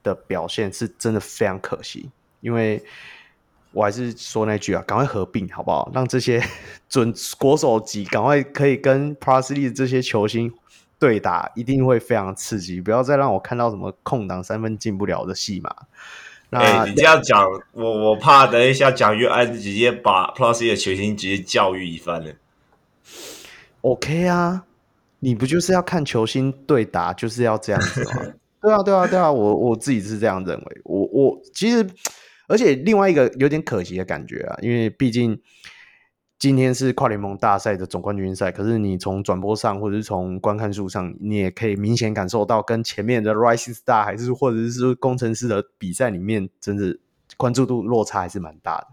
[0.02, 2.84] 的表现是真的非常可惜，因为
[3.72, 5.90] 我还是说那句啊，赶快合并好不好？
[5.94, 6.42] 让这些
[6.88, 10.52] 准国手级赶快可以跟 Plus League 这些球星
[10.98, 12.80] 对打，一定会非常刺激。
[12.80, 15.74] 不要再让我看到什么空档三分进不了的戏码。
[16.50, 22.32] 那、欸、你这样讲，我我怕等一下蒋玉安直接把 Plus League 的球星直接教育一番了。
[23.82, 24.64] OK 啊。
[25.20, 28.22] 你不就是要看球星对打，就是要这样子吗？
[28.62, 30.80] 对啊，对啊，对啊，我我自己是这样认为。
[30.84, 31.84] 我我其实，
[32.48, 35.40] 而且另外一个有点可惜的感觉啊，因为毕竟
[36.38, 46.96] 今天是跨联盟大赛的总冠军赛，可是你从转播上或者是从观看数上，你也可以明显感受到跟前面的 Rising Star 还是或者是工程师的比赛里面，真的
[47.36, 48.86] 关注度落差还是蛮大的。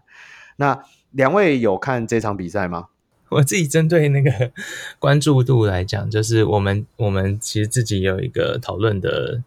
[0.56, 2.88] 那两位有看这场比赛吗？
[3.28, 4.52] 我自己针对那个
[4.98, 9.42] 关注度来讲，就是我们我们其实自己有一个讨论的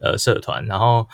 [0.00, 1.08] 呃社团，然后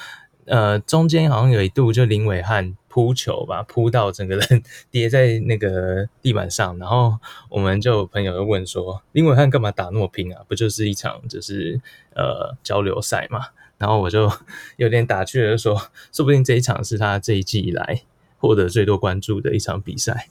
[0.50, 7.16] 呃中间好像有一度就林伟汉扑球吧，扑到整个人 跌在那个地板上，然后
[7.48, 10.42] 我们就有朋友就问说，林伟汉干嘛打那么拼啊？
[10.48, 11.80] 不就是一场就是
[12.14, 13.46] 呃交流赛嘛？
[13.78, 14.30] 然后我就
[14.76, 15.74] 有点打趣的说，
[16.12, 18.02] 说不定这一场是他这一季以来
[18.38, 20.28] 获得最多关注的一场比赛，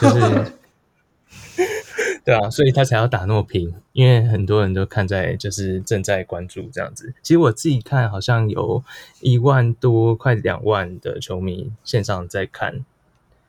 [0.00, 0.52] 就是。
[2.24, 7.12] 对啊，所以他才要打那么平，因为很多人都看在就是正在关注这样子。
[7.22, 8.84] 其实我自己看，好像有
[9.20, 12.84] 一万多、快两万的球迷线上在看，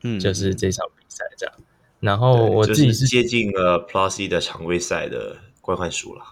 [0.04, 1.56] 嗯，就是这场比赛这样。
[2.00, 6.24] 然后我自己是、就是、接近了 Plus 的常规赛的观看数了，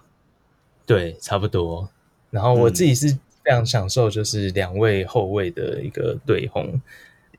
[0.85, 1.89] 对，差不多。
[2.31, 3.09] 然后我自己是
[3.43, 6.81] 非常享受，就是两位后卫的一个对轰。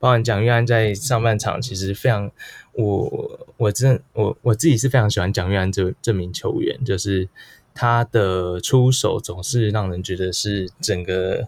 [0.01, 2.31] 包含蒋玉安在上半场其实非常，
[2.73, 7.29] 我我真我我自己是非常喜欢蒋玉安这这名球员，就是
[7.75, 11.47] 他的出手总是让人觉得是整个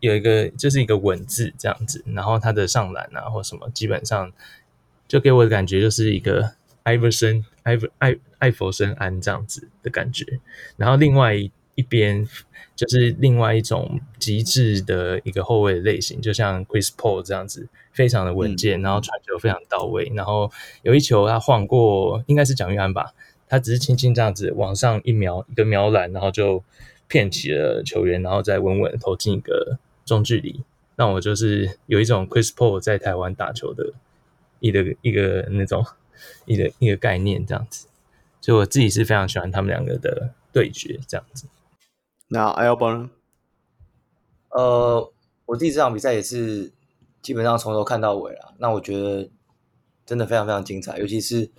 [0.00, 4.30] 有一个就是一个稳字这样子，然后他的上篮啊或什么，基本上
[5.08, 10.38] 就给我的感觉就是一个艾弗森艾弗艾艾弗森安这样子的感觉，
[10.76, 11.34] 然后另外
[11.76, 12.26] 一一边。
[12.76, 20.50] 就是另外一种极致的一个后卫类型，就像 Chris Paul 这样子，非常的稳健，嗯、然后传球非常到位，然后
[20.82, 23.14] 有一球他晃过，应该是蒋玉安吧，
[23.46, 26.64] 他只是轻轻这样子往上一瞄，一个瞄篮，然后就
[27.06, 30.64] 骗起了球员，然后再稳稳投进一个中距离，
[30.96, 33.92] 让我就是有一种 Chris Paul 在台湾打球的
[34.58, 35.86] 一个一个那种
[36.46, 37.86] 一个一个概念这样子，
[38.40, 41.46] 所以我自己是非常喜欢他们两个的对决这样子。
[42.34, 43.10] 那 Albon，
[44.48, 45.12] 呃，
[45.46, 46.72] 我自己这场比赛也是
[47.22, 48.54] 基本上从头看到尾了。
[48.58, 49.30] 那我觉得
[50.04, 51.52] 真的非常非常精彩，尤其是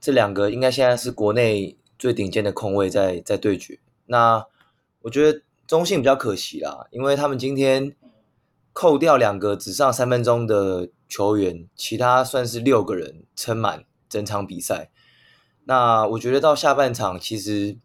[0.00, 3.78] 这两个应该现在是国内最顶尖的控卫在在对决。
[4.06, 4.44] 那
[5.02, 7.94] 我觉得中信比较可惜啦，因为他们今天
[8.72, 14.90] 扣掉两个只上三分钟的球员，其他算是六个人撑满整场比赛。
[15.66, 17.78] 那我觉得到下半场，其实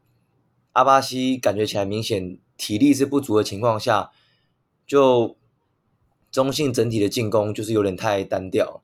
[0.73, 4.11] 阿巴西感觉起来明显体力是不足的情况下，
[4.88, 5.35] 就
[6.31, 8.81] 中信整体的进攻就是有点太单调。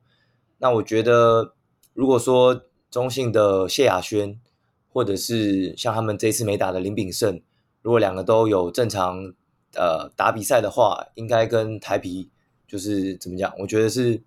[0.58, 1.54] 那我觉得，
[1.94, 4.40] 如果说中信的谢亚轩，
[4.92, 7.42] 或者是像他们这次没打的林炳胜，
[7.82, 9.34] 如果两个都有正常
[9.76, 12.30] 呃打比赛的话，应该跟台啤
[12.68, 13.54] 就是怎么讲？
[13.60, 14.24] 我觉得是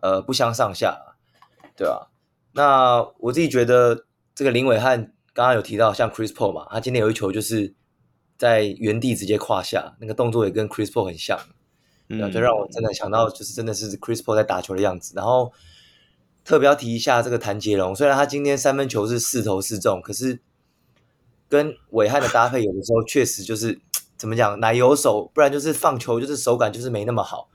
[0.00, 1.16] 呃不相上下，
[1.76, 2.10] 对吧？
[2.52, 7.74] 那我自己觉得，这个林伟汉刚刚有提到，像 Chris Paul 嘛，他今天有一球就是
[8.36, 11.38] 在原地直接胯下，那个动作也跟 Chris Paul 很像，
[12.08, 15.12] 嗯，就让我真的想到，就是真的是 Chris Paul 在打球的样子。
[15.14, 15.52] 然后
[16.44, 20.40] 特别要提一下这个谭杰龙，虽然他今天三分球是四投四中，可是
[21.48, 23.80] 跟伟汉的搭配，有的时候确实就是
[24.16, 27.48] 怎么讲，奶油手，不然就是放球就是手感就是没那么好。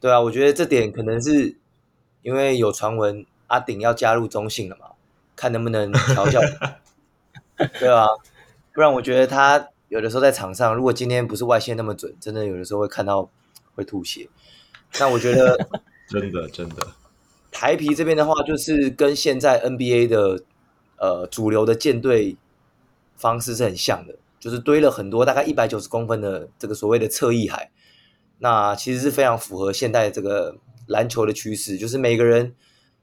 [0.00, 1.58] 对啊，我觉得这点可能是
[2.22, 3.26] 因为有传闻。
[3.48, 4.86] 阿鼎要加入中信了嘛？
[5.36, 6.40] 看能不能调教，
[7.78, 8.06] 对啊，
[8.72, 13.30] 不然我觉得他有的时候在场上，如果今天不是外线那么准，真的有的时候会看到
[13.74, 14.28] 会吐血。
[14.98, 15.68] 那我觉得
[16.08, 16.86] 真的真的，
[17.50, 20.44] 台皮这边的话，就是跟现在 NBA 的
[20.98, 22.36] 呃主流的舰队
[23.16, 27.70] 方式是很像的，就是堆了很多大概一百九十公分的这个所谓的侧翼海，
[28.38, 30.56] 那其实是非常符合现代这个
[30.86, 32.54] 篮球的趋势，就是每个人。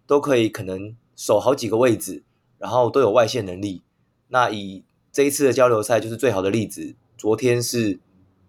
[0.10, 2.24] 都可以可能守好几个位置，
[2.58, 3.84] 然后都有外线能力。
[4.30, 6.96] 那以这一次的交流赛就是最好的例子。
[7.18, 8.00] 昨天是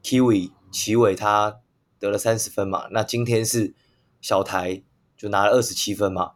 [0.02, 1.60] Kiwi 齐伟他
[1.98, 3.74] 得了三十分嘛，那今天是
[4.20, 4.82] 小台
[5.16, 6.32] 就拿了二十七分嘛，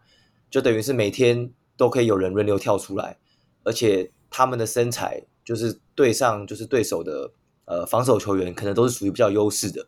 [0.50, 3.18] 就等于是每天都可以有人轮流跳出来，
[3.62, 7.30] 而且他们的身材就是对上就是对手的
[7.66, 9.86] 呃防守球员可能都是属于比较优势的，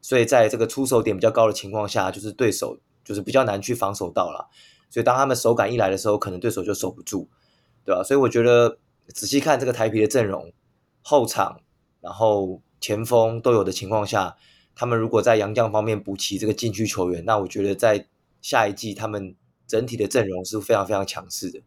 [0.00, 4.48] 所以在这个出手点比较高的情况下，就是对手就是比较难去防守到了。
[4.90, 7.28] 所以当他们手感一来的时候，可能对手就守不住，
[7.84, 8.02] 对吧？
[8.02, 8.78] 所以我觉得
[9.08, 10.52] 仔细看这个台啤的阵容，
[11.02, 11.60] 后场
[12.00, 14.36] 然后前锋都有的情况下，
[14.74, 18.06] 他们如果在洋将方面补齐这个禁区球员，那我觉得在
[18.40, 19.34] 下一季他们
[19.66, 21.60] 整体的阵容是非常非常强势的，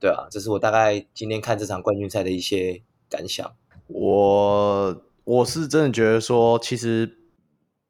[0.00, 3.54] 对啊，这是我大概今天看这场冠军赛的一些感想。
[3.86, 7.18] 我我是真的觉得说，其实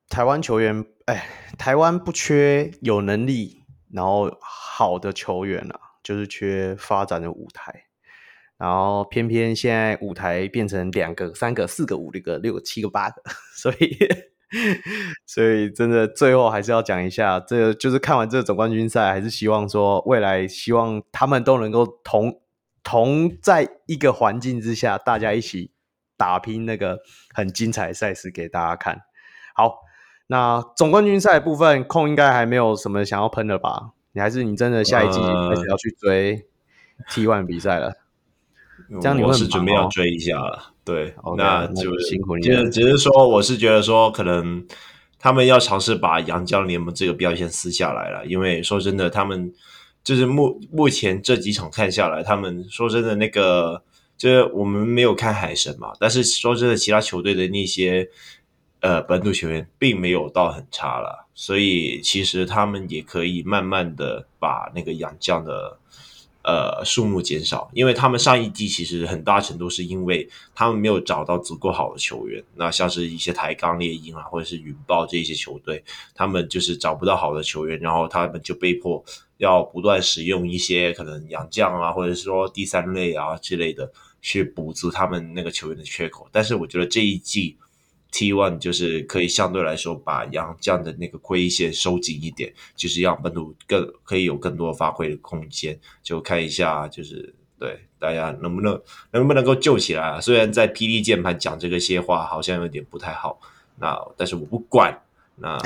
[0.09, 1.29] 台湾球员，哎，
[1.59, 3.63] 台湾不缺有能力。
[3.93, 7.84] 然后好的球员啊，就是缺发展的舞台，
[8.57, 13.23] 然后偏偏现在舞台变成两个、三个、四个、五个、六个、七个、八个，
[13.57, 13.97] 所以
[15.27, 22.41] 所以真的最后还是要讲一下，这个就是看完这个总冠军赛，还是希望说未来希望他们都能够同
[22.83, 25.71] 同在一个环境之下，大家一起
[26.17, 27.01] 打拼那个
[27.33, 29.03] 很精彩的赛事给大家看。
[29.55, 29.85] 好。
[30.27, 33.91] 那总冠军赛部分，空应该还没有什么想要喷的吧？
[34.13, 36.47] 你还是你真的下一季开始要去追
[37.11, 37.89] T1 比赛了？
[37.89, 37.95] 呃、
[39.01, 40.73] 这样你、哦、我是准备要追一下了。
[40.85, 42.69] 对，okay, 那就是辛苦你了。
[42.71, 44.67] 只是说，我是觉得说，可能
[45.19, 48.25] 他们要尝试把洋将联盟这个标签撕下来了。
[48.27, 49.53] 因为说真的，他们
[50.03, 53.83] 就是目目前这几场看下来，他们说真的那个，
[54.17, 58.09] 就是我们没有看海神嘛，但是说真的，其他球队的那些。
[58.81, 65.79] 呃，本土球员并没有到很差了，所以其实他们也可以慢慢的把那个洋将的
[66.45, 75.83] 呃数目减少，因为他们上一季其实很大程度是因为他们没有找到足够好的球员，那像是一些台钢猎鹰啊，或者是云豹这些球队，
[76.15, 79.03] 他们就是找不到好的球员，然后他们就被迫
[79.39, 83.91] 要不断使用一些可能洋将啊，或者是说第三类啊之类的
[84.21, 87.57] 去补足他们那个球员的缺口，但是我觉得这一季。
[88.15, 95.77] T1 就是可以相对来说把杨绛的那个亏线收紧一点，就是让本土更可以有更多发挥的空间。
[96.01, 98.81] 就看一下，就是对大家能不能
[99.11, 100.21] 能不能够救起来啊？
[100.21, 103.41] 虽然在 PD 键盘讲这个些话好像有点不太好，
[103.81, 104.97] 那但是我不管。
[105.35, 105.59] 那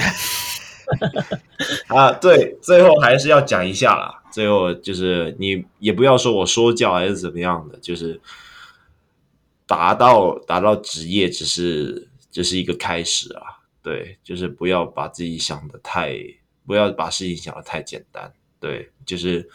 [1.95, 4.23] 啊，对，最后还是要讲一下啦。
[4.33, 8.19] 最后就是你也不要说我说教还是怎么样的，就是
[9.67, 12.08] 达到达到职业只是。
[12.39, 13.43] 这是一个开始啊，
[13.83, 16.17] 对，就是不要把自己想的太，
[16.65, 19.51] 不要把事情想的太简单，对，就是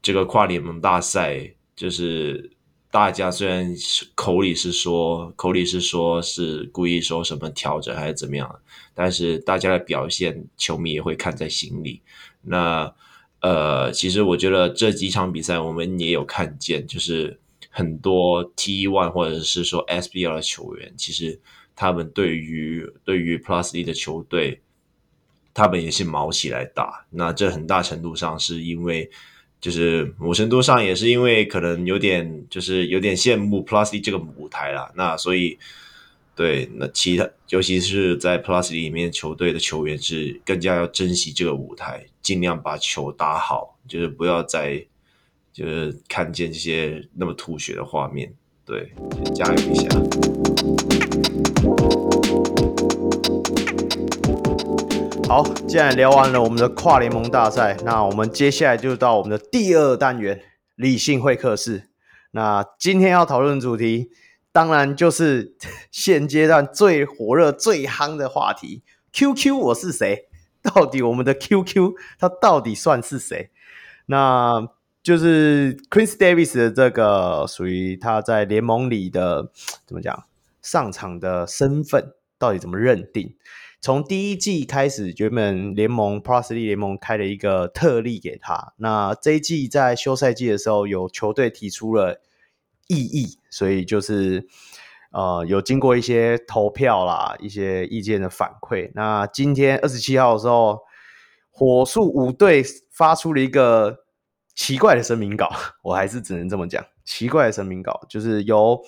[0.00, 2.50] 这个跨联盟大赛，就是
[2.90, 3.76] 大家虽然
[4.14, 8.58] 口里是说，口里是说是故意说什么调整还是怎么样，
[8.94, 12.00] 但是大家的表现，球迷也会看在心里。
[12.40, 12.90] 那
[13.40, 21.38] 呃，其实我觉得这几场比赛我们也有看见，就是很多 T1 或者是说 SBL 的球员，其实。
[21.78, 24.60] 他们对于对于 Plus D 的球队，
[25.54, 27.06] 他们也是卯起来打。
[27.10, 29.08] 那这很大程度上是因为，
[29.60, 34.90] 就是某程度上也是因为可能有点就是有点羡慕 Plus D 这个舞台啦。
[34.96, 35.56] 那所以。
[36.38, 44.86] 对，那其他尤其是在 Plus 里面，球队的球员是更加要珍惜这个舞台，尽量把球打好，就是不要再
[45.52, 48.32] 就是看见这些那么吐血的画面。
[48.64, 48.92] 对，
[49.34, 50.47] 加油一下。
[55.28, 60.40] 好，既然聊完了我们的跨联盟大赛，那我们接下来就到我们的第二单元——
[60.74, 61.90] 理性会客室。
[62.30, 64.10] 那今天要讨论的主题。
[64.52, 65.54] 当然，就是
[65.92, 68.82] 现阶段最火热、最夯的话题。
[69.12, 70.28] QQ，我是谁？
[70.62, 73.50] 到底我们的 QQ 他到底算是谁？
[74.06, 74.66] 那
[75.02, 79.50] 就是 Chris Davis 的这个属于他在联盟里的
[79.84, 80.24] 怎么讲
[80.62, 83.34] 上场的身份，到底怎么认定？
[83.80, 88.72] 从第一季开始，原本联盟 p r o s l e 联盟开了一个特例给他。
[88.78, 92.20] 那这一季在休赛季的时候，有球队提出了。
[92.90, 94.48] 异议，所以就是
[95.12, 98.90] 呃有经过一些投票啦，一些意见的反馈。
[98.94, 100.78] 那今天二十七号的时候，
[101.50, 104.06] 火速五队发出了一个
[104.54, 105.50] 奇怪的声明稿，
[105.84, 108.82] 我还是只能这么讲，奇怪的声明稿就是由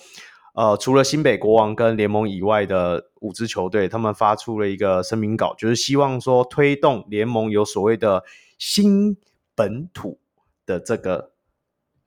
[0.53, 8.23] 呃除了新北国王跟联盟以外的五支球队，他们发出了一个声明稿，就是希望说推动联盟有所谓的
[8.57, 9.17] 新
[9.55, 10.19] 本土
[10.65, 11.31] 的这个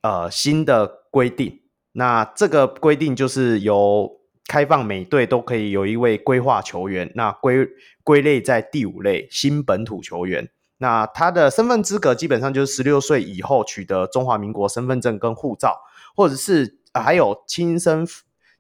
[0.03, 1.61] 呃新的规定。
[1.93, 7.69] 那这个规定就是由开放每队都可以有一位规划球员，那归
[8.03, 10.51] 归类在第五类新本土球员。
[10.79, 15.79] 那他的身份资格基本上就是十六岁以后取得中华民国身份证跟护照，
[16.17, 18.05] 或者是还有亲生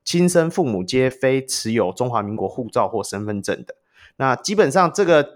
[0.04, 3.74] 亲生父母皆非持有中华民国护照或身份证的。
[4.16, 5.26] 那基本上这个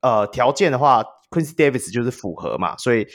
[0.00, 3.06] 呃条件的话，Quincy Davis 就是符合嘛，所以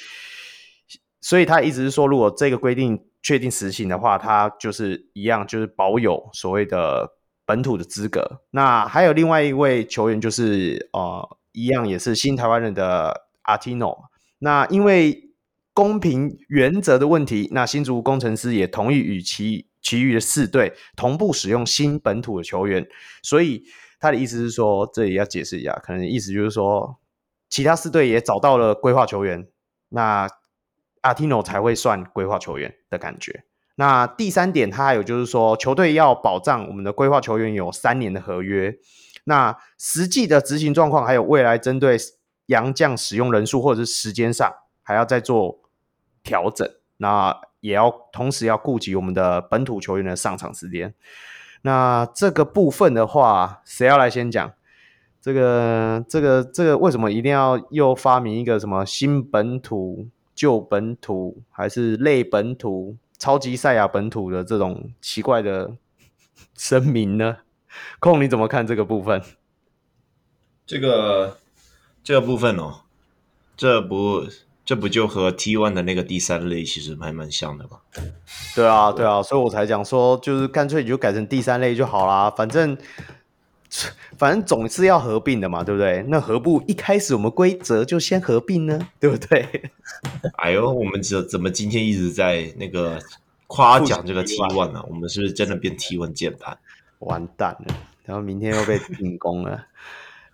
[1.19, 3.05] 所以他一直是说，如果这个规定。
[3.23, 7.07] 确定实行的话，他就是一样，就是保有所谓的
[7.45, 8.41] 本土的资格。
[8.49, 13.95] 那还有另外一位球员，就是呃，一样也是新台湾人的 Artino。
[14.39, 15.35] 那因为
[15.71, 22.87] 公平原则的问题，那新竹工程师也同意与其其余的四队同步使用新本土的球员。
[23.21, 23.63] 所以
[23.99, 26.99] 他的意思是说，这里要解释一下，可能意思就是说，
[27.49, 29.47] 其他四队也找到了规划球员。
[29.89, 30.27] 那
[31.01, 33.43] 阿提诺才会算规划球员的感觉。
[33.75, 38.77] 那第三点，他还有就是说，球队要保障我们的规划球员有三年的合约。
[39.23, 41.97] 那实际的执行状况，还有未来针对
[42.47, 44.51] 洋将使用人数或者是时间上，
[44.83, 45.61] 还要再做
[46.21, 46.67] 调整。
[46.97, 50.93] 那也要同时要顾及我们的本土球员的上场时间。
[51.61, 54.53] 那这个部分的话，谁要来先讲？
[55.21, 60.09] 这个、这个、这个，为什么一定要又发明一个什么新本土？
[60.33, 65.75] 旧本土还是类本土、超级赛亚本土的这种奇怪的
[66.57, 67.39] 声明呢？
[67.99, 69.21] 空，你怎么看这个部分？
[70.65, 71.38] 这个
[72.03, 72.81] 这个部分哦，
[73.55, 74.25] 这不
[74.72, 77.72] 这不就和 T one 的那个第三类其实还蛮像的吗？
[78.56, 82.77] 对啊，对啊，所以我才讲说，就是干脆你就改成第三类就好啦，反正。
[84.18, 86.06] 反正总是要合并的嘛，对不对？
[86.07, 88.88] 那何不一开始我们规则就先合并呢？
[88.98, 89.72] 对不对？
[90.39, 92.98] 哎呦，我们怎怎么今天一直在那个
[93.48, 94.81] 夸奖这个 T one 呢？
[94.88, 96.57] 我们是不是真的变 T one 键盘？
[96.99, 97.76] 完蛋了，
[98.06, 99.65] 然后明天又被停工了。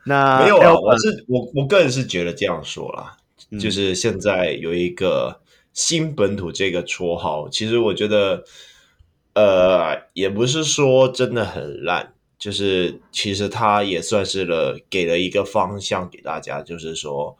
[0.06, 3.17] 那没有啊，我是我我个人是觉得这样说啦，
[3.50, 5.42] 嗯、就是现在有一个
[5.74, 8.44] 新本土这个绰号，其实我觉得，
[9.34, 12.14] 呃，也不是说真的很烂。
[12.40, 17.36] 就是其实他也算是了，给了一个方向给大家，就是说，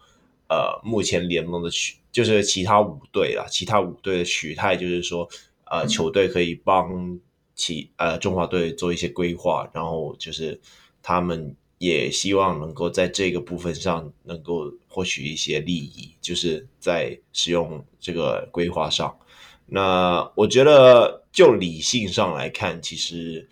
[0.50, 5.30] 呃，目前联盟的取，就是其他五队啦，其他五队的取态，就是说，
[5.70, 7.20] 呃，球队可以帮
[7.54, 10.60] 其呃中华队做一些规划，然后就是
[11.04, 19.18] 他们也希望能够在这个部分上能够获取一些利益，就是在使用这个规划上。
[19.66, 23.50] 那我觉得就理性上来看，其实。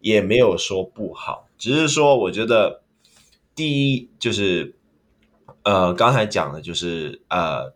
[0.00, 2.82] 也没有说不好，只是说我觉得
[3.54, 4.76] 第一就是，
[5.62, 7.72] 呃，刚才讲的就是呃，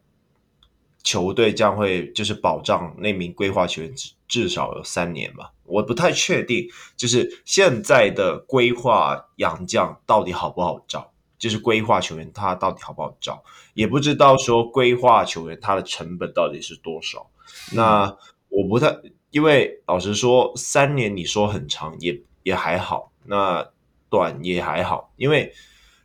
[1.09, 5.51] 球队将会就是保障那名规划球员至至少有三年吧。
[5.65, 6.69] 我不太确定，
[6.99, 17.27] 就是现在的规划洋将到底好不好找，就是规划球员他到底好不好找，也不知道说规划球员他的成本到底是多少。
[17.73, 18.15] 那
[18.51, 18.95] 我不太。
[19.31, 23.69] 因为老实说，三年你说很长也也还好，那
[24.09, 25.53] 短也还好，因为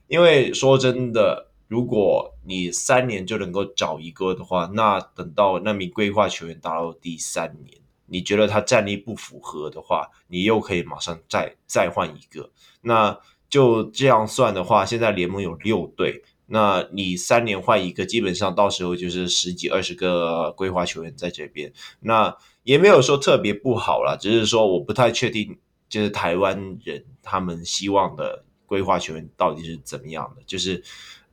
[0.08, 12.52] 因为说真的，如果你三年就能够找一个的话，那等到那名规划球员达到第三年，你觉得他战力不符合的话，你又可以马上再再换一个。
[12.82, 13.18] 那
[13.50, 16.22] 就这样算的话，现在联盟有六队。
[16.46, 25.58] 那你三年换一个，基本上到时候就是十几二十个规划球员在这边，那也没有说特别不好啦，只是说我不太确定，
[25.90, 30.84] 就是台湾人他们希望的规划球员到底是怎么样的，就是。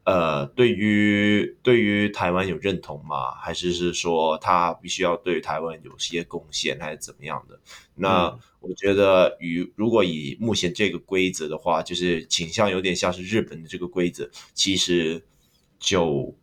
[0.04, 3.32] 呃，对于对于台湾有认同吗？
[3.32, 7.60] 还是是说他必须要对台湾有些贡献，还是怎么样的？
[7.94, 15.22] 那我觉得，与如果以目前这个规则的话，就是倾向有点像是日本的这个规则，其实
[15.78, 16.34] 就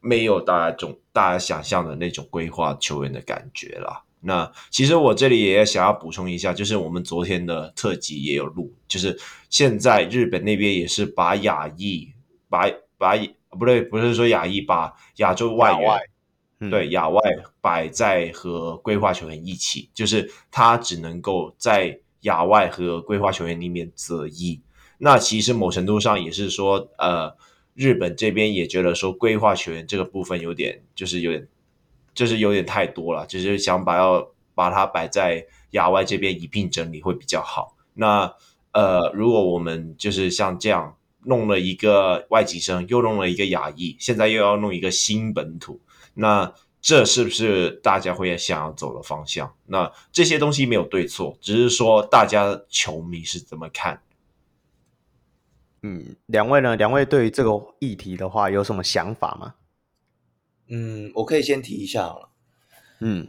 [0.00, 4.04] 没有大家种大家想象的那种规划球员的感觉了。
[4.20, 9.18] 那其实我这里也想要补充一下，就是我们昨天的特辑也有录，就是
[9.50, 12.08] 现在日本那边也是把亚裔
[12.48, 12.70] 把。
[13.04, 13.14] 把
[13.50, 16.00] 不对，不是说亚裔，把亚洲外援，外
[16.60, 17.20] 嗯、对亚外
[17.60, 24.58] 摆在和规划球员一起，就是他只能够在亚外和规划球员里面择一。
[24.96, 27.36] 那其实某程度上也是说，呃，
[27.74, 31.46] 日本这边也觉得说规划球员这个部分有点，就是有点，
[32.14, 37.76] 就是有点太多了，就是想把要把它摆在亚外这边一并整理会比较好。
[37.92, 38.34] 那
[38.72, 40.96] 呃，如果我们就是像这样。
[41.24, 45.80] 弄了一个外籍生，又弄了一个亚裔，现在又要弄一个新本土，
[46.14, 49.54] 那这是不是大家会想要走的方向？
[49.66, 54.02] 那这些东西没有对错，只是说大家球迷是怎么看？
[55.82, 56.76] 嗯，两位呢？
[56.76, 59.54] 两位对于这个议题的话有什么想法吗？
[60.68, 62.28] 嗯，我可以先提一下好了。
[63.00, 63.28] 嗯，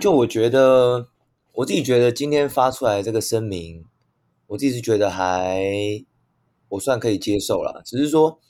[0.00, 1.08] 就我觉得，
[1.52, 3.84] 我自己觉得今天发出来这个声明，
[4.48, 5.62] 我自己是觉得还。
[6.68, 8.40] 我算可以接受了，只是说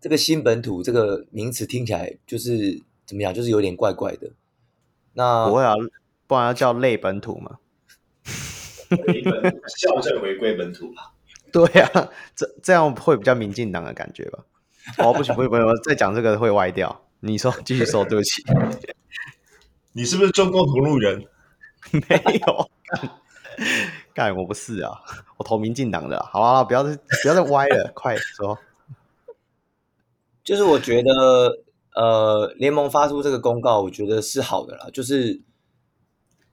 [0.00, 4.30] 这个新本土这个名词听起来就是怎么样，就是有点怪怪的。
[5.14, 5.74] 那不会啊，
[6.26, 7.58] 不然要叫类本土嘛？
[9.78, 11.12] 校正回归本土吧？
[11.52, 14.44] 对啊，这这样会比较民进党的感觉吧？
[14.98, 17.04] 哦，不行不行不行，再讲这个会歪掉。
[17.20, 18.42] 你说，继续说，对不起。
[19.92, 21.24] 你是不是中共同路人？
[21.92, 22.70] 没有。
[24.20, 24.92] 干，我不是啊，
[25.38, 28.58] 我投民进党的，好啊，不要再不要再歪了， 快说。
[30.44, 31.62] 就是我觉得，
[31.94, 34.90] 呃，联盟发出这个公告，我觉得是好的啦。
[34.92, 35.40] 就是，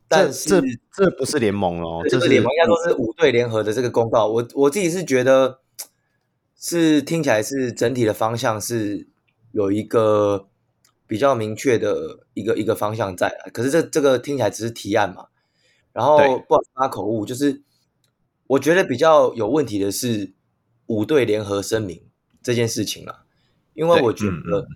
[0.08, 0.62] 但是
[0.94, 4.28] 这不是联盟哦，这是联盟，应该说是五队联合的这个公告。
[4.28, 5.60] 我我自己是觉得，
[6.58, 9.10] 是听起来是整体的方向是
[9.52, 10.48] 有一个
[11.06, 13.38] 比较明确的一个一个方向在。
[13.52, 15.26] 可是这这个听起来只是提案嘛。
[15.98, 17.64] 然后不好发口误，就是
[18.46, 20.32] 我觉得比较有问题的是
[20.86, 22.04] 五队联合声明
[22.44, 23.26] 这件事情了，
[23.74, 24.68] 因为我觉得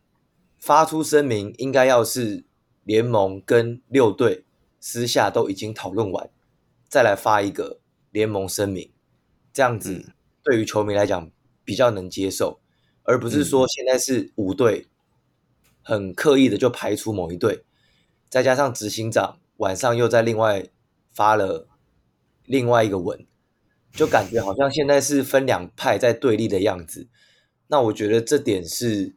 [0.57, 2.43] 发出声明应该要是
[2.85, 4.45] 联盟跟六队
[4.80, 6.27] 私下都已经讨论完，
[6.89, 7.80] 再来发一个
[8.10, 8.89] 联盟声明，
[9.53, 11.30] 这样子对于球迷来讲
[11.64, 12.60] 比较能接受，
[13.03, 14.88] 而不是说现在是五队
[15.84, 17.64] 很刻意的就排除某一队，
[18.27, 20.68] 再加上执行长晚上又在另外。
[21.12, 21.68] 发了
[22.46, 23.26] 另外一个文，
[23.94, 27.08] 就感觉好像现在是分两派在对立的样子。
[27.68, 29.16] 那我觉得这点是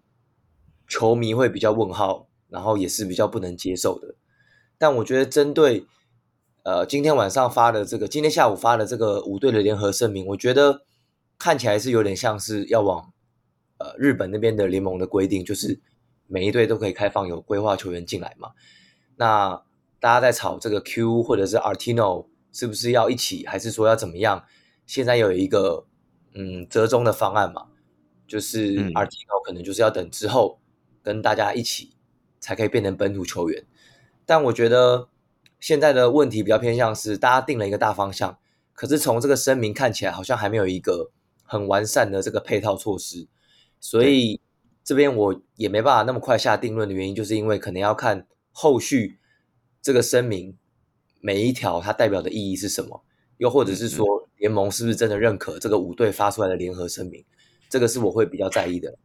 [0.86, 4.14] 球迷会比较问号，然后也是比较不能接受的。
[4.78, 5.86] 但我觉得针对
[6.62, 10.82] 呃今天晚上发的这个，今天下午发的这个五队的联合声明，我觉得
[11.38, 13.12] 看起来是有点像是要往
[13.78, 15.80] 呃日本那边的联盟的规定，就是
[16.26, 18.50] 每一队都可以开放有规划球员进来嘛。
[19.16, 19.62] 那
[20.04, 24.44] 大家在吵这个 Q 或者是 Artino 是不是要一起，还是说要怎么样？
[24.84, 25.86] 现在有一个
[26.34, 27.68] 嗯折中的方案嘛，
[28.26, 30.60] 就是 Artino 可能就是要等之后
[31.02, 31.94] 跟大家一起
[32.38, 33.64] 才可以变成本土球员。
[34.26, 35.08] 但我觉得
[35.58, 38.36] 现在的问题比较偏向是，大家定了一个大方向，
[38.74, 41.12] 可是从这个声明看起来好像还没有一个
[41.44, 43.26] 很完善的这个配套措施，
[43.80, 44.38] 所以
[44.84, 49.18] 这边我也没办法那么快下定论的原因，就是因为可能要看后续。
[49.84, 50.56] 这个声明
[51.20, 53.04] 每一条它代表的意义是什么？
[53.36, 54.06] 又或者是说
[54.38, 57.22] 联盟是不是真的认可这个五队发出来的联合声明？
[57.68, 58.96] 这个是我会比较在意的，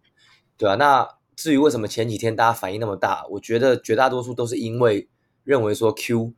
[0.55, 5.09] 对啊，那至于为什么前几天大家反应那么大，我觉得绝大多数都是因为
[5.43, 6.33] 认为说 Q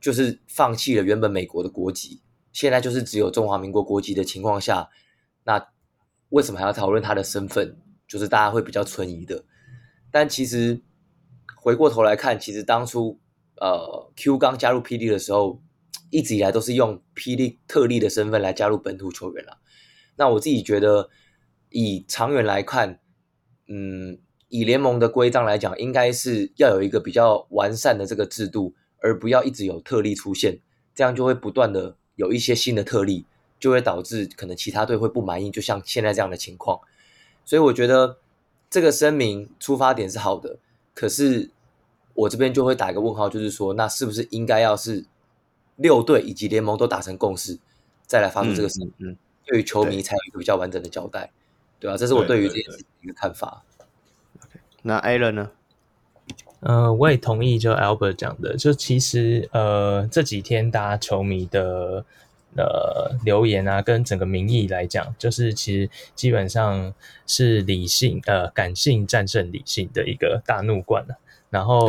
[0.00, 2.22] 就是放弃了原本美国的国籍，
[2.54, 4.88] 现在就是只有中华民国国籍的情况下，
[5.44, 5.68] 那
[6.30, 7.76] 为什么还要讨论他的身份？
[8.06, 9.44] 就是大家会比较存疑的。
[10.10, 10.80] 但其实
[11.54, 13.20] 回过头来看，其实当初。
[13.60, 15.60] 呃，Q 刚加入霹雳的时候，
[16.10, 19.58] 一直以来都是用霹雳特例的身份来加入本土球员了。
[20.16, 21.10] 那我自己觉得，
[21.70, 23.00] 以长远来看，
[23.68, 24.18] 嗯，
[24.48, 30.58] 以联盟的规章来讲，应该是要有一个比较完善的这个制度，而不要一直有特例出现，
[30.94, 33.26] 这样就会不断的有一些新的特例，
[33.60, 36.80] 就会导致可能其他队会不满意，就像现在这样的情况。
[37.44, 38.18] 所以我觉得
[38.70, 40.58] 这个声明出发点是好的，
[40.94, 41.50] 可是
[42.18, 45.04] 我这边就会打一个问号，就是说，那是不是应该要是
[45.76, 47.56] 六队以及联盟都达成共识，
[48.06, 49.16] 再来发出这个声音，嗯嗯、
[49.46, 51.30] 对于球迷才有一个比较完整的交代，
[51.78, 51.96] 对吧、啊？
[51.96, 53.62] 这是我对于这件事情的一个看法。
[54.82, 55.50] 那 Alan 呢？
[56.60, 62.04] 呃，我也同意就 Albert 讲的，就其实呃这几天大家球迷的。
[62.56, 66.92] 呃，留言啊，跟整个民意来讲，就是其实基本上
[67.26, 71.18] 是理性，呃，感性战胜理性的一个大怒贯了。
[71.50, 71.88] 然后，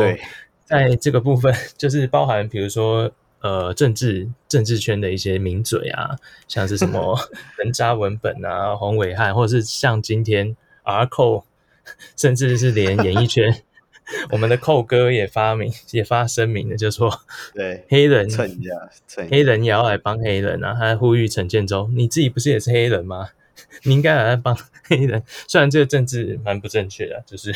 [0.65, 3.11] 在这个部分， 就是包含比如说，
[3.41, 6.15] 呃，政治政治圈的一些名嘴啊，
[6.47, 7.17] 像是什么
[7.57, 11.45] 人渣文本啊、黄伟汉，或者是像今天 R 扣，
[12.15, 13.63] 甚至是连演艺圈。
[14.31, 17.13] 我们的寇哥也发明也发声明了，就说
[17.53, 18.89] 对黑人蹭一下，
[19.29, 20.73] 黑人也要来帮黑人啊！
[20.73, 23.29] 他还呼吁陈建州，你自己不是也是黑人吗？
[23.83, 25.23] 你应该来帮 黑人。
[25.47, 27.53] 虽然这个政治蛮不正确的，就是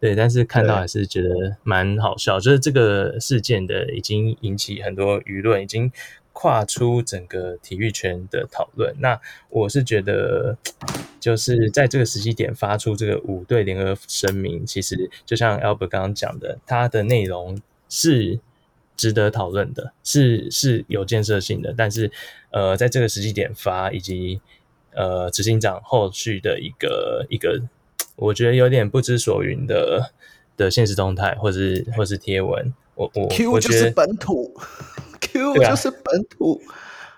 [0.00, 2.38] 对，但是看到还是觉得蛮好笑。
[2.38, 5.92] 就是这个事件的已经引起很多舆论，已经。
[6.38, 9.18] 跨出整个体育圈的讨论，那
[9.48, 10.54] 我是觉得，
[11.18, 17.58] 就是在这个时机点发出这个五队联合声明，其实就像 Albert 刚刚讲的，它的内容
[17.88, 18.38] 是
[18.98, 21.74] 值得讨论的，是是有建设性的。
[21.74, 22.12] 但是，
[22.50, 24.42] 呃，在这个时机点发，以及
[24.96, 27.62] 呃执行长后续的一个一个，
[28.16, 30.10] 我觉得有点不知所云的
[30.56, 34.52] 的现实动态，或是或是贴文，我我 Q 我就是本土。
[35.18, 36.60] Q 就是本土，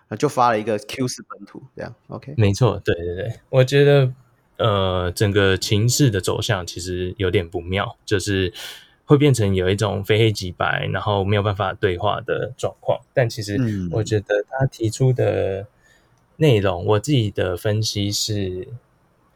[0.09, 4.12] 啊、就发了一个 Q 是本土，这样 OK，没错，对对对，我觉得
[4.56, 8.52] 呃，整个情势的走向其实有点不妙，就是
[9.05, 13.00] 会变成有一种非黑即白，然后没有办法对话的状况。
[13.12, 13.59] 但其实
[13.90, 15.66] 我觉得他提出的
[16.40, 18.69] 内容，我自己的分析是，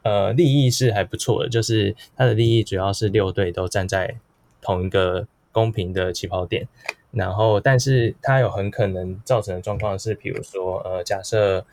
[0.03, 4.17] 呃，利益是还不错的，就是他的利益主要是六队都站在
[4.61, 6.69] 同一个公平的起跑点。
[7.11, 11.67] 然后，但是它有很可能造成的状况是，比如说，呃，假设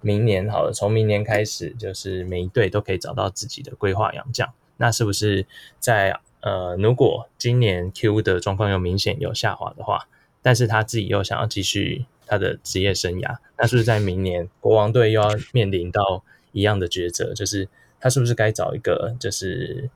[0.00, 4.48] 明年好了，从明年开始，就是每一队都可以找到自己的规划洋将，
[4.78, 5.44] 那是不是
[5.78, 10.08] 在呃，如果今年 Q 的状况又明显有下滑的话，
[10.40, 16.22] 但是他自己又想要继续他的职业生涯，那是不是在明年国王队又要面临到
[16.52, 17.68] 一样的抉择，就是
[17.98, 19.88] 他是不是该找一个就是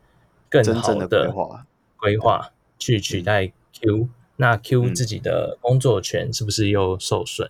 [0.48, 1.32] 更好的
[1.96, 4.09] 规划去取代 Q？
[4.36, 7.48] 那 Q 自己的工作权是不是又受损？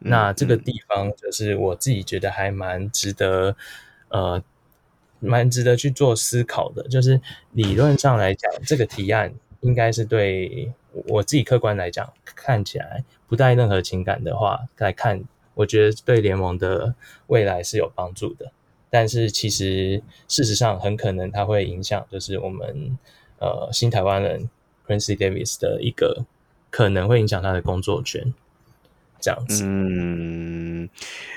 [0.00, 3.56] 嗯、那这个地方就是我自己觉得还蛮值得，
[4.08, 4.42] 呃，
[5.18, 6.86] 蛮值得去做思考的。
[6.88, 7.20] 就是
[7.52, 10.72] 理论上来讲，这个提案应该是对
[11.06, 15.22] 我自己客观来讲，看起来不带任何情感的话来看，
[15.54, 16.94] 我觉得对联盟的
[17.26, 18.52] 未来是有帮助的。
[18.88, 22.98] 但是其实事实上，很可能它会影响，就是我们
[23.38, 24.48] 呃新台湾人。
[24.86, 26.24] Princy Davis 的一个
[26.68, 28.34] 可能会影响他的工作权，
[29.20, 29.62] 这样子。
[29.64, 30.90] 嗯，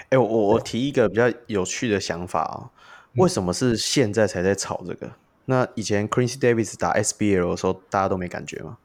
[0.06, 2.72] 哎、欸，我我提一个比较有趣的想法啊，
[3.18, 5.06] 为什么是现在才在炒这个？
[5.06, 5.12] 嗯、
[5.46, 8.78] 那以前 Quincy Davis 打 SBL 的时候，大家都没感觉吗？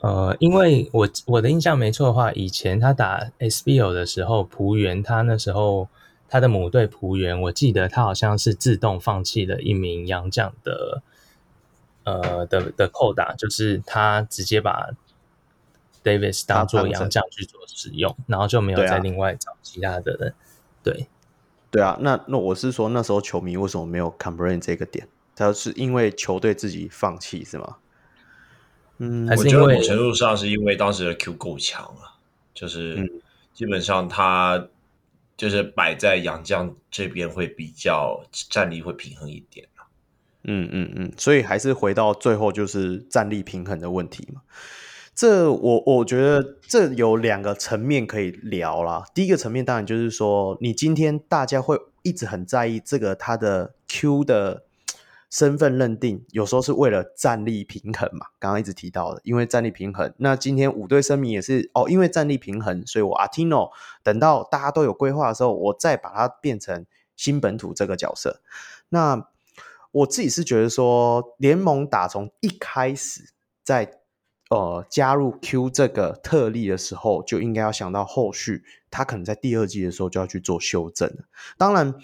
[0.00, 5.88] 呃，因为我我的印象没错的话，以前他打 SBL 的时候，璞园他那时候
[6.28, 11.02] 他的母队璞园，我记得他好像是自动放弃了一名洋将的。
[12.08, 14.90] 呃的的扣打就是他直接把
[16.04, 20.32] Davis 当做洋将去做使用，然后就没有再另外找其他的人。
[20.84, 21.06] 对啊，对，
[21.76, 25.06] 对啊，那那我是说那时候球迷为什么没有 complain 这个点？
[25.34, 27.76] 他是因为球队自己放弃是吗？
[28.96, 32.16] 嗯，我觉得某程度上是因为当时的 Q 够强了，
[32.54, 33.22] 就是
[33.52, 34.66] 基本上他
[35.36, 39.68] 就是摆在杨将这边会比较战力会平衡一点。
[40.48, 44.40] 嗯嗯嗯，所以还是回到最后就是战力平衡的问题嘛。
[45.16, 49.02] 这我我觉得这有两个层面可以聊啦。
[49.14, 54.64] 第一个层面当然就是说，你今天大家会一直很在意这个他的 Q 的
[55.30, 58.26] 身份认定，有时候是为了战力平衡嘛。
[58.38, 60.12] 刚刚一直提到的，因为战力平衡。
[60.18, 63.70] 那今天五队声明也是哦，因为战力平衡，所以我 Artino
[64.02, 66.84] 等到大家都有规划的时候，我再把它变成
[67.16, 68.42] 新本土这个角色。
[68.90, 69.26] 那
[69.92, 73.30] 我自己是觉得说，联盟打从一开始
[73.64, 74.00] 在
[74.50, 81.24] 呃加入 Q 这个特例的时候，就应该要想到后续他可能在第二季的时候就要去做修正了。
[81.58, 81.94] 当然，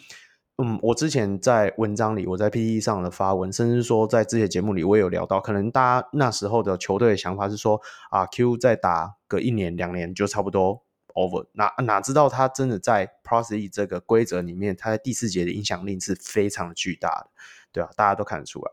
[0.59, 10.83] 嗯，我之前在文章里，我在 PTT 上的发文，甚至说在之前节目里，我也有聊到，可能大家那时候的球队的想法是说啊，Q 再打个一年两年就差不多
[11.15, 17.31] over，哪哪知道他真的在 Plus E 这个规则里面，他在第四节的影响力是非常巨大的，
[17.73, 18.71] 对啊，大家都看得出来。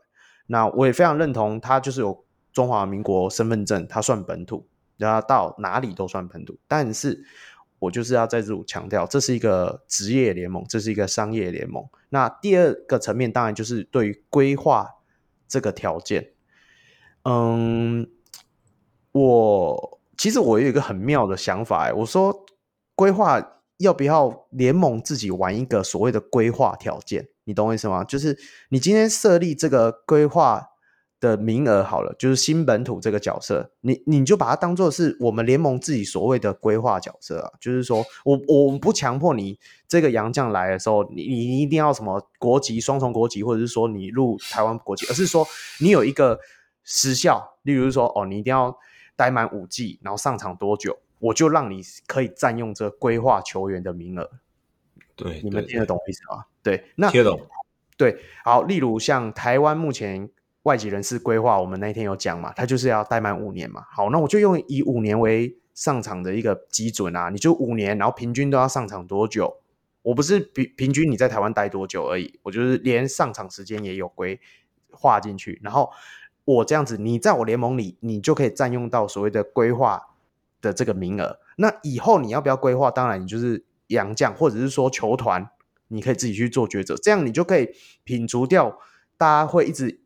[0.47, 2.25] 那我也非常认同，他就是有
[2.59, 4.67] 中华民国身份证，它算本土，
[4.97, 6.59] 然后到哪里都算本土。
[6.67, 7.23] 但是，
[7.79, 11.87] 我就是要在这强调，这是一个职业联盟，这是一个商业联盟。
[12.09, 14.95] 那第二个层面，当然就是对于规划
[15.47, 16.33] 这个条件。
[17.23, 18.09] 嗯，
[19.13, 22.45] 我其实我有一个很妙的想法，哎，我说
[22.93, 27.29] 规划要不要联盟自己玩一个所谓的规划条件？
[27.45, 28.03] 你懂我意思吗？
[28.03, 28.37] 就是
[28.67, 30.68] 你今天设立这个规划
[31.19, 37.51] 的名额好了，就是新本土这个角色，你你就把它当做是我们联盟自己所谓的规划角色啊。
[37.59, 45.45] 就是说我我不强迫你这个洋将来的时候，你你一定要什么国籍双重国籍，或者是说你入台湾国籍，而是说
[45.81, 46.39] 你有一个
[46.83, 48.77] 时效，例如说哦，你一定要
[49.15, 54.29] 待满五季，然后上场多久，我就让你可以占用这规划球员的名额。
[55.15, 56.45] 对，你们听得懂我意思吗？
[56.63, 57.45] 对，那听得懂。
[57.97, 60.29] 对，好，例如像台湾目前
[60.63, 63.83] 外籍人士规划，我们那天有讲嘛，他就是要待满五年嘛。
[63.91, 69.61] 好，那我就用以五年为上场的一个基准啊，你就五年，然后平均都要上场多久？
[70.01, 74.39] 我不是平平均你在台湾待多久而已，我就是连上场时间也有规
[74.91, 75.59] 划进去。
[75.63, 75.91] 然后
[76.45, 80.01] 我这样子，你在我联盟里，你就可以占用到所谓的规划
[80.61, 81.39] 的这个名额。
[81.57, 82.89] 那以后你要不要规划？
[82.89, 83.65] 当然，你就是。
[83.89, 85.49] 洋将，或者是说球团，
[85.87, 87.67] 你可以自己去做抉择，这样你就可以
[88.05, 88.77] 摒除掉
[89.17, 89.99] 大家会一直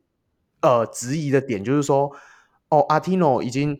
[0.64, 2.12] 呃质疑的点，就是说，
[2.70, 3.80] 哦，阿提诺已经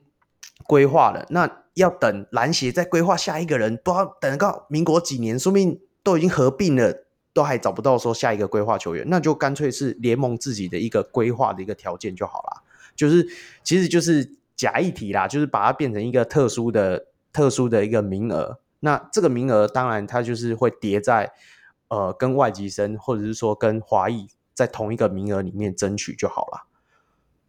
[0.68, 12.62] 规划了，那要等篮协再规划下一个人，都要等到民国几年，说不定都已经合并了，都还找不到说下一个规划球员，那就干脆是联盟自己的一个规划的一个条件就好了，
[12.96, 13.28] 就是
[13.64, 18.60] 其实就是假议题啦，就是把它变成一个特殊的、特殊的一个名额。
[18.82, 21.32] 那这个名额当然，它就是会叠在
[21.88, 26.68] 呃跟外籍生或者是说跟华裔在同一个名额里面争取就好了，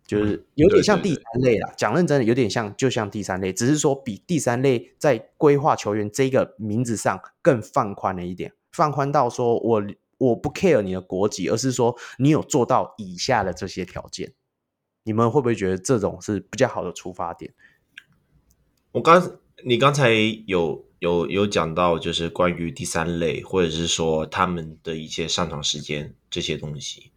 [0.06, 1.72] 就是有点像第三类啦。
[1.76, 9.82] 讲认真的，有点像就像第三类，只是说比第三类在规划球员这个名字上更放宽了一点，放宽到说我
[10.18, 14.32] 我不 care 你的国籍，而是说你有做到以下的这些条件，
[15.04, 17.52] 你们会不会觉得这种是比较好的出发点？
[18.92, 20.10] 我刚你刚才
[20.46, 20.84] 有。
[21.00, 27.12] 有有讲到，就是关于第三类，或者是说他们的一些上场时间这些东西。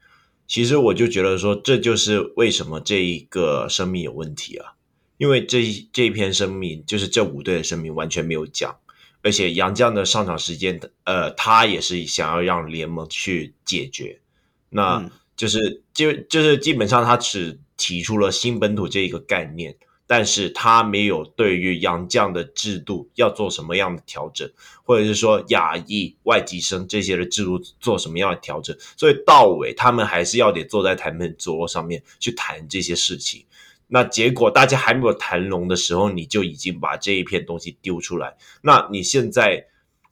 [0.48, 4.74] 其实我就觉得说，这就是为什么这一个声明有问题啊，
[5.18, 5.62] 因为这
[5.92, 8.76] 这一篇声明就是这五队的声明完全没有讲，
[9.22, 14.22] 而且杨绛的上场时间，呃，他也是想要让联盟去解决，
[14.70, 19.76] 那就是就就是基本上他只提出了新本土这一个概念。
[20.08, 24.50] 但是他没有对于洋将的制度要做什么样的调整，
[24.84, 33.44] 或者是说亚裔外籍生这些的制度做什么样的调整，所以到尾他们还是要得坐在谈判桌上面去谈这些事情。
[33.90, 38.36] 那结果大家还没有谈拢的时候，你就已经把这一片东西丢出来。
[38.62, 39.68] 那你现在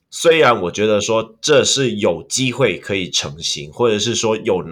[0.09, 4.63] 虽然我觉得说这是有机会可以成型，或者是说有，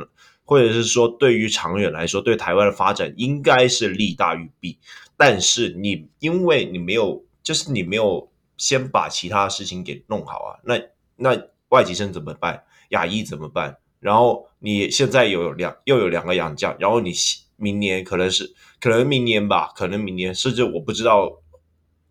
[0.46, 4.78] 或者是说对于长远来说，对台湾的发展应该是利大于弊。
[5.26, 10.78] 但是你因为你没有，就是你没有先把其他事情给弄好啊，那
[11.16, 12.66] 那外籍生怎么办？
[12.90, 13.78] 亚裔怎么办？
[14.02, 17.14] 然后你现在有两又有两个洋将，然后你
[17.56, 21.42] 明年可能是可能明年吧，可能明年甚至我不知道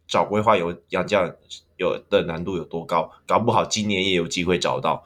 [0.08, 1.30] 找规划有洋将
[1.76, 5.04] 有的难度有多高，搞不好今年也有机会找到，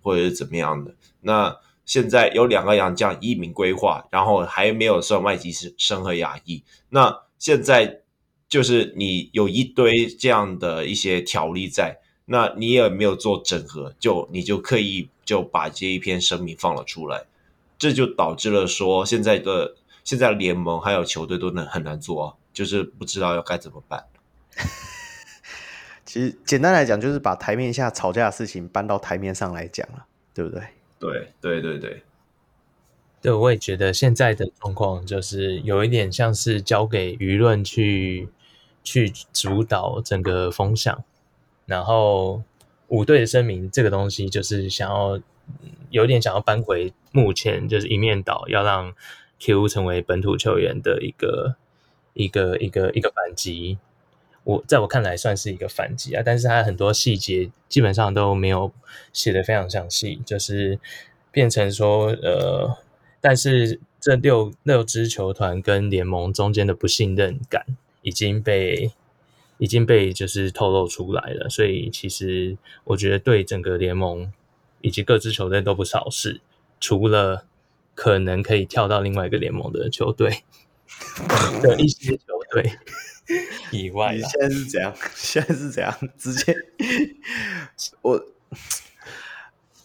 [0.00, 0.94] 或者是怎么样的。
[1.22, 7.26] 那现在有两个洋将一名规划，然后还没有算外籍生和亚裔，那。
[7.38, 8.00] 现在
[8.48, 17.24] 就是你有一堆这样的一些条例在，那你也没有做整合，就你就刻意就把这一篇声明放了出来，
[17.78, 24.04] 这就导致了说现在的现在联盟还有球队都能很难做，就是不知道要该怎么办。
[26.04, 30.62] 其实简单来讲，就是把台面下吵架的事情搬到台面上来讲了，对不对？
[30.98, 32.02] 对对对对。
[33.20, 38.28] 对，我也觉得现在的状况就是有一点像是交给舆论去
[38.84, 41.04] 去主导整个风向，
[41.66, 42.42] 然后
[42.86, 45.20] 五队的声明这个东西就是想要
[45.90, 48.94] 有点想要扳回目前就是一面倒，要让
[49.40, 51.56] Q 成为本土球员的一个
[52.14, 53.78] 一个一个一个反击。
[54.44, 58.72] 我在我看来算是一个反击啊，但是它很多细节基本上都没有
[59.12, 60.78] 写的非常详细，就是
[61.30, 62.78] 变成说呃，
[63.28, 67.66] 但是这六六支球团跟联盟中间的不信任感
[68.00, 68.90] 已经被
[69.58, 74.32] 已经被就是透露出来了，所以其实我觉得对整个联盟
[74.80, 76.40] 以及各支球队都不是好事，
[76.80, 77.44] 除了
[77.94, 80.44] 可能可以跳到另外一个联盟的球队
[81.60, 82.78] 的一些球队。
[83.72, 84.94] 以外，你现在是怎样？
[85.14, 85.94] 现在是怎样？
[86.16, 86.56] 直接
[88.00, 88.24] 我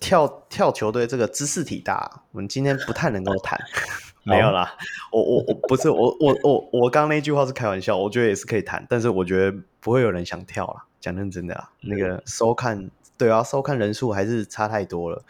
[0.04, 3.58] 跳跳球队这个知识体大，我们今天不太能够谈。
[4.24, 4.76] 没有啦，
[5.12, 10.84] 我我我不是我我我我刚刚那句话是开玩笑，我觉得也是可以谈，但是我觉得不会有人想跳啦。
[11.00, 15.24] 讲认真的啊，那个收看对啊，收看人数还是差太多了。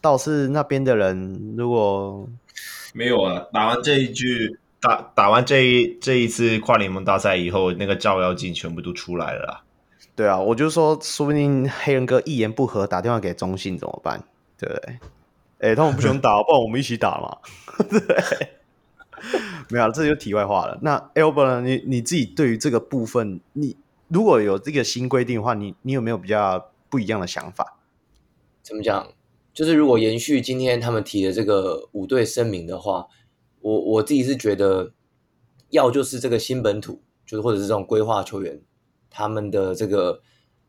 [0.00, 2.26] 倒是那边的人，如果
[2.94, 4.58] 没有啊，打完这一句。
[4.80, 9.63] 打打完这一这一次跨联盟大赛以后，那个照妖镜全部都出来了。
[10.16, 14.22] 对啊，我就说，说不定黑人哥一言不合打电话给中信怎么办？
[14.58, 14.98] 对不对？
[15.58, 17.38] 哎，他们不喜欢打，不然我们一起打嘛。
[17.88, 18.48] 对，
[19.70, 20.78] 没有，这就题外话了。
[20.82, 21.62] 那 Albert？
[21.62, 23.76] 你你自己对于这个部分，你
[24.08, 27.78] 如果有这个新规定的话，你你有没有比较不一样的想法？
[28.62, 29.08] 怎么讲？
[29.52, 33.06] 就是如果延续今天他们提的这个五队声明的话。
[33.60, 34.92] 我我自己是觉得，
[35.70, 38.60] 要就是这个新本土，就是或者是这种规划球员，
[39.14, 40.20] 他们的这个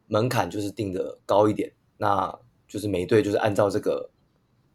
[0.05, 4.11] 门槛就是定的高一点，那就是每队就是按照这个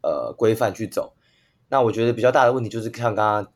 [0.01, 1.13] 呃规范去走。
[1.69, 3.53] 那我觉得比较大的问题就是像刚刚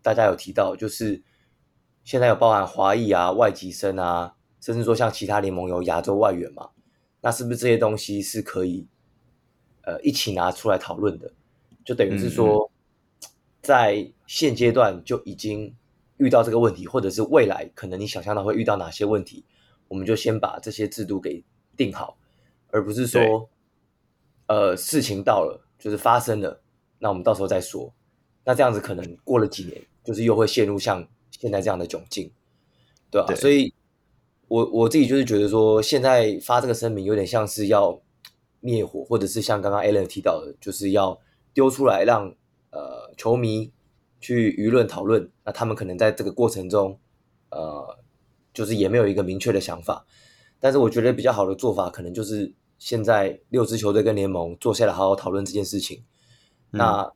[0.00, 1.20] 大家有提到，就是
[2.04, 6.70] 现在有包含华裔啊、外籍生啊，甚至说像其他联盟有亚洲外援嘛，
[7.20, 8.86] 那是不是这些东西是可以
[9.82, 11.32] 呃一起拿出来讨论的？
[11.84, 12.70] 就等于是说。
[13.62, 15.74] 在现阶段就已经
[16.18, 19.44] 遇到这个问题，或者是未来可能你想象到会遇到哪些问题，
[19.88, 21.44] 我们就先把这些制度给
[21.76, 22.16] 定好，
[22.68, 23.48] 而不是说，
[24.46, 26.60] 呃，事情到了就是发生了，
[26.98, 27.92] 那我们到时候再说。
[28.44, 32.30] 那这样子可能过了几年，就是又会陷入像现在这样的窘境，
[33.10, 33.26] 对吧？
[33.28, 33.36] 对。
[33.36, 33.72] 所以
[34.48, 38.00] 我我自己就是觉得说，现在发这个声明有点像是要
[38.60, 41.20] 灭火，或者是像刚刚 Alan 提到的，就是要
[41.52, 42.34] 丢出来让。
[42.70, 43.72] 呃，球迷
[44.20, 46.98] 去舆论讨论，那他们可能在这个过程中，
[47.50, 47.98] 呃，
[48.52, 50.06] 就是也没有一个明确的想法。
[50.58, 56.02] 但是我觉得比较好的做法，可能就是现在六支球队跟联盟坐下来好好讨论这件事情。
[56.72, 57.12] 嗯、那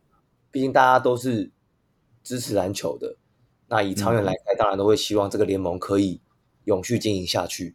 [0.50, 1.50] 毕竟大家都是
[2.22, 3.16] 支持篮球的，
[3.68, 6.20] 那以长远来看，当然都会希望这个联盟可以
[6.64, 7.74] 永续经营下去。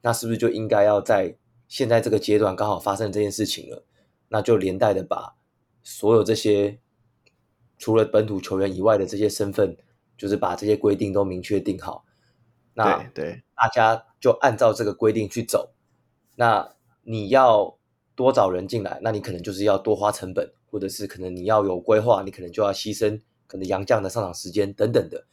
[0.00, 1.36] 那是不是就应该要在
[1.68, 3.84] 现在这个阶段刚好发生这件事情了？
[4.28, 5.36] 那就连带的把
[5.82, 6.80] 所有这些。
[7.84, 9.76] 除了本土球员以外的这些身份，
[10.16, 12.06] 就是把这些规定都明确定好。
[12.72, 15.74] 那对，大家就按照这个规定去走。
[16.34, 16.66] 那
[17.02, 17.76] 你要
[18.14, 25.26] 多找人进来，那你可能就是要多花成本，或者是可能你要有规划，你可能就要牺牲可能洋将的上场时间等等的。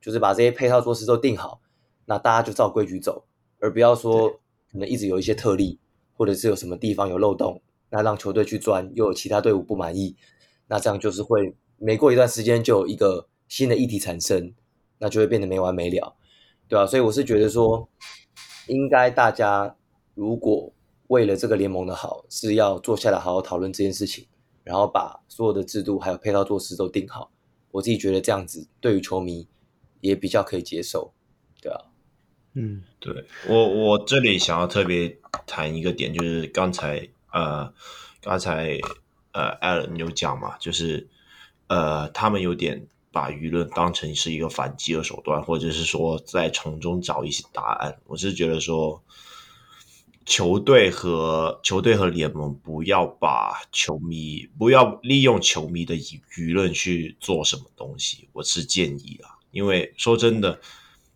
[0.00, 1.60] 就是把这些配套措施都定好，
[2.04, 3.24] 那大家就照规矩走，
[3.58, 4.30] 而不要说
[4.70, 5.80] 可能一直有一些特例，
[6.16, 7.60] 或者是有什么地方有漏洞，
[7.90, 10.14] 那让球队去钻，又有其他队伍不满意，
[10.68, 11.56] 那这样就是会。
[11.78, 14.54] 每过一段时间就有一个新的议题产生，
[14.98, 16.16] 那就会变得没完没了，
[16.68, 16.86] 对吧、啊？
[16.86, 17.88] 所以我是觉得说，
[18.66, 19.76] 应该大家
[20.14, 20.72] 如果
[21.08, 24.26] 为了这个联盟的好，是要坐下来好好讨论这件事情，
[24.64, 27.30] 然后把所有的制度还有配套措施都定好。
[27.70, 29.46] 我自己觉得这样子对于球迷
[30.00, 31.12] 也比较可以接受，
[31.60, 31.80] 对啊。
[32.54, 37.70] 嗯，对我我这里想要特别谈一个点，就是刚才呃
[38.22, 38.78] 刚才
[39.32, 41.08] 呃 Alan 有讲嘛，就是。
[41.68, 47.98] 呃，他们有点把舆论当成是一个反击的手段，或者是说在从中找一些答案。
[48.06, 49.02] 我是觉得说，
[50.24, 58.28] 球队和球队和联盟不要把球迷不要利用球迷的舆舆论去做什么东西。
[58.32, 60.60] 我是建议啊，因为说真的，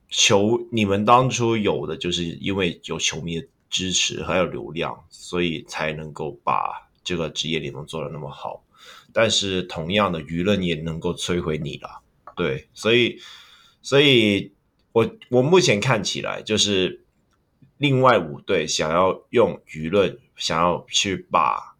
[0.08, 8.62] 球你们当初有的就是因为有球迷的支持还有流量，所以才能够把这个职业联盟做得那么好。
[9.12, 12.02] 但是同样的舆论也能够摧毁你了，
[12.36, 13.18] 对，所以，
[13.82, 14.52] 所以
[14.92, 17.04] 我我目前看起来就是
[17.78, 21.76] 另外五队想要用舆论，想要去把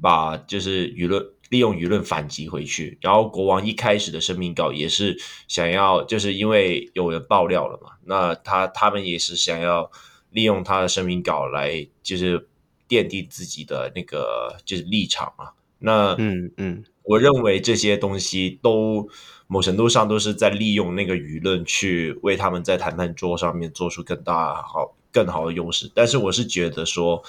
[0.00, 5.18] 把就是舆论利用舆论反击回去，然后国王一开始的声明稿也是
[5.48, 9.90] 想要，就是因为有人爆料了嘛，那他他们也是想要
[10.30, 12.48] 利用他的声明稿来就是
[12.88, 15.52] 奠定自己的那个就是立场嘛。
[15.82, 19.08] 那嗯嗯，我认为这些东西都
[19.46, 25.90] 某程度上都是在利用那个舆论去为他们在谈判桌上面做出更大好更好的优势。
[25.94, 27.22] 但是我是觉得说，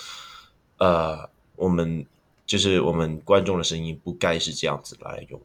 [0.77, 2.05] 呃，我们
[2.45, 5.41] 就是我们观众的声音不该是这样子来用。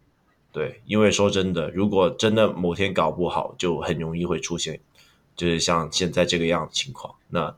[0.52, 4.80] 对，因为说真的，如果真的某天搞不好，就很容易会出现，
[5.36, 7.14] 就是像现在这个样的情况。
[7.28, 7.54] 那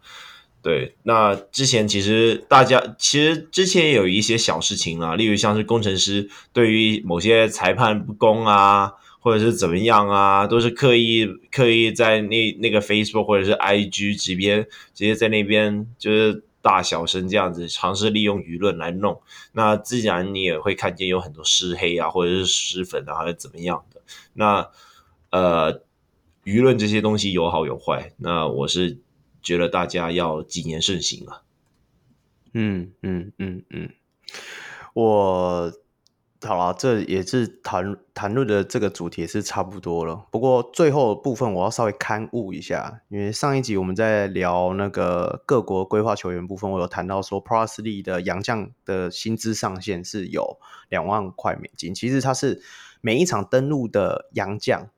[0.63, 14.63] 对，那之前其实大家其实之前也有一些小事情啊，例如像是工程师对于某些裁判不公啊，或者是怎么样啊，都是刻意刻意在那那个 Facebook 或者是 IG 直接
[14.95, 16.45] 直接在那边就是。
[16.63, 19.19] 大小声这样子尝试利用舆论来弄，
[19.53, 24.03] 那自然你也会看见有很多施黑啊，或者是施粉啊，还是怎么样的。
[24.35, 24.69] 那
[25.31, 25.81] 呃，
[26.45, 28.99] 舆论这些东西有好有坏，那我是
[29.43, 31.43] 觉得大家要谨言慎行啊。
[32.53, 33.91] 嗯嗯嗯嗯，
[34.95, 35.73] 我。
[36.43, 40.25] 好了，这也是谈谈论的这个主题是差不多了。
[40.31, 50.59] 不过最后部分我要稍微勘误一下，因为上一集我们在聊那个各国规划球员部分，我有谈到说 Pro League 的洋将的薪资上限是有
[50.89, 51.95] 两万块美金。
[51.95, 52.63] 其实它是
[53.03, 54.89] 每一场登录的洋将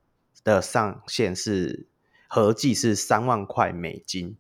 [0.45, 1.89] 的上限是
[2.35, 4.37] 合计是三万块美金。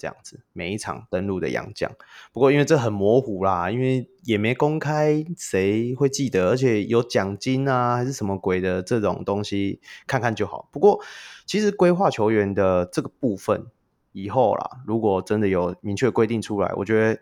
[0.00, 1.90] 这样子，每一场登陆的洋将，
[2.32, 6.50] 不过因为这很模糊啦，因为也没公开，谁会记得？
[6.50, 10.68] 而且有奖金啊，还是什么鬼的这种东西，看看就好。
[10.70, 11.02] 不过
[11.46, 13.66] 其实规划球员的这个部分，
[14.12, 17.20] 以后啦，如果真的有明确规定出来，我觉得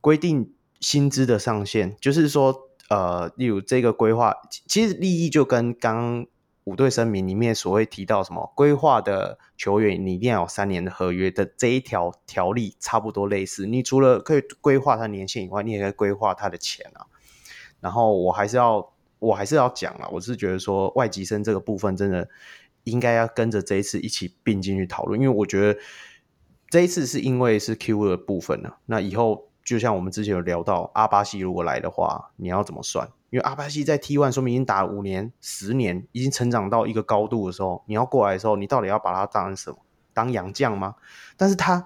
[0.00, 0.50] 规定
[0.80, 4.34] 薪资的上限，就是说，呃，例如这个规划，
[4.66, 6.26] 其实利益就跟刚。
[6.64, 13.66] 五队声明里面所谓提到什么规划的球员，你一定要有三年的合约的这一条条例差不多类似。
[13.66, 17.06] 你除了可以规划他年限以外，你也可以规划他的钱啊。
[17.80, 22.26] 然后我还是要，我还是要讲啊，我是觉得说外籍生这个部分真的
[22.84, 25.78] 应该要跟着这一次一起并进去讨论，因为我觉得
[26.70, 33.10] 这一次是因为是 Q 的部分呢，那以后就像我们之前有聊到阿巴西如果来的话，你要怎么算？
[33.34, 39.78] 因为阿巴西在 T1 说明已经打了五年、十年，已经成长到一个高度的时候，你要过来的时候，你到底要把他当成什么？
[40.12, 40.94] 当洋将吗？
[41.36, 41.84] 但是他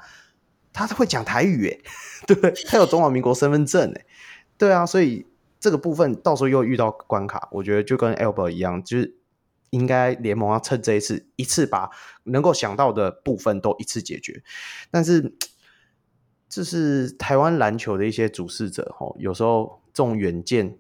[0.75, 1.81] 他会讲台语，诶，
[2.29, 2.53] 对不对？
[2.67, 4.05] 他有中华民国身份证，诶，
[4.59, 5.27] 对啊，所以
[5.59, 9.17] 这个部分到时候又遇到关卡，我觉得就跟 Albert 一样，就是
[9.71, 11.89] 应该联盟要趁这一次，一次把
[12.25, 14.43] 能够想到的部分都一次解决。
[14.91, 15.35] 但是
[16.47, 20.77] 这是台湾篮球的一些主事者，吼，有时候这种远见。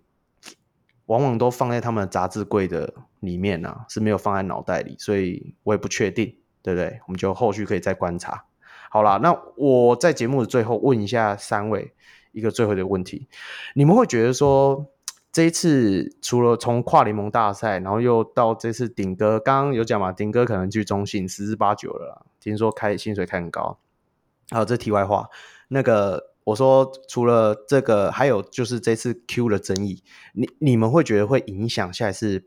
[1.08, 7.00] 往往都放在他们的杂志柜的里面啊，是没有放在脑袋里，所以我也不确定，对不对？
[7.06, 8.44] 我们就后续可以再观察。
[8.90, 11.94] 好啦，那我在节目的最后问一下三位
[12.32, 13.26] 一个最后的问题：
[13.74, 14.86] 你们会觉得说，
[15.32, 20.12] 这一次除了从跨联盟大赛，然后又到这次顶哥，刚刚有讲嘛？
[20.12, 23.78] 顶哥可能去中信十之八九了，听说开薪水开很高。
[24.50, 25.28] 好，这题外话，
[25.68, 26.28] 那个。
[26.48, 30.02] 我说，除了这个，还有就是这次 Q 的争议，
[30.32, 32.42] 你你们会觉得会影响下一次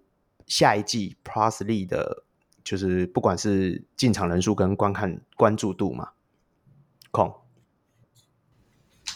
[0.47, 2.23] 下一季 Plus League 的，
[2.63, 6.13] 就是不管是进场人数跟观看关注度吗？
[7.11, 7.31] 空，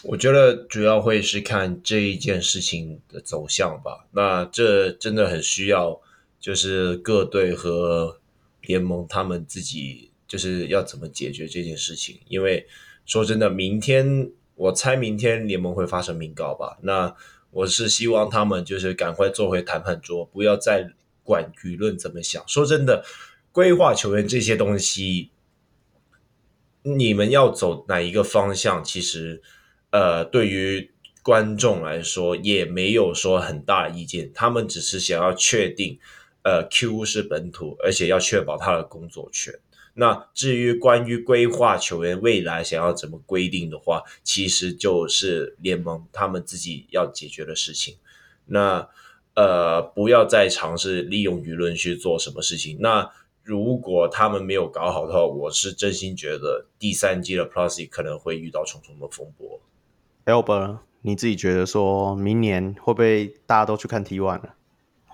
[0.04, 4.06] 我觉得主要会是看这一件事情的走向吧。
[4.12, 6.00] 那这真的很需要，
[6.38, 8.20] 就是各队和
[8.60, 12.20] 联盟他们自己就是要怎么解决这件事情。
[12.28, 12.68] 因为
[13.04, 14.30] 说真的，明天。
[14.56, 16.78] 我猜明天联盟会发生民告吧？
[16.82, 17.14] 那
[17.50, 20.90] 我是希望他们就是赶快坐回谈判桌，不要再
[21.22, 22.42] 管舆论怎么想。
[22.48, 23.04] 说真的，
[23.52, 25.30] 规划球员这些东西，
[26.82, 28.82] 你们要走哪一个方向？
[28.82, 29.42] 其实，
[29.90, 30.90] 呃，对于
[31.22, 34.32] 观众来说也没有说很大意见。
[34.32, 35.98] 他们只是想要确定，
[36.42, 39.52] 呃，Q 是本土，而且要确保他的工作权。
[39.98, 47.96] 那至于关于规划球员未来想要怎么规定的话，其实就是联盟他们自己要解决的事情。
[48.44, 48.88] 那
[49.34, 52.78] 呃，不要再尝试利用舆论去做什么事情。
[52.80, 53.10] 那
[53.42, 59.60] 如果他们没有搞好的话，我是真心觉得第三季的 Plus 可能会遇到重重的风波。
[60.26, 64.54] Albert，你自己觉得说明年会不会大家都去看 T1 了？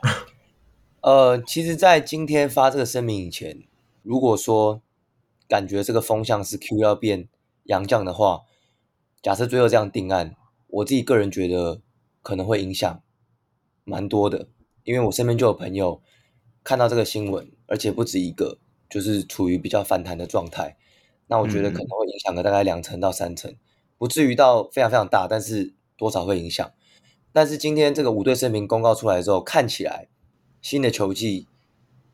[1.03, 3.63] 呃，其实，在今天发这个声明以前。
[4.03, 4.83] 如果说
[5.49, 7.29] 感觉这个风向是 Q 要变
[7.65, 8.43] 阳降的话，
[9.23, 10.35] 假设最后这样定案，
[10.67, 11.81] 我自己个人觉得
[12.23, 13.03] 可能会影响
[13.85, 14.49] 蛮多的，
[14.85, 16.03] 因为我身边就有朋友
[16.65, 18.59] 看到这个新闻，而且不止一个，
[18.91, 20.77] 就是处于比较反弹的状态。
[21.29, 23.55] 那我觉得可能会影响个大概两成到三成，
[23.97, 26.73] 不至于到非常非常大，但是多少会影响。
[27.33, 30.09] 但是今天这个五队声明公告出来之后，看起来
[30.61, 31.47] 新的球季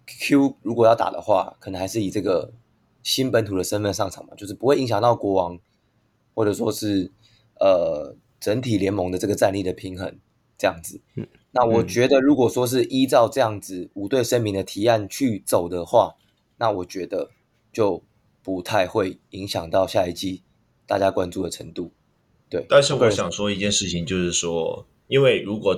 [0.08, 2.52] Q 如果要打的话，可能还是以这个
[3.02, 5.58] 新本土的身份上场嘛，就是不会影响到国王，
[6.34, 7.12] 或者说是
[7.60, 10.18] 呃整体联盟的这个战力的平衡
[10.56, 11.00] 这样子。
[11.14, 16.16] 嗯，那我觉得如果说是依照这样子五队声明的提案去走的话，
[16.56, 17.30] 那我觉得
[17.72, 18.02] 就
[18.42, 20.42] 不太会影响到下一季
[20.86, 21.92] 大家关注的程度。
[22.48, 24.86] 对，但是我想说一件事情，就是说。
[25.08, 25.74] 因为如果，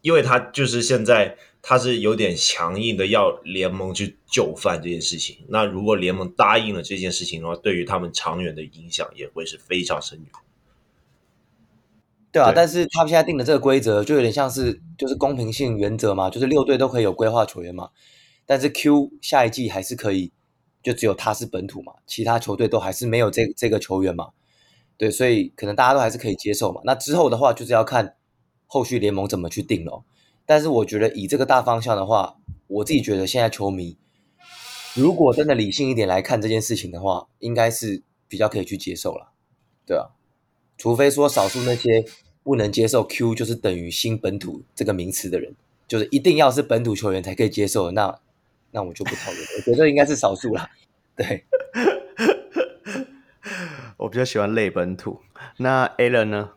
[0.00, 5.38] 因为他就是现在他是有点强硬的要联盟去就范这件事情。
[5.48, 10.26] 那如果联盟答应了这件事情的话，对于他们长远的影响也会是非常深远。
[12.32, 17.90] 对啊，对，但是他们现在定的这个规则就有点像是就是公平性原则嘛，就是六队都可以有规划球员嘛。
[18.44, 20.32] 但是 Q 下一季还是可以，
[20.82, 24.30] 就只有他是本土嘛，其他球队都还是没有这这个球员嘛。
[24.98, 26.80] 对，所以可能大家都还是可以接受嘛。
[26.84, 28.16] 那之后的话就是要看。
[28.66, 30.02] 后续联盟怎么去定了？
[30.46, 32.36] 但是我觉得以这个大方向的话，
[32.66, 33.96] 我自己觉得现在球迷
[34.94, 39.32] 如果真的理性一点来看这件事情的话，应该是比较可以去接受了，
[39.86, 40.10] 对啊，
[40.76, 42.04] 除非说少数那些
[42.42, 45.54] 不能接受 Q 就是等于新本土这个名词的人，
[45.86, 48.18] 就是一定要是本土球员才可以接受的，那
[48.72, 49.42] 那我就不讨论。
[49.68, 50.70] 我觉得应该是少数啦。
[51.14, 51.44] 对，
[53.98, 55.20] 我比较喜欢类本土。
[55.58, 56.50] 那 Alan 呢？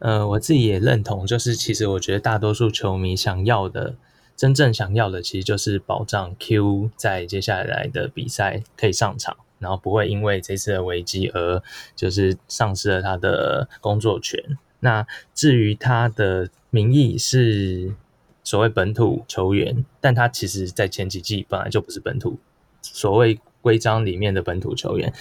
[0.00, 3.94] 呃，我自己也认同，就是其实我觉得大多数球迷想要的，
[4.34, 11.62] 真正想要的，其实就是保障 Q 在接下来的比赛可以上场，然后不会因为这次的危机而
[11.94, 14.42] 就是丧失了他的工作权。
[14.80, 17.94] 那至于他的名义是
[18.42, 22.38] 所谓本土球员，但他其实在前几季本来就不是本土，
[22.80, 25.12] 所谓规章里面的本土球员，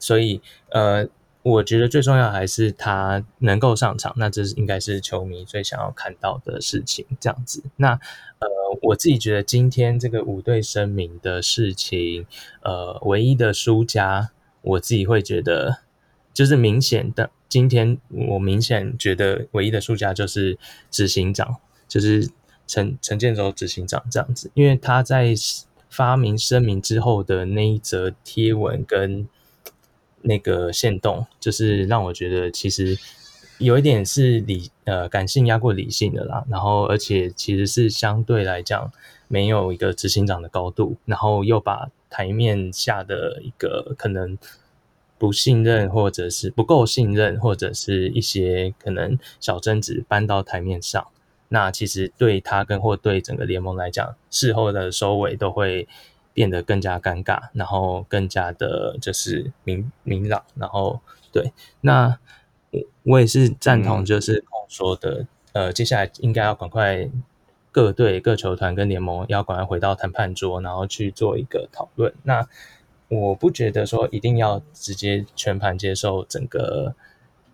[0.00, 0.40] 所以
[0.70, 1.08] 呃。
[1.48, 7.06] 我觉得最重要还是他能够上场，那这是应该是球迷最想要看到的事情。
[7.20, 7.92] 这样子，那
[8.40, 8.48] 呃，
[8.82, 12.26] 我自己觉得今天这个五队声明的事情，
[12.62, 15.78] 呃，唯一的输家，我自己会觉得
[16.34, 20.58] 就是明显的，今天我明显觉得唯一的输家就是
[20.90, 22.28] 执行长，就是
[22.66, 25.32] 陈陈建州执行长这样子，因为他在
[25.88, 29.28] 发明声明之后的那一则贴文跟。
[30.26, 32.98] 那个限动就是让我觉得其实
[33.58, 38.92] 有一点是理呃感性压过理性的啦，然后而且其实是相对来讲
[39.28, 44.36] 没有一个执行长的高度，然后又把台面下的一个可能
[45.16, 51.06] 不信任或者是不够信任或者是一些可能小争执搬到台面上，
[51.48, 55.86] 那其实对他跟或对整个联盟来讲，事后的收尾都会。
[56.36, 61.00] 变得更加尴尬，然后更加的就是明明朗，然后
[61.32, 61.50] 对，
[61.80, 62.18] 那
[62.70, 67.08] 我我也是赞同，就是说的，嗯、呃，接下来应该要赶快
[67.72, 72.12] 各队各球团跟联盟要赶快回到谈判桌，然后去做一个讨论。
[72.24, 72.46] 那
[73.08, 76.94] 我不觉得说一定要直接全盘接受整个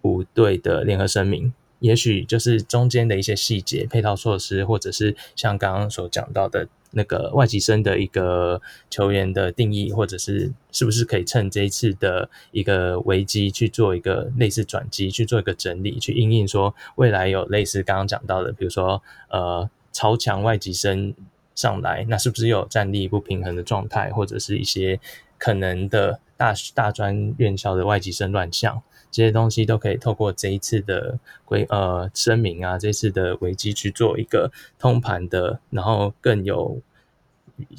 [0.00, 6.66] 五队的联合声明，也许就是中间的一些细节、配套措施，或者是像刚刚所讲到的。
[6.93, 21.14] 那个外籍生的一个球员的定义，或者是是不是可以趁这一次的一个危机去做一个类似转机，去做一个整理，去应应说未来有类似刚刚讲到的，比如说呃超强外籍生
[21.55, 25.01] 上来，那是不是有战力不平衡的状态，或者是一些
[25.39, 28.82] 可能的大大专院校的外籍生乱象。
[29.12, 36.80] 这些东西都可以透过这一次的规呃声明啊，这次的危机去做一个通盘的，然后更有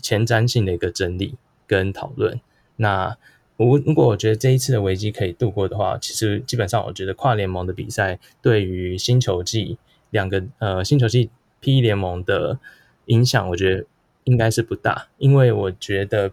[0.02, 1.36] 前瞻性的一个整理
[1.66, 2.40] 跟讨论。
[2.76, 3.18] 那
[3.58, 9.80] 我如果我觉得这一次的危机可以度过的话，其实基本上我觉得跨联盟的比赛对于星球季
[10.12, 12.60] 两个呃星球季 P 联盟的
[13.08, 13.86] 影响，我觉得
[14.26, 16.32] 应该是不大，因为我觉得。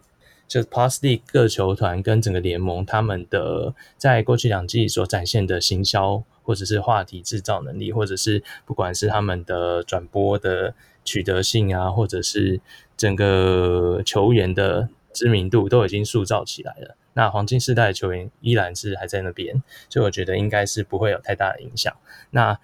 [0.51, 10.75] 就 Plus League 各球团跟整个联盟，他们的在过去两季所展现的行销，或者是话题制造能力，或者是不管是他们的转播的
[11.05, 12.59] 取得性啊，或者是
[12.97, 16.97] 整个球员的知名度，都已经塑造起来了。
[17.13, 21.95] 那黄金世代的球员依然是还在那边，所以我觉得应该是不会有太大的影响。
[22.31, 22.59] 那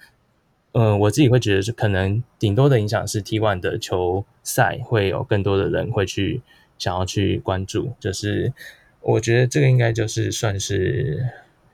[0.74, 6.42] 嗯、我自己会觉得是可能顶多的影响是 T1 的球赛会有更多的人会去。
[6.78, 8.54] 想要去关注，就是
[9.02, 11.28] 我觉得这个应该就是算是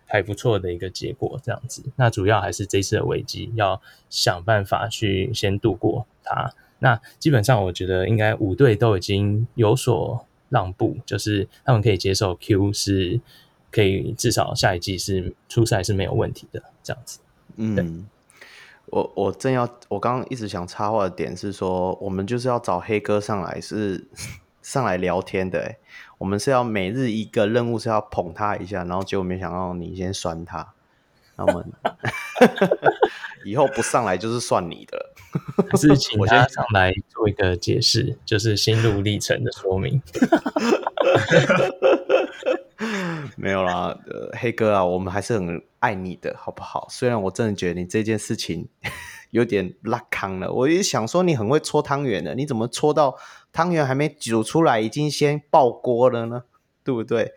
[0.05, 1.83] 还不错的一个结果，这样子。
[1.95, 6.53] 那主要还是这次的危机要想办法去先度过它。
[6.79, 13.21] 那基本上我觉得应该五队都已经有所让步，就是他们可以接受 Q 是
[13.71, 17.19] 可以至少下一季是初赛是没有问题的这样子。
[17.55, 18.05] 嗯，
[18.87, 24.05] 我我正要，我刚刚一直想插话的点是说，我们就是要找黑哥上来是
[24.63, 25.77] 上来聊天的，哎，
[26.17, 30.73] 我们是要每日一个任务是要捧他一下，然后结果没想到你先酸他，
[31.35, 31.71] 那我们
[33.45, 35.13] 以后不上来就是算你的，
[35.69, 40.01] 还是请他上来做一个解释，就是心路历程的说明。
[43.37, 46.87] 没有啦，呃，黑哥啊，我们还是很爱你的，好不好？
[46.89, 48.67] 虽然我真的觉得你这件事情
[49.33, 53.17] 有点拉康了，我也想说你很会搓汤圆的，你怎么搓到
[53.51, 56.43] 汤圆还没煮出来，已经先爆锅了呢？
[56.85, 57.31] 对不对？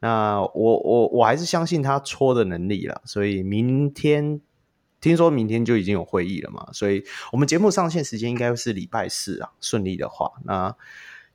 [0.00, 4.40] 那我我我还是相信他搓的能力了，所以明天
[5.00, 7.02] 听说明天就已经有会议了嘛，所以
[7.32, 10.76] 我们节目上线时间应该是礼拜四啊，顺利的话，那。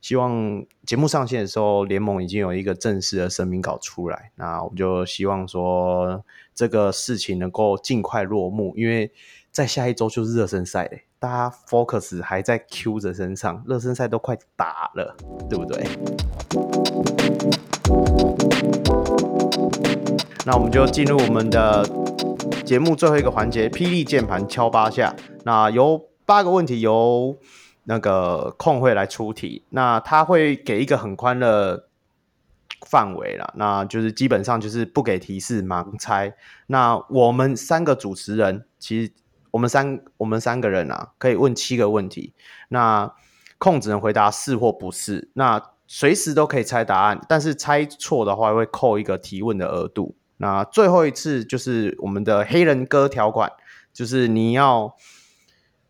[0.00, 4.32] 希望节目上线的时候，联盟已经有一个正式的声明稿出来。
[4.34, 6.22] 那我们就希望说，
[6.54, 9.10] 这个事情能够尽快落幕，因为
[9.54, 15.16] 在下一周就是热身赛嘞，大家 focus 还在 Q 的身上，热身赛都快打了，
[15.48, 15.86] 对不对？
[20.44, 21.88] 那我们就进入我们的
[22.66, 25.14] 节目最后一个环节——霹雳键盘敲八下。
[25.44, 27.38] 那有八个问题，由
[27.84, 31.86] 那个控会来出题，那他会给一个很宽的
[32.84, 36.34] 范围了，那就是基本上就是不给提示，盲猜。
[36.66, 39.12] 那我们三个主持人，其实
[39.54, 42.34] 我们三我们三个人啊，可以问七个问题，
[42.70, 43.14] 那
[43.58, 50.16] 空只能回答是或不是，那随时都可以猜答案，但是猜错的话会扣一个提问的额度。
[50.38, 53.52] 那最后一次就是我们的黑人哥条款，
[53.92, 54.94] 就是你要。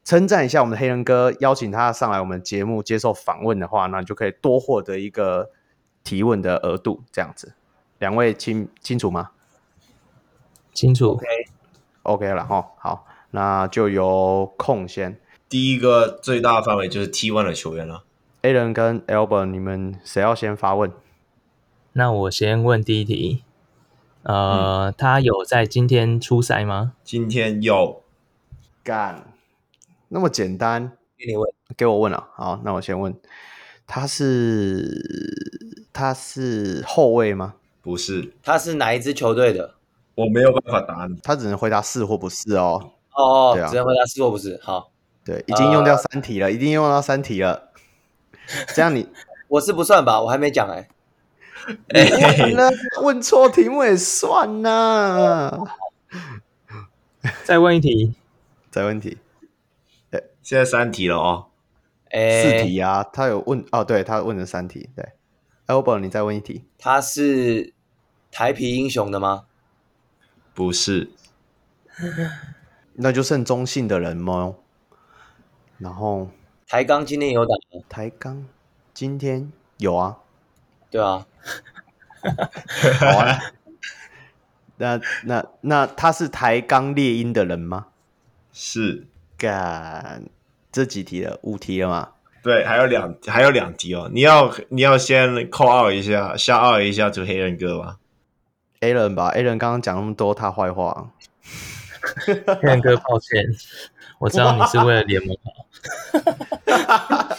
[0.06, 5.50] 称赞一下我们的黑人哥，邀请他上来我们节目接受访问的话，那就可以多获得一个
[6.02, 7.54] 提问的额度，这样子。
[7.98, 9.30] 两位清清楚吗？
[10.74, 11.12] 清楚。
[11.12, 12.66] OK，OK 了哈。
[12.76, 15.18] 好，那就由控先。
[15.48, 18.04] 第一个最大范围就是 T1 的球员了。
[18.42, 20.92] Alan 跟 Albert，你们谁要先发问？
[21.94, 23.42] 那我先问第一题。
[24.22, 26.92] 呃，嗯、他有在今天出赛吗？
[27.02, 28.02] 今天有。
[28.84, 29.32] 干。
[30.08, 32.28] 那么简单，给你问，给我问了。
[32.36, 33.12] 好，那我先问，
[33.84, 37.54] 他是他是后卫吗？
[37.82, 39.74] 不是，他是哪一支球队的？
[40.14, 42.92] 我没有办法答你，他只能回答是或不是哦。
[43.14, 44.60] 哦，对啊，只能回答是或不是。
[44.62, 44.90] 好，
[45.24, 47.70] 对，已经用掉三题了，呃、已经用到三题了。
[48.74, 49.08] 这样你
[49.48, 50.20] 我是不算吧？
[50.20, 50.88] 我还没讲哎、欸。
[52.42, 52.70] 问了，
[53.02, 55.64] 问错题目也算呐。
[57.44, 58.14] 再问一题，
[58.70, 59.16] 再问一题。
[60.42, 61.46] 现在三题了哦，
[62.10, 65.08] 欸、四题啊，他有问哦，对他问了三题，对
[65.66, 67.72] ，Albert 你再问一题，他是
[68.30, 69.46] 台皮英雄的吗？
[70.52, 71.10] 不是，
[72.94, 74.54] 那就剩中信的人吗？
[75.78, 76.30] 然后
[76.68, 77.84] 台钢今天有打吗？
[77.88, 78.46] 台钢
[78.92, 80.18] 今天有啊，
[80.90, 81.26] 对啊，
[83.00, 83.38] 好啊，
[84.76, 87.86] 那那那他是台钢猎鹰的人吗？
[88.52, 89.06] 是。
[89.36, 90.22] 干
[90.70, 92.12] 这几题了，五题了吗？
[92.40, 94.08] 对，还有两，还有两题哦。
[94.14, 97.98] 你要你要先 call out 一下，shout out 一下，就黑人哥吧。
[98.80, 101.10] Alan 吧，Alan 刚刚讲那么多他坏话。
[102.60, 103.44] 黑人哥，抱歉，
[104.18, 105.66] 我知道你是为了联盟好。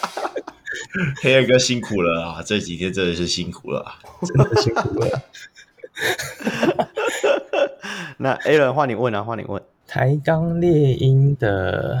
[1.22, 5.22] 黑人哥辛苦了啊，这几天真的是辛苦了， 真的辛苦了。
[8.18, 9.62] 那 Alan 换你问啊，换你问。
[9.86, 12.00] 台钢猎鹰的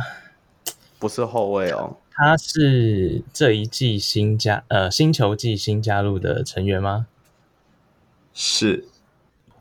[0.98, 7.06] 不是后卫哦，他是这一季新加呃新球季新加入的成员吗？
[8.34, 8.84] 是，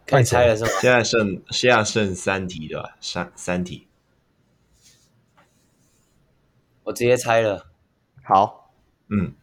[0.05, 0.69] 可以猜了是吗？
[0.81, 3.87] 现在剩现在剩三题对吧三三题，
[6.83, 7.67] 我直接猜了。
[8.23, 8.71] 好，
[9.09, 9.33] 嗯，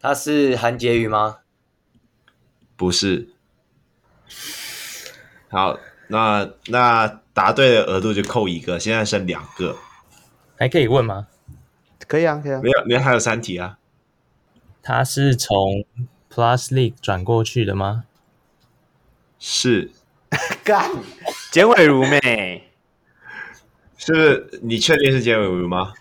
[0.00, 1.38] 他是韩杰宇吗？
[2.76, 3.28] 不是。
[5.48, 7.20] 好，那那。
[7.36, 9.76] 答对的额度就扣一个，现在剩两个，
[10.56, 11.28] 还可以问吗？
[12.08, 12.60] 可以啊，可以啊。
[12.62, 13.78] 没有，没有，还有三题啊。
[14.82, 15.84] 他是从
[16.32, 18.04] Plus League 转过去的吗？
[19.48, 19.88] 是。
[20.64, 20.90] 干，
[21.52, 22.64] 简伟如妹，
[23.96, 24.60] 是不是？
[24.60, 25.92] 你确定是简伟如吗？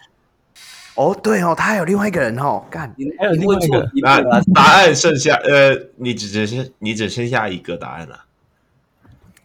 [0.96, 2.66] 哦，对哦，他还有另外一个人哦。
[2.72, 3.88] 干，你还有另外一个。
[4.02, 8.26] 那答案剩下，呃，你只只剩你只剩下一个答案了。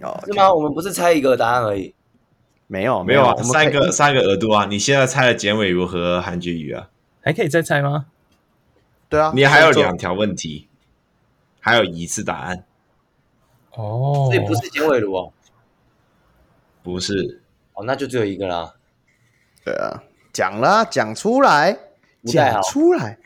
[0.01, 0.51] 哦，是吗？
[0.55, 1.95] 我们不是猜一个答案而已，
[2.67, 4.65] 没有没有啊，三个三个额度啊！
[4.65, 6.89] 你现在猜的简伟如和韩菊宇啊？
[7.21, 8.07] 还可以再猜吗？
[9.11, 10.69] 对啊，你还有两条问题，
[11.61, 12.65] 还有一次答案。
[13.75, 15.33] 哦，所以不是简伟如哦，
[16.83, 17.41] 不是。
[17.75, 18.75] 哦，那就只有一个啦。
[19.65, 20.03] 对啊，
[20.33, 21.79] 讲啦，讲出来，
[22.25, 23.19] 讲出来。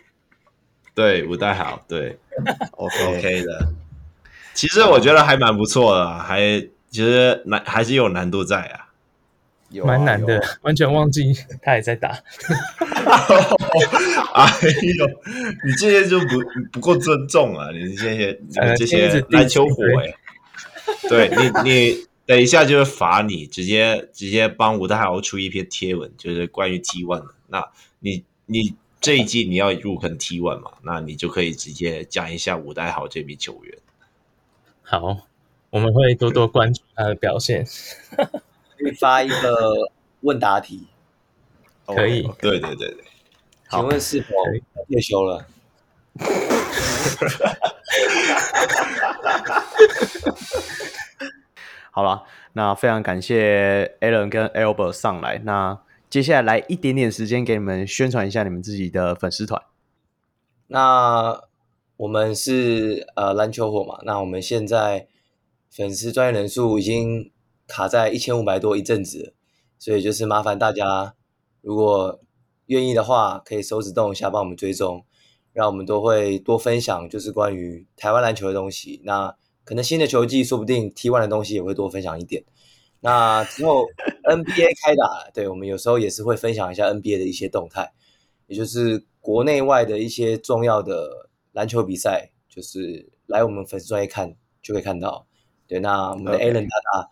[0.94, 2.18] 对，吴代好，对
[2.72, 3.68] ，OK OK 的。
[4.52, 6.40] 其实我觉得还蛮不错的，还
[6.90, 8.88] 其实难还是有难度在啊，
[9.70, 12.10] 有蛮难的，完全忘记 他也在打。
[14.34, 14.46] 哎
[14.98, 15.06] 呦，
[15.64, 16.26] 你这些就不
[16.72, 17.70] 不够尊重啊！
[17.72, 20.14] 你这些你这些篮球火哎，
[21.08, 27.26] 对你你等一下就会罚你，直接直接帮吴大豪出一篇贴文，就是关于 T1 的。
[27.48, 27.70] 那
[28.00, 30.70] 你你这一季你要入坑 T one 嘛？
[30.82, 33.78] 那你就可以直接讲一下吴大豪这名球员。
[34.82, 35.18] 好，
[35.70, 37.66] 我们会多多关注他的表现。
[38.78, 39.90] 可以发一个
[40.22, 40.86] 问答题，
[41.86, 43.04] 可以，对对对对。
[43.70, 44.28] 请问是否
[44.88, 45.46] 退休了？
[51.94, 55.38] 好了，那非常感谢 Alan 跟 Albert 上来。
[55.44, 55.80] 那
[56.10, 59.62] 接下来来一点点时间给你们宣传一下你们自己的粉丝团。
[60.66, 61.40] 那
[61.96, 65.06] 我们是呃篮球火嘛，那我们现在
[65.70, 67.30] 粉丝专业人数已经
[67.68, 69.32] 卡在一千五百多一阵子，
[69.78, 71.14] 所以就是麻烦大家，
[71.60, 72.18] 如果
[72.66, 75.04] 愿意的话，可以手指动一下帮我们追踪，
[75.52, 79.00] 让我们都会多分享就是关于台湾篮球的东西。
[79.04, 82.44] 那可能新的球季说不定 T1 的东西也会多分享一点。
[83.00, 83.86] 那之后
[84.24, 87.92] NBA 开打了，对，我们有时候也是会分享一下 NBA 的一些动态，
[88.46, 91.30] 也就是国内外的一些重要的。
[91.54, 95.24] 篮球比赛就是来我们粉丝专业看就可以看到，
[95.68, 97.10] 对，那我们的 Alan 大大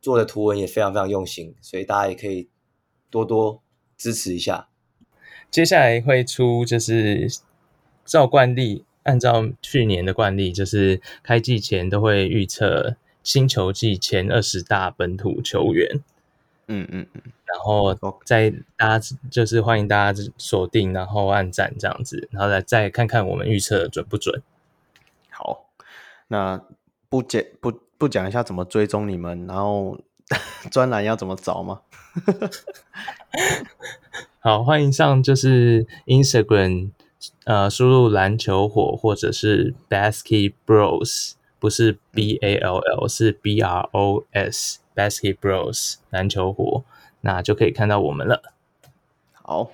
[0.00, 2.48] 做的图文也非常非常用心，所以大家也可以
[3.08, 3.62] 多多
[3.96, 4.68] 支持一下。
[5.48, 7.30] 接下来会出就是
[8.04, 16.02] 照惯例，按照去年的惯例，就是开季前都会预测新球季前二十大本土球员。
[16.66, 17.94] 嗯嗯嗯，然后
[18.24, 24.42] 再大家就是欢迎大家锁定，然后按赞这样子，然后再再看看我们预测准不准。
[25.28, 25.66] 好，
[26.28, 26.62] 那
[27.10, 30.00] 不讲不不讲一下怎么追踪你们，然后
[30.72, 31.82] 专栏要怎么找吗？
[34.40, 36.92] 好，欢迎上就是 Instagram，
[37.44, 44.80] 呃，输入篮球火或者是 Basket Bros，不是 B A L L，是 B R O S。
[44.94, 46.84] Basket Bros 篮球火，
[47.22, 48.54] 那就可以看到我们了。
[49.32, 49.72] 好，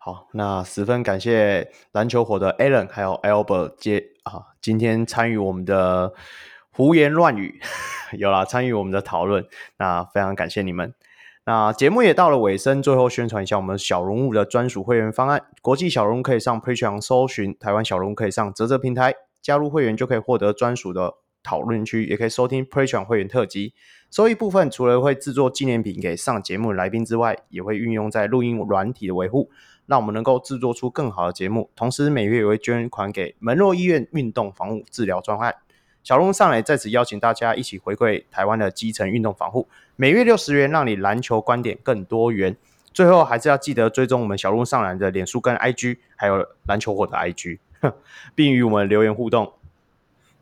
[0.00, 6.12] 好，那十分感谢篮球火的 Alan 还有 Albert 接啊，今天参与我们的
[6.72, 7.60] 胡言乱语，
[8.18, 9.46] 有啦，参与我们的讨论，
[9.76, 10.92] 那非常感谢你们。
[11.48, 23.72] 那节目也到了尾声，最后宣传一下我们小人物的专属会员方案，国际小人物可以上 Patreon 搜寻，台湾小人物可以上泽泽平台加入会员，就可以获得专属的讨论区，也可以收听 Patreon 会员特辑。
[24.10, 29.48] 收益部分除了会制作纪念品给上节目来宾之外，也会运用在录音软体的维护，
[29.86, 31.70] 让我们能够制作出更好的节目。
[31.74, 35.54] 同时每月也会捐款给门诺医院运动防护治疗专案。
[36.08, 42.56] 小龙上来在此邀请大家一起回馈台湾的基层运动防护，每月六十元，让你篮球观点更多元。
[42.94, 47.58] 最后还是要记得追踪我们小龙上来的脸书跟 IG，还有篮球火的 IG，
[48.34, 49.52] 并与我们留言互动。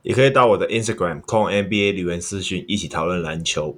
[0.02, 3.76] 也可以到我的 Instagram 控 NBA 留言私讯，一起讨论篮球。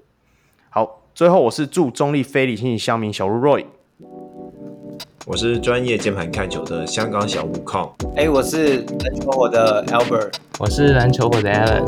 [0.69, 3.65] 好，最后我是祝中立非理性乡民小鹿 Roy，
[5.29, 7.83] 我是专业键盘看球的香港小悟空。
[8.17, 11.85] 哎、欸，我是篮球火的 Albert，我是篮球火的 Alan。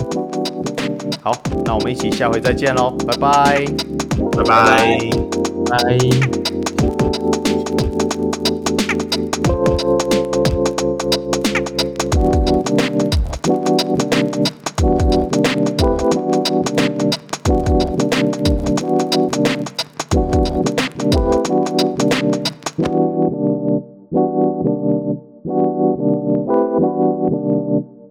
[1.22, 1.32] 好，
[1.64, 3.64] 那我们一起下回再见喽，拜拜，
[4.36, 4.98] 拜拜，
[5.70, 6.59] 拜。